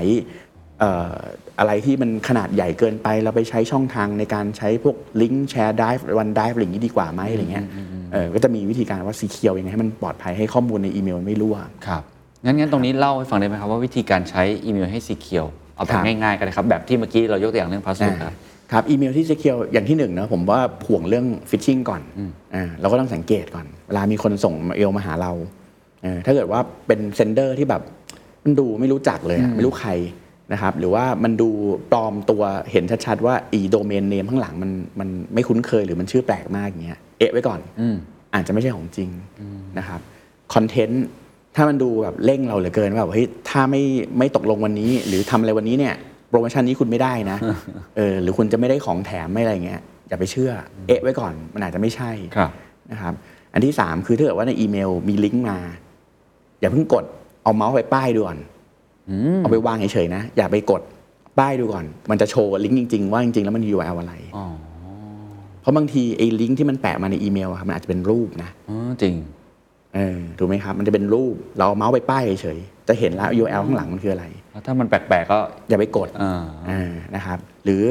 [0.49, 1.14] เอ่อ
[1.60, 7.66] อะไรที่มันขนาดใหญ่เกินไป เราไปใช้ช่องทางในการใช้พวกลิงก์แชร์ Drive OneDrive อะไรอย่างนี้ดีกว่าไหมอะไรเงี้ย
[8.14, 11.58] เออก็จะมีวิธีการว่า secure ยังไงให้มันปลอดภัยให้ข้อมูลในอีเมลมันไม่รั่ว
[11.88, 12.04] ครับ
[12.44, 18.34] งั้นงั้นตรงนี้เล่าให้ฟังได้ไหมครับว่าวิธีการใช้อีเมลให้ secure เอาแบบครับง่ายๆกันเลยครับแบบที่เมื่อกี้เรายกตัวอย่างเรื่องพาสเวิร์ดครับ
[18.72, 22.02] ครับอีเมลที่ secure อย่างที่หนึ่งนะผมว่าห่วงเรื่อง phishing ก่อน
[22.56, 25.32] อ่าเราก็ต้องสังเกตก่อนเวลามีคนส่งเมลมาหาเรา
[26.04, 27.82] เออถ้าเกิดว่าเป็น sender ที่แบบ
[28.44, 29.92] มันดูไม่รู้จักเลยอะไม่รู้ใคร
[30.54, 31.50] นะครับหรือว่ามันดู
[31.92, 32.42] ปลอมตัว
[32.72, 37.96] เห็นชัดๆว่าอี domain name ข้างหลังมันมันไม่คุ้นเคยหรือมันชื่อแปลกมากอย่างเงี้ยเอะไว้ก่อนอืม
[38.34, 39.10] อาจจะไม่ใช่ของจริง
[39.78, 40.00] นะครับ
[40.54, 41.06] คอนเทนต์
[41.56, 43.84] ถ้ามันดูแบบเร่งเราเหลือเกินว่าแบบเฮ้ยถ้าไม่
[44.18, 45.96] ไม่ตกลงวันนี้ หรือทำอะไรวันนี้เนี่ย
[46.30, 47.38] โปรโมชั่นนี้คุณไม่ได้นะ
[47.98, 50.52] เออหรือคุณจะไม่ได้ของแถมไม่อะไรเงี้ยอย่าไปเชื่อ
[50.88, 52.52] เอะไว้ก่อนมันอาจจะไม่ใช่ครับ
[52.92, 53.14] นะครับ
[53.54, 55.60] อันที่สามคือถ้าเกิดว่าในอีเมลมีลิงก์มา
[56.60, 57.06] อย่าเพิ่งกด
[57.44, 58.40] เอาเมาส์ไปป้ายดูก่อน
[59.40, 60.82] เอาไปวางเฉยๆนะ อย่าไปกด
[61.40, 64.46] ป้ายดูก่อน มันจะโชว์ลิงก์จริง ๆ ว่าจริงๆแล้วมัน URL อะไรอ๋อ
[65.62, 69.16] เพราะบางทีไอ้ลิงก์ที่มันแปะมาในอีเมลอะครับมันอาจจะเป็นรูปนะอ๋อจริง
[69.96, 75.40] เออถูกไหมครับ มันจะเป็นรูปเราเอาเมาส์ไปป้ายเฉยๆจะเห็นแล้ว URL ข้างหลังมันคืออะไรแล้วถ้ามันแปลกๆก็
[75.70, 77.82] อย่าไปกดอ่าอ่านะครับหรือ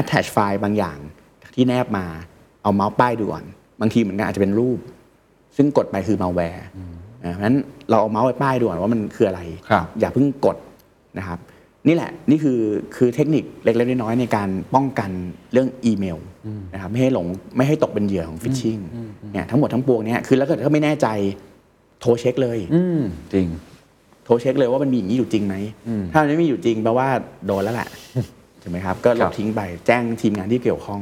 [0.00, 0.98] attach ไฟล์บางอย่าง
[1.54, 2.06] ที่แนบมา
[2.62, 3.44] เอาเมาส์ป้ายดูก่อน
[3.80, 4.78] บางทีเหมือนกันอาจจะเป็นรูป
[5.56, 6.62] ซึ่งกดไปคือ malware
[7.24, 7.56] อ่าเพราะฉะนั้น
[7.92, 9.40] เราเอาเมาส์ไปป้ายดูก่อนว่ามันคืออะไร
[9.70, 10.56] ครับอย่าเพิ่งกด
[11.18, 11.38] นะครับ
[11.88, 12.60] นี่แหละนี่คือ
[12.96, 15.10] คือเทคนิคเล็กๆน้อยๆในการป้องกัน
[15.52, 16.18] เรื่องอีเมล
[16.74, 17.26] นะครับไม่ให้หลง
[17.56, 18.78] ไม่ให้ตกเป็นเหยื่อของฟิชชิง
[19.32, 21.08] เนี่ยทั้งหมดทั้งปวงเนี่ยคือแล้วก็ถ้าไม่แน่ใจ
[22.00, 23.00] โทรเช็คเลยอืม
[23.32, 23.48] จริง
[24.24, 25.54] โทรเช็คเลยว่ามันมีอย่างนี้อยู่จริงไหม
[26.12, 27.08] ถ้ามันไม่มีอยู่จริงแปลว่า
[27.46, 27.88] โดนแล้วแหละ
[28.62, 31.00] ถูกไหมครับ ก็ลครับบทิ้งไปแจ้งทีมงานที่เกี่ยวข้อง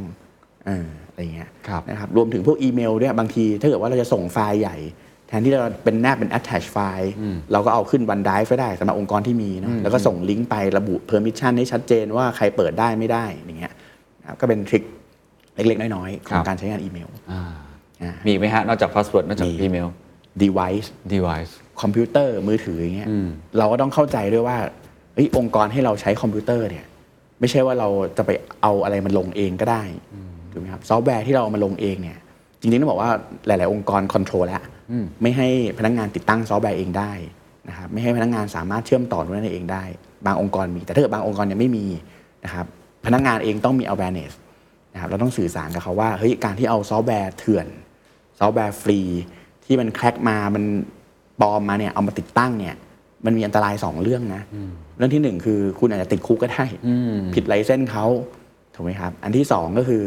[0.67, 4.77] เอออะไรเงี้ยครับนะครับรวมถึงพวกอีเมลด้วยบางที ถ้าเกิดว่าเราจะส่งไฟล์ใหญ่
[5.31, 7.13] แทนที่เราเป็นแนบเป็น attach ไฟล์
[7.53, 13.75] เราก็เอาขึ้น OneDrive ไว้ได้สำหรับองค์กรที่มีเนอะแล้วก็ส่งลิงก์ไประบุ permission ให้ชัดเจนว่าใครเปิดได้ไม่ได้อย่างเงี้ย
[14.21, 14.83] นะครับก็เป็นทริค
[15.55, 17.43] เล็กๆ น้อยๆ ขอครังบการใช้งานอีเมลอ่า
[18.03, 19.89] อ่ามีอีกไหมฮะ นอกจากพาสเวิร์ดนอกจากมีอีเมล
[20.43, 23.09] device device คอมพิวเตอร์มือถืออย่างเงี้ย
[23.59, 24.59] เราก็ต้องเข้าใจด้วยว่า
[25.15, 26.85] เฮ้ยองค์กรให้เราใช้คอมพิวเตอร์เนี่ย
[27.41, 28.31] ไม่ใช่ว่าเราจะไป
[28.63, 29.83] เอาอะไรมันลงเองก็ได้
[30.53, 32.19] ถูกไหมครับซอฟต์แวร์ที่เราเอามาลงเองเนี่ย
[32.61, 33.11] จริงๆต้องบอกว่า
[33.47, 34.63] หลาย ๆ องค์กร control แล้ว
[35.23, 37.13] ไม่ให้พนักงานติดตั้งซอฟต์แวร์เองได้
[37.69, 39.85] นะครับไม่ให้พนักงานสามารถเชื่อมต่อนู่นนั่นเองได้
[40.27, 41.87] บางองค์กรมี แต่ถ้าเกิดบางองค์กรยังไม่มี
[42.45, 42.67] นะครับ
[43.07, 44.33] พนักงานเองต้องมี awareness
[44.93, 47.67] นะครับเราต้องสื่อสารกับเขาว่าเฮ้ยการที่เอาซอฟต์แวร์เถื่อน
[48.39, 49.01] ซอฟต์แวร์ฟรี
[49.65, 50.65] ที่มัน crack มามัน
[51.41, 52.75] ปลอมมาเนี่ยเอามาติดตั้งเนี่ย
[53.25, 54.43] มันมีอันตรายสองเรื่องนะ
[54.97, 56.65] เรื่องที่หนึ่งคือคุณอาจจะติดคุกก็ได้
[57.35, 58.07] ผิด license เขา
[58.75, 60.03] ถูกไหมครับ อันที่สองก็คือ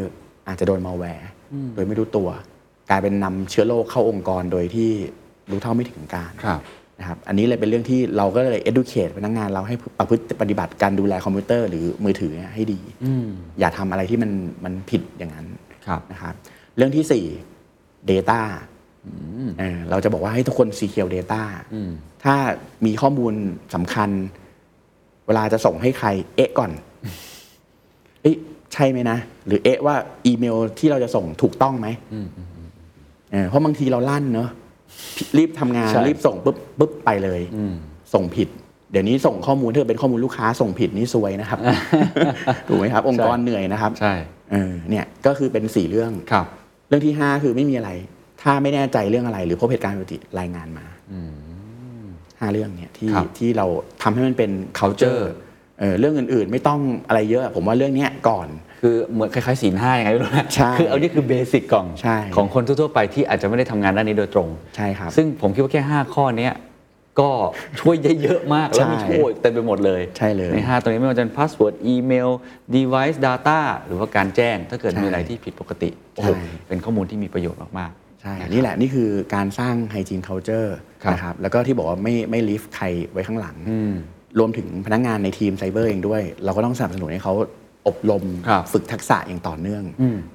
[0.48, 1.28] อาจจะโดนมัลแวร์
[1.74, 2.28] โดยไม่รู้ตัว
[2.90, 4.90] กลายเป็นนำเชื้อโรคเข้าองค์กรโดยที่
[5.50, 6.60] รู้เท่าไม่ถึงการครับ
[6.98, 12.80] นะครับอันนี้เลยเป็นเรื่องที่เราก็เลย educate พนักงานเราให้ประพฤติปฏิบัติการดูแลคอมพิวเตอร์หรือมือถือเนี่ยให้ดี
[13.60, 14.30] อย่าทำอะไรที่มัน
[14.64, 15.46] มันผิดอย่างนั้น
[15.86, 16.34] ครับนะครับ
[16.76, 17.24] เรื่องที่สี่
[18.10, 18.40] Data
[19.58, 21.42] เออเราจะบอกว่าให้ทุกคน secure Data
[22.24, 22.34] ถ้า
[22.86, 23.34] มีข้อมูล
[23.74, 24.10] สำคัญ
[25.26, 26.70] เวลาจะส่งให้ใคร เอ๊ะก่อน
[28.22, 28.36] เอ๊ะ
[28.72, 31.88] ใช่ไหมนะ หรือเอ๊ะว่าอีเมลที่เราจะส่งถูกต้องไหม
[33.34, 34.48] เออเพราะบางทีเราลั่นเนอะ
[35.38, 37.40] รีบทำงานใช่รีบส่งปุ๊บปุ๊บไปเลย
[38.14, 38.48] ส่งผิด
[38.92, 41.58] เดี๋ยวนี้ส่งข้อมูลถ้าเกิดเป็นข้อมูลลูกค้าส่งผิดนี่ซวยนะครับ
[42.68, 44.14] ถูกไหมครับ องค์กรเหนื่อยนะครับ ใช่
[44.52, 46.46] เออเนี่ยก็คือเป็นสี่เรื่องครับ
[46.88, 47.90] เรื่องที่ห้าคือไม่มีอะไร
[48.42, 50.86] ถ้าไม่แน่ใจเรื่องอะไร หรือพบเหตุการณ์ปกติรายงานมา
[52.40, 53.66] ห้าเรื่องเนี่ยที่ครับที่เรา
[54.02, 55.22] ทำให้มันเป็น culture
[55.80, 58.48] เออเรื่องอื่นๆ ไม่ต้องอะไรเยอะ ผมว่าเรื่องเนี้ยก่อน
[58.86, 66.54] คือเหมือนคล้ายๆศีลห้ายังไงไม่รู้นะใช่คือเอานี่คือเบสิกก่อนใช่ ของคนทั่วๆไปที่อาจจะไม่ได้ทำงานด้านนี้โดยตรง ใช่ครับ ซึ่งผมคิดว่าแค่ 5 ข้อเนี้ย
[67.20, 67.30] ก็
[67.80, 72.28] ช่วยได้เยอะมาก แล้วมีใช่ช่วยเต็มไปหมดเลยใช่เลยใน 5 ตัวนี้ไม่ว่าจะเป็นพาสเวิร์ดอีเมล
[72.74, 80.70] device data หรือว่าการแจ้ง ถ้าเกิดใช่มีอะไรที่ผิดปกติโอ้โหใช่ เป็นข้อมูลที่มีประโยชน์มากๆ ใช่ครับนี่แหละ นี่คือการสร้าง hygiene culture
[81.04, 83.56] ครับ นะครับ แล้วก็ที่บอกว่าไม่ไม่ leave ใครไว้ข้างหลัง
[84.38, 87.34] รวมถึงพนักงานในทีมไซเบอร์เองด้วย เราก็ต้องสนับสนุนให้เขา
[87.88, 89.84] อบรมครับฝึกทักษะอย่างต่อเนื่อง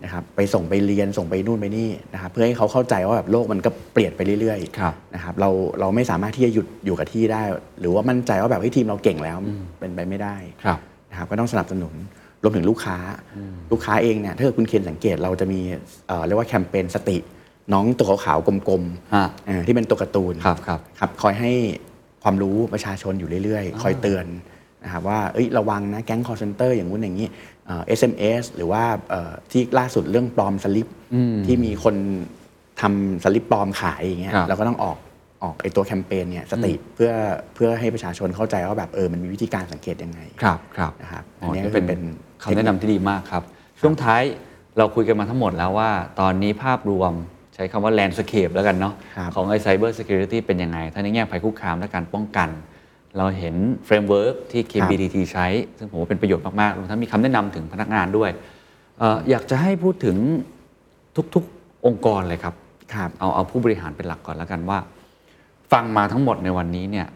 [0.04, 7.41] นะครับไปส่งไปเรียนส่งไปนู่นไปนี่นะครับเพื่อให้เขาเข้าใจว่าแบบโลกมันก็เปลี่ยนไปเรื่อยครับนะครับเราเราไม่สามารถที่จะหยุดอยู่กับที่ได้
[7.80, 9.38] หรือว่ามั่นใจว่าแบบเฮ้ยทีมเราเก่งแล้ว
[9.80, 10.80] เป็นไปไม่ได้ครับ
[11.12, 11.95] นะครับก็ต้องสนับสนุน
[12.43, 12.97] รวมถึงลูกค้า
[13.72, 15.60] ลูกค้าเองเนี่ยถ้าเกิดคุณเคนสังเกตเราจะมี
[16.08, 17.18] เอ่อเรียกว่าแคมเปญสติ
[17.74, 18.84] น้องตัวขาวๆกลม
[19.16, 21.52] ฮะเอ่อที่เป็นตัวการ์ตูนครับครับครับคอยให้
[22.24, 24.26] ความรู้ประชาชนอยู่เรื่อยๆ คอยเตือน
[24.84, 27.28] นะครับว่าเอ้ยระวังนะแก๊งคอลเซนเตอร์อย่างนู้นอย่างนี้
[27.66, 30.88] เอ่อ SMS หรือว่าเอ่อที่ล่าสุดเรื่องปลอมสลิป
[31.46, 31.96] ที่มีคน
[32.82, 34.98] ทำสลิปปลอมขายอย่างเงี้ยครับเราก็ต้องออก
[35.44, 37.12] ออกไอตัวแคมเปญเนี่ยสติเพื่อ
[37.56, 42.02] เพื่อให้ประชาชนเข้าใจว่าแบบเออมันมีวิธีการสังเกตยังไง ครับครับนะครับอ๋ออันนี้นี่ก็เป็นเป็น
[42.44, 43.44] คำแนะนำที่ดีมากครับ
[43.82, 44.22] ช่วงท้าย
[44.78, 47.14] เราคุยกันมาทั้งหมดแล้วว่า ตอนนี้ภาพรวม
[47.56, 52.50] ใช้คำว่า landscape แล้วกันเนาะครับของไอ้ cyber security เป็นยังไงทั้งในแง่ภัยคุกคามและการป้องกัน
[53.18, 53.55] เราเห็น
[53.86, 55.47] framework ที่ KBTG ใช้
[55.78, 58.30] ซึ่งผมว่าเป็นประโยชน์มากๆรวมทั้งมีคำแนะนำถึงพนักงานด้วย
[58.99, 60.18] เอออยากจะให้พูดถึง
[61.36, 62.55] ทุกๆองค์กรเลยครับ
[62.93, 64.80] ครับเอาเอาผู้บริหารเป็นหลักก่อนแล้วกันว่า
[65.72, 67.07] ฟังมาทั้งหมดในวันนี้เนี่ย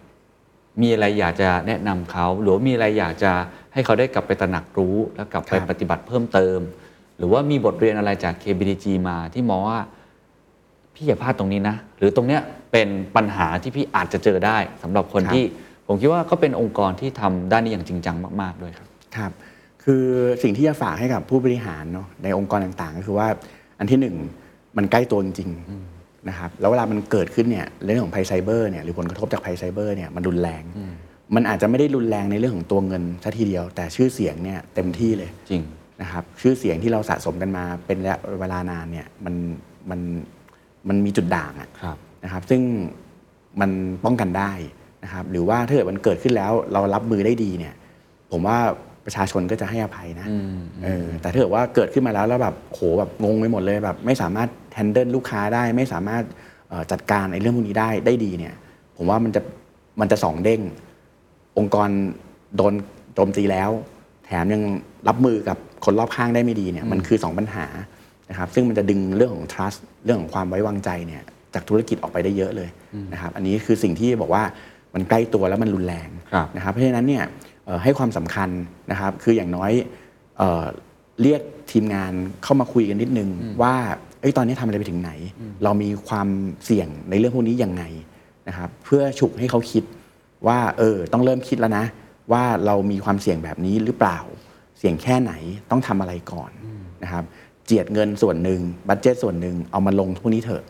[0.81, 3.31] มีอะไรอยากจะแนะนำเขา หรือว่ามีอะไรอยากจะ
[3.73, 6.59] ให้เขาได้กลับไปตระหนักรู้ แล้วกลับไปครับปฏิบัติเพิ่มเติม
[7.17, 9.79] หรือว่ามีบทเรียนอะไรจาก KBTG มาที่มองว่า
[10.93, 12.41] พี่อย่าพลาดตรงนี้นะ หรือตรงเนี้ย
[12.71, 15.43] เป็นปัญหาที่พี่อาจจะเจอได้สำหรับคนครับที่
[15.87, 19.31] ผมคิดว่าก็เป็นองค์กรที่ทำด้านนี้อย่างจริงจังมากๆด้วยครับครับ
[19.83, 20.03] คือ
[20.43, 23.27] สิ่งที่จะฝากให้กับผู้บริหารเนาะในองค์กรต่างๆ ก็คือว่า
[23.79, 24.15] อันที่หนึ่ง
[24.77, 30.63] มันใกล้ตัวจริงๆนะครับแล้วเวลามันเกิดขึ้นเนี่ยเรื่องของภัยไซเบอร์เนี่ยหรือผลกระทบจากภัยไซเบอร์เนี่ยมันรุนแรง
[31.35, 35.63] มันอาจจะไม่ได้รุนแรงในเรื่องของตัวเงินซะทีเดียว แต่ชื่อเสียงเนี่ยเต็มที่เลยจริง
[36.01, 39.35] นะครับชื่อเสียงที่เราสะสมกันมาเป็นระยะเวลานานเนี่ยมัน
[39.89, 39.99] มัน
[40.87, 42.61] มันมีจุดด่างอะครับนะครับ ซึ่ง
[43.61, 43.71] มัน
[44.05, 44.51] ป้องกันได้
[45.03, 47.73] นะครับหรือว่าถ้าเกิดมันเกิดขึ้นแล้วเรารับมือได้ดีเนี่ย
[48.31, 48.57] ผมว่า
[49.05, 50.27] ประชาชนก็จะให้อภัยนะ
[50.83, 56.23] เออแต่ถ้าเกิดว่าเกิดขึ้นมาแล้วแล้วแบบโหแบบงงไปหมดเลยแบบไม่สามารถแฮนเดิลลูกค้าได้ไม่สามารถ
[56.69, 58.53] เอ่อจัดการในเรื่องพวกนี้ได้ได้ดีเนี่ย
[58.97, 59.41] ผมว่ามันจะ
[60.01, 60.61] มันจะสองเด้ง
[61.57, 61.89] องค์กร
[62.57, 62.73] โดน
[63.15, 63.69] โจมตีแล้ว
[64.25, 64.61] แถมยัง
[65.07, 67.65] รับมือกับคนรอบข้างได้ไม่ดีเนี่ยมันคือ 2 ปัญหา
[68.29, 71.23] นะครับซึ่งมันจะดึงเรื่องของ trust เรื่องของความไว้วางใจเนี่ย
[71.53, 72.69] จากธุรกิจออกไปได้เยอะเลย
[73.13, 74.43] นะครับอันนี้คือสิ่งที่บอกว่า
[74.93, 77.23] มันใกล้ตัวแล้วมันรุนแรงครับนะครับเพราะฉะนั้นเนี่ย
[77.65, 78.49] เอ่อให้ความสำคัญ
[78.91, 79.71] นะครับ คืออย่างน้อย
[80.37, 80.65] เอ่อ
[81.21, 81.41] เรียก
[81.71, 82.13] ทีมงาน
[82.43, 83.29] เข้ามาคุยกันนิดนึง
[83.61, 83.75] ว่า
[84.21, 85.11] เอ้ยตอนนี้ทำอะไรไปถึงไหน
[85.63, 86.27] เรามีความ
[86.65, 87.83] เสี่ยงในเรื่องพวกนี้ยังไง
[88.47, 89.83] นะครับ เพื่อฉุกให้เขาคิด
[90.47, 91.85] ว่าเออต้องเริ่มคิดแล้วนะ
[92.31, 94.19] ว่าเรามีความเสี่ยงแบบนี้หรือเปล่า
[94.77, 95.33] เสี่ยงแค่ไหน
[95.71, 96.51] ต้องทำอะไรก่อน
[97.03, 97.23] นะครับ
[97.65, 100.63] เจียดเงินส่วนหนึ่งบัตเจตส่วนหนึ่งเอามาลงพวกนี้เถอะ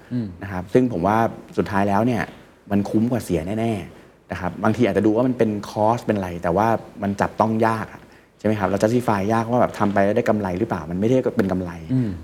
[0.44, 1.18] นะครับ ซึ่งผมว่า
[1.58, 2.24] สุดท้ายแล้วเนี่ย
[2.72, 4.03] มันคุ้มกว่าเสียแน่ ๆ
[4.34, 6.68] นะครับบางทีอาจจะดูว่ามันเป็นคอสเป็นอะไร แต่ว่า
[7.04, 8.02] มันจับต้องยากอะ
[8.40, 11.72] ใช่ไหมครับเราจะซีฟายยากว่าแบบทำไปแล้วได้กำไรหรือเปล่า มันไม่ได้เป็นกำไร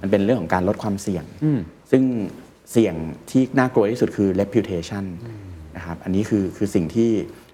[0.02, 1.24] มันเป็นเรื่องของการลดความเสี่ยง
[1.92, 2.04] ซึ่ง
[2.72, 2.94] เสี่ยง
[3.30, 5.06] ที่น่ากลัวที่สุดคือ reputation
[5.76, 7.10] นะครับอันนี้คือคือสิ่งที่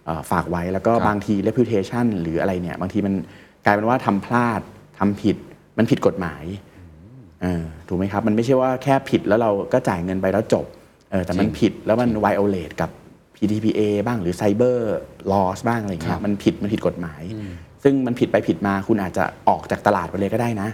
[0.05, 3.13] เอ่อฝากไว้แล้วก็ครับบางที reputation หรืออะไรเนี่ยบางทีมัน
[3.65, 4.61] กลายเป็นว่าทำพลาด
[4.99, 5.37] ทำผิด
[5.77, 6.43] มันผิดกฎหมาย
[7.41, 10.65] เออถูกไหมครับ มันไม่ใช่ว่าแค่ผิดแล้วเราก็จ่ายเงินไปแล้วจบ
[11.11, 12.89] เออแต่มันผิดแล้วมัน violate กับ
[13.45, 14.77] PDPA บ้างหรือ cyber
[15.31, 17.21] laws บ้างอะไรอย่างเงี้ครัยบมันผิดมันผิดกฎหมาย
[17.83, 20.69] ซึ่งมันผิดไปผิดมาคุณอาจจะออกจากตลาดไปเลยก็ได้นะ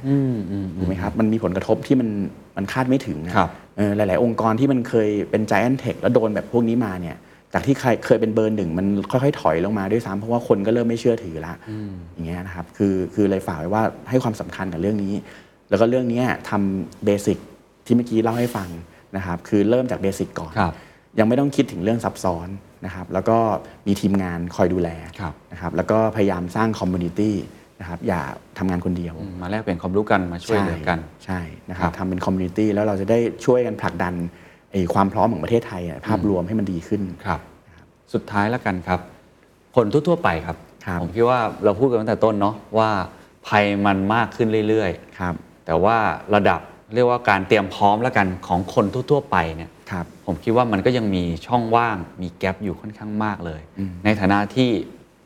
[0.77, 2.09] ถูกไหมครับมันมีผลกระทบที่มัน
[2.57, 7.17] มันคาดไม่ถึงนะครับเออหลาย ๆ องค์กรที่มันเคยเป็น giant tech แล้วโดนแบบพวกนี้มาเนี่ย
[7.53, 11.53] จากที่เคยเคยเป็นเบอร์หนึ่งมันค่อยๆถอยลงมาด้วยซ้ำเพราะว่าคนก็เริ่มไม่เชื่อถือละ
[12.13, 15.13] อย่างเงี้ยนะครับคือคือเลยฝากไว้ว่าให้ความสำคัญกับเรื่องนี้
[15.69, 17.37] แล้วก็เรื่องเนี้ยทำ basic
[17.85, 18.69] ที่เมื่อกี้เล่าให้ฟัง
[19.17, 20.73] นะครับคือเริ่มจาก basic ก่อนครับ
[21.19, 22.47] ยังไม่ต้องคิดถึงเรื่องซับซ้อน
[22.85, 23.37] นะครับแล้วก็
[23.87, 24.89] มีทีมงานคอยดูแล
[25.19, 27.35] ครับนะครับแล้วก็พยายามสร้าง community
[27.79, 28.21] นะครับอย่า
[28.57, 31.39] ทำงานคนเดียว มาแลกเปลี่ยนความรู้กันมาช่วยเหลือกันใช่
[31.69, 34.13] นะครับครับทำเป็น community แล้วเราจะได้ช่วยกันผลักดัน
[34.71, 37.39] ไอ้ความพร้อมของประเทศไทยอะภาพรวมให้มันดีขึ้นครับ
[38.13, 38.99] สุดท้ายแล้วกันครับ
[39.75, 42.89] คนทั่วๆไปครับครับ ผมคิดว่าเราพูดกันตั้งแต่ต้นเนาะว่า
[43.47, 45.97] ภัยมันมากขึ้นเรื่อยครับๆแต่ว่า
[46.35, 46.59] ระดับ
[46.93, 53.61] เรียกว่าการเตรียมพร้อมแล้วกันของคนทั่วๆไปเนี่ย ครับผมคิดว่ามันก็ยังมีช่องว่างมี gap อยู่ค่อนข้างมากเลย
[54.05, 54.69] ในฐานะที่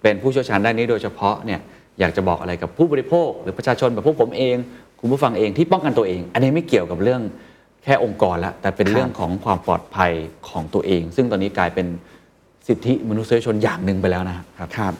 [0.01, 1.59] เป็นผู้เชี่ยวชาญด้านนี้โดยเฉพาะเนี่ย
[1.99, 4.55] อยากจะบอกอะไรกับผู้บริโภค หรือประชาชนแบบพวกผมเอง
[4.99, 7.21] คุณผู้ฟังเองที่ป้องกันตัวเอง อันนี้ไม่เกี่ยวกับเรื่อง
[7.83, 10.11] แค่องค์กรละแต่เป็นครับเรื่องของความปลอดภัย
[10.49, 11.87] ของตัวเอง ซึ่งตอนนี้กลายเป็น
[12.67, 14.93] สิทธิมนุษยชนอย่างหนึ่งไปแล้วนะครับครับ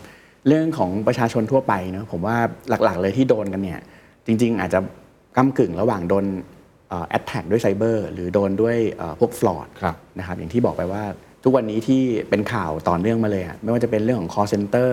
[0.47, 2.38] เรื่องของประชาชนทั่วไปเนอะผมว่า
[2.70, 3.80] หลักๆเลยที่โดนกันเนี่ย
[4.26, 4.80] จริง ๆ อาจจะ
[5.38, 6.26] ก้ากึ่งระหว่างโดน
[7.09, 11.03] แอดแท็กด้วยไซเบอร์หรือโดนด้วยเอ่อพวกฟลอดครับนะครับอย่างที่บอกไปว่า
[11.43, 14.91] ทุกวันนี้ที่เป็นข่าวต่อเนื่องมาเลยอะไม่ว่าจะเป็นเรื่องของ call center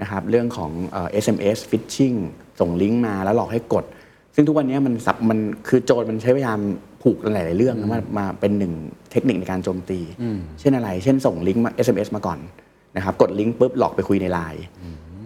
[0.00, 2.16] นะครับเรื่องของเอ่อ SMS phishing
[2.60, 3.84] ส่งลิงก์มาแล้วหลอกให้กด
[4.34, 6.60] ซึ่งทุกวันนี้มันสับมันคือโจรมันใช้พยายาม
[7.02, 8.72] ผูกหลายๆเรื่องนะมามาเป็นหนึ่ง
[9.12, 10.00] เทคนิคในการโจมตี
[10.60, 12.38] เช่นอะไร เช่นส่งลิงก์มา SMS มาก่อน
[12.96, 14.62] นะครับกดลิงก์ปุ๊บหลอกไปคุยในไลน์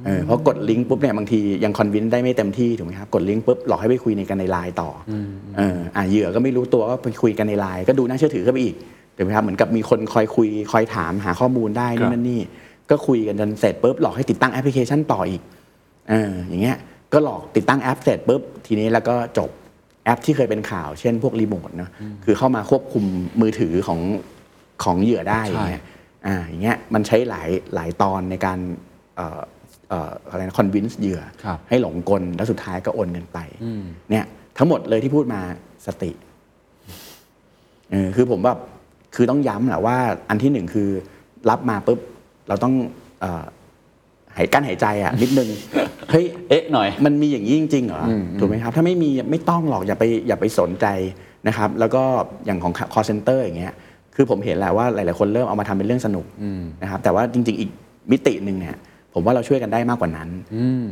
[0.06, 5.12] เออเพราะกดลิงก์ปุ๊บเนี่ยบางทียังคอนวินได้ไม่เต็มที่ถูกไหมครับกดลิงก์ปุ๊บหลอกให้ไปคุยในกันในไลน์ต่ออ
[5.56, 8.76] เอออะเหยื่อก็ไม่รู้ตัวว่าไปคุยกันในไลน์ก็ดูน่าเชื่อถือขึ้นไปอีก
[9.16, 12.40] ถูกไหมครับเหมือนกับมีคนคอยคุยคอยถามหาข้อมูลได้ครันี่บนั่นนี่
[12.90, 15.42] ก็คุยกันจนเสร็จปุ๊บหลอกให้ติดตั้งแอปพลิเคชันต่ออีก
[16.10, 16.76] เอออย่างเงี้ย
[17.12, 19.50] ก็หลอกติดตั้งแอปเสร็จปุ๊บทีนี้แล้วก็จบ
[20.04, 21.90] แอปที่เคยเป็นข่าวเช่นพวกรีโมทเนอะ
[22.24, 23.04] คือเข้ามาควบคุม
[23.40, 24.00] มือถือของ
[24.84, 25.84] ของเหยื่อได้อย่างเงี้ย
[26.26, 28.58] อ่าอย่างเงี้ยมันใช้หลายหลายตอนในการ
[29.16, 33.38] เอ่อเอ่ออะไรนะ convince เหยื่อครับให้หลงกล แล้วสุดท้ายก็โอนเงินไป
[34.10, 34.24] เนี่ย
[34.58, 35.40] ทั้งหมดเลยที่พูดมา
[35.86, 36.10] สติ
[37.90, 38.58] เออคือผมแบบ
[39.14, 39.96] คือต้องย้ำแหละว่า
[40.28, 40.88] อันที่หนึ่งคือ
[41.50, 41.98] รับมาปุ๊บ
[42.48, 42.74] เราต้อง
[43.20, 43.44] เอ่อ
[44.36, 45.48] หายกั้นหายใจอะนิดนึง
[46.10, 50.86] เฮ้ยเอ๊ะหน่อย มันมีอย่างนี้จริงๆเหรออถูกไหมครับ ถ้าไม่มีไม่ต้องหรอกอย่าไปอย่าไปสนใจ
[51.48, 52.02] นะครับ แล้วก็
[52.46, 53.74] อย่างของ call center อย่างเงี้ย
[54.14, 56.26] คือผมเห็นแหละว่าหลาย ๆ คนเริ่มเอามาทำเป็นเรื่องสนุก
[56.82, 57.70] นะครับแต่ว่าจริง ๆ อีก
[58.10, 58.76] มิติหนึ่งเนี่ย
[59.14, 60.28] ผมว่าเราช่วยกันได้มากกว่านั้น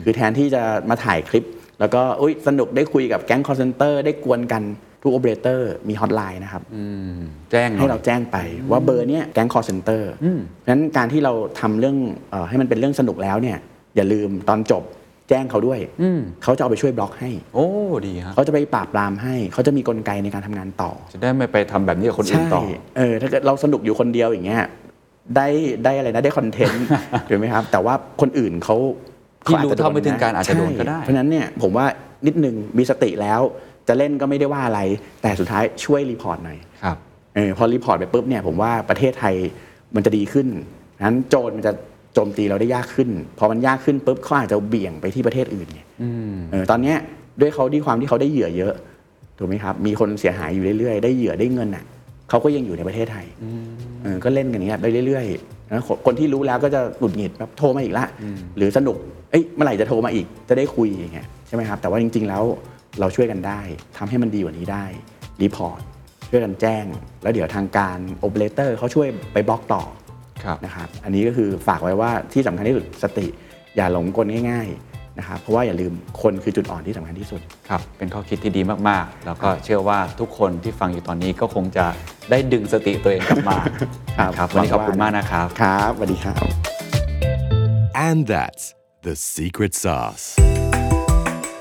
[0.03, 1.45] คือแทนที่จะมาถ่ายคลิป
[1.81, 4.63] แล้วก็อุ้ยสนุกได้คุยกับแก๊ง call center ได้กวนกัน
[5.03, 6.63] ทุกโอเปอเรเตอร์มีฮอตไลน์นะครับ
[7.53, 8.37] แจ้งหน่อยให้เราแจ้งไป
[8.71, 11.97] ว่าเบอร์เนี้ยแก๊ง call center เพราะฉะนั้นการที่เราทำเรื่อง
[12.31, 13.59] เอ่อให้มันเป็นเรื่องสนุกแล้วเนี่ย
[13.97, 14.83] อย่าลืมตอนจบ
[15.29, 15.79] แจ้งเขาด้วย
[16.43, 17.67] เขาจะเอาไปช่วยบล็อกให้ โอ้
[18.07, 22.63] ดีฮะเขาจะไปปราบปรามให้ เขาจะมีกลไกในการทำงานต่อ จะได้ไม่ไปทำแบบนี้กับคนอื่นใช่ต่อ
[22.97, 24.63] เออ ถ้าเกิดเราสนุกอยู่คนเดียวอย่างเงี้ย
[25.37, 25.49] ได้
[25.85, 26.87] ได้อะไรนะได้ content
[27.29, 28.77] ถูกไหมครับ แต่ว่าคนอื่นเขา
[29.45, 31.87] ที่เขาอาจจะรู้เท่าไม่ถึงการณ์อาจจะโดนใช่ก็ได้ เพราะฉะนั้นเนี่ยผมว่า
[32.27, 33.41] นิดนึงมีสติแล้ว
[33.89, 34.81] จะเล่นก็ไม่ได้ว่าอะไร
[35.23, 36.97] แต่สุดท้ายช่วย report หน่อยครับ
[37.35, 39.35] เออพอ report ไปปุ๊บเนี่ยผมว่าประเทศไทย
[39.95, 40.47] มันจะดีขึ้น
[41.07, 41.73] นั้นโจรมันจะ
[42.15, 43.09] โจมตีเราได้ยากขึ้น
[43.39, 45.81] พอมันยากขึ้นปุ๊บเขาอาจจะเบี่ยงไปที่ประเทศอื่นไง
[46.53, 46.97] เออตอนเนี้ย
[47.41, 48.75] ด้วยเขาที่ความที่เขาได้เหยื่อเยอะ
[49.39, 51.85] ถูกไหมครับ มีคนเสียหายอยู่เรื่อยๆ ได้เหยื่อได้เงินอะ
[52.29, 53.27] เขาก็ยังอยู่ในประเทศไทย
[54.03, 58.05] เออก็เล่นกันอย่างเงี้ยไปเรื่อยๆนะคนคนที่รู้แล้วก็จะหงุดหงิดแบบโทรมาอีกละ
[58.57, 58.97] หรือสนุก
[59.31, 62.43] เอ้ยเมื่อไหร่จะโทรมาอีกจะได้คุยอย่างเงี้ยใช่ไหมครับแต่ว่าจริง ๆ แล้ว
[63.01, 63.61] เราช่วยกันได้
[63.97, 64.85] ทำให้มันดีกว่านี้ได้
[65.43, 65.81] report
[66.31, 66.85] ช่วยกันแจ้ง
[67.23, 69.83] แล้วเดี๋ยวทางการโอเปอเรเตอร์เขาช่วยไปบล็อกต่อ
[70.45, 73.27] ครับนะครับอันนี้ก็คือฝากไว้ว่าที่สำคัญที่สุดสติ
[73.77, 74.86] อย่าหลงกลง่ายๆ
[75.19, 75.93] นะครับเพราะว่าอย่าลืม
[76.23, 81.87] คนคือจุดอ่อนที่สำคัญที่สุด ครับ เป็นข้อคิดที่ดีมาก ๆ แล้วก็เชื่อว่าทุกคนที่ฟังอยู่ตอนนี้ก็คงจะ
[82.31, 83.59] ได้ดึงสติตัวเองกลับมา
[84.19, 86.37] ครับครับวันนี้ขอบคุณมากนะครับ ครับสวัสดีครับ
[88.07, 88.65] And that's
[89.07, 90.27] the secret sauce.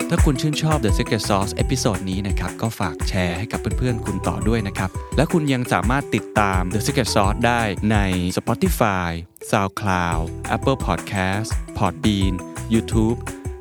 [0.09, 7.97] ถ้าคุณชื่นชอบ The Secret Sauce episode นี้นะครับ ก็ฝากแชร์ให้กับเพื่อนๆ คุณต่อด้วยนะครับ และคุณยังสามารถติดตาม The Secret Sauce ได้ใน
[8.37, 9.09] Spotify,
[9.49, 10.23] SoundCloud,
[10.55, 12.33] Apple Podcast, Podbean,
[12.73, 13.17] YouTube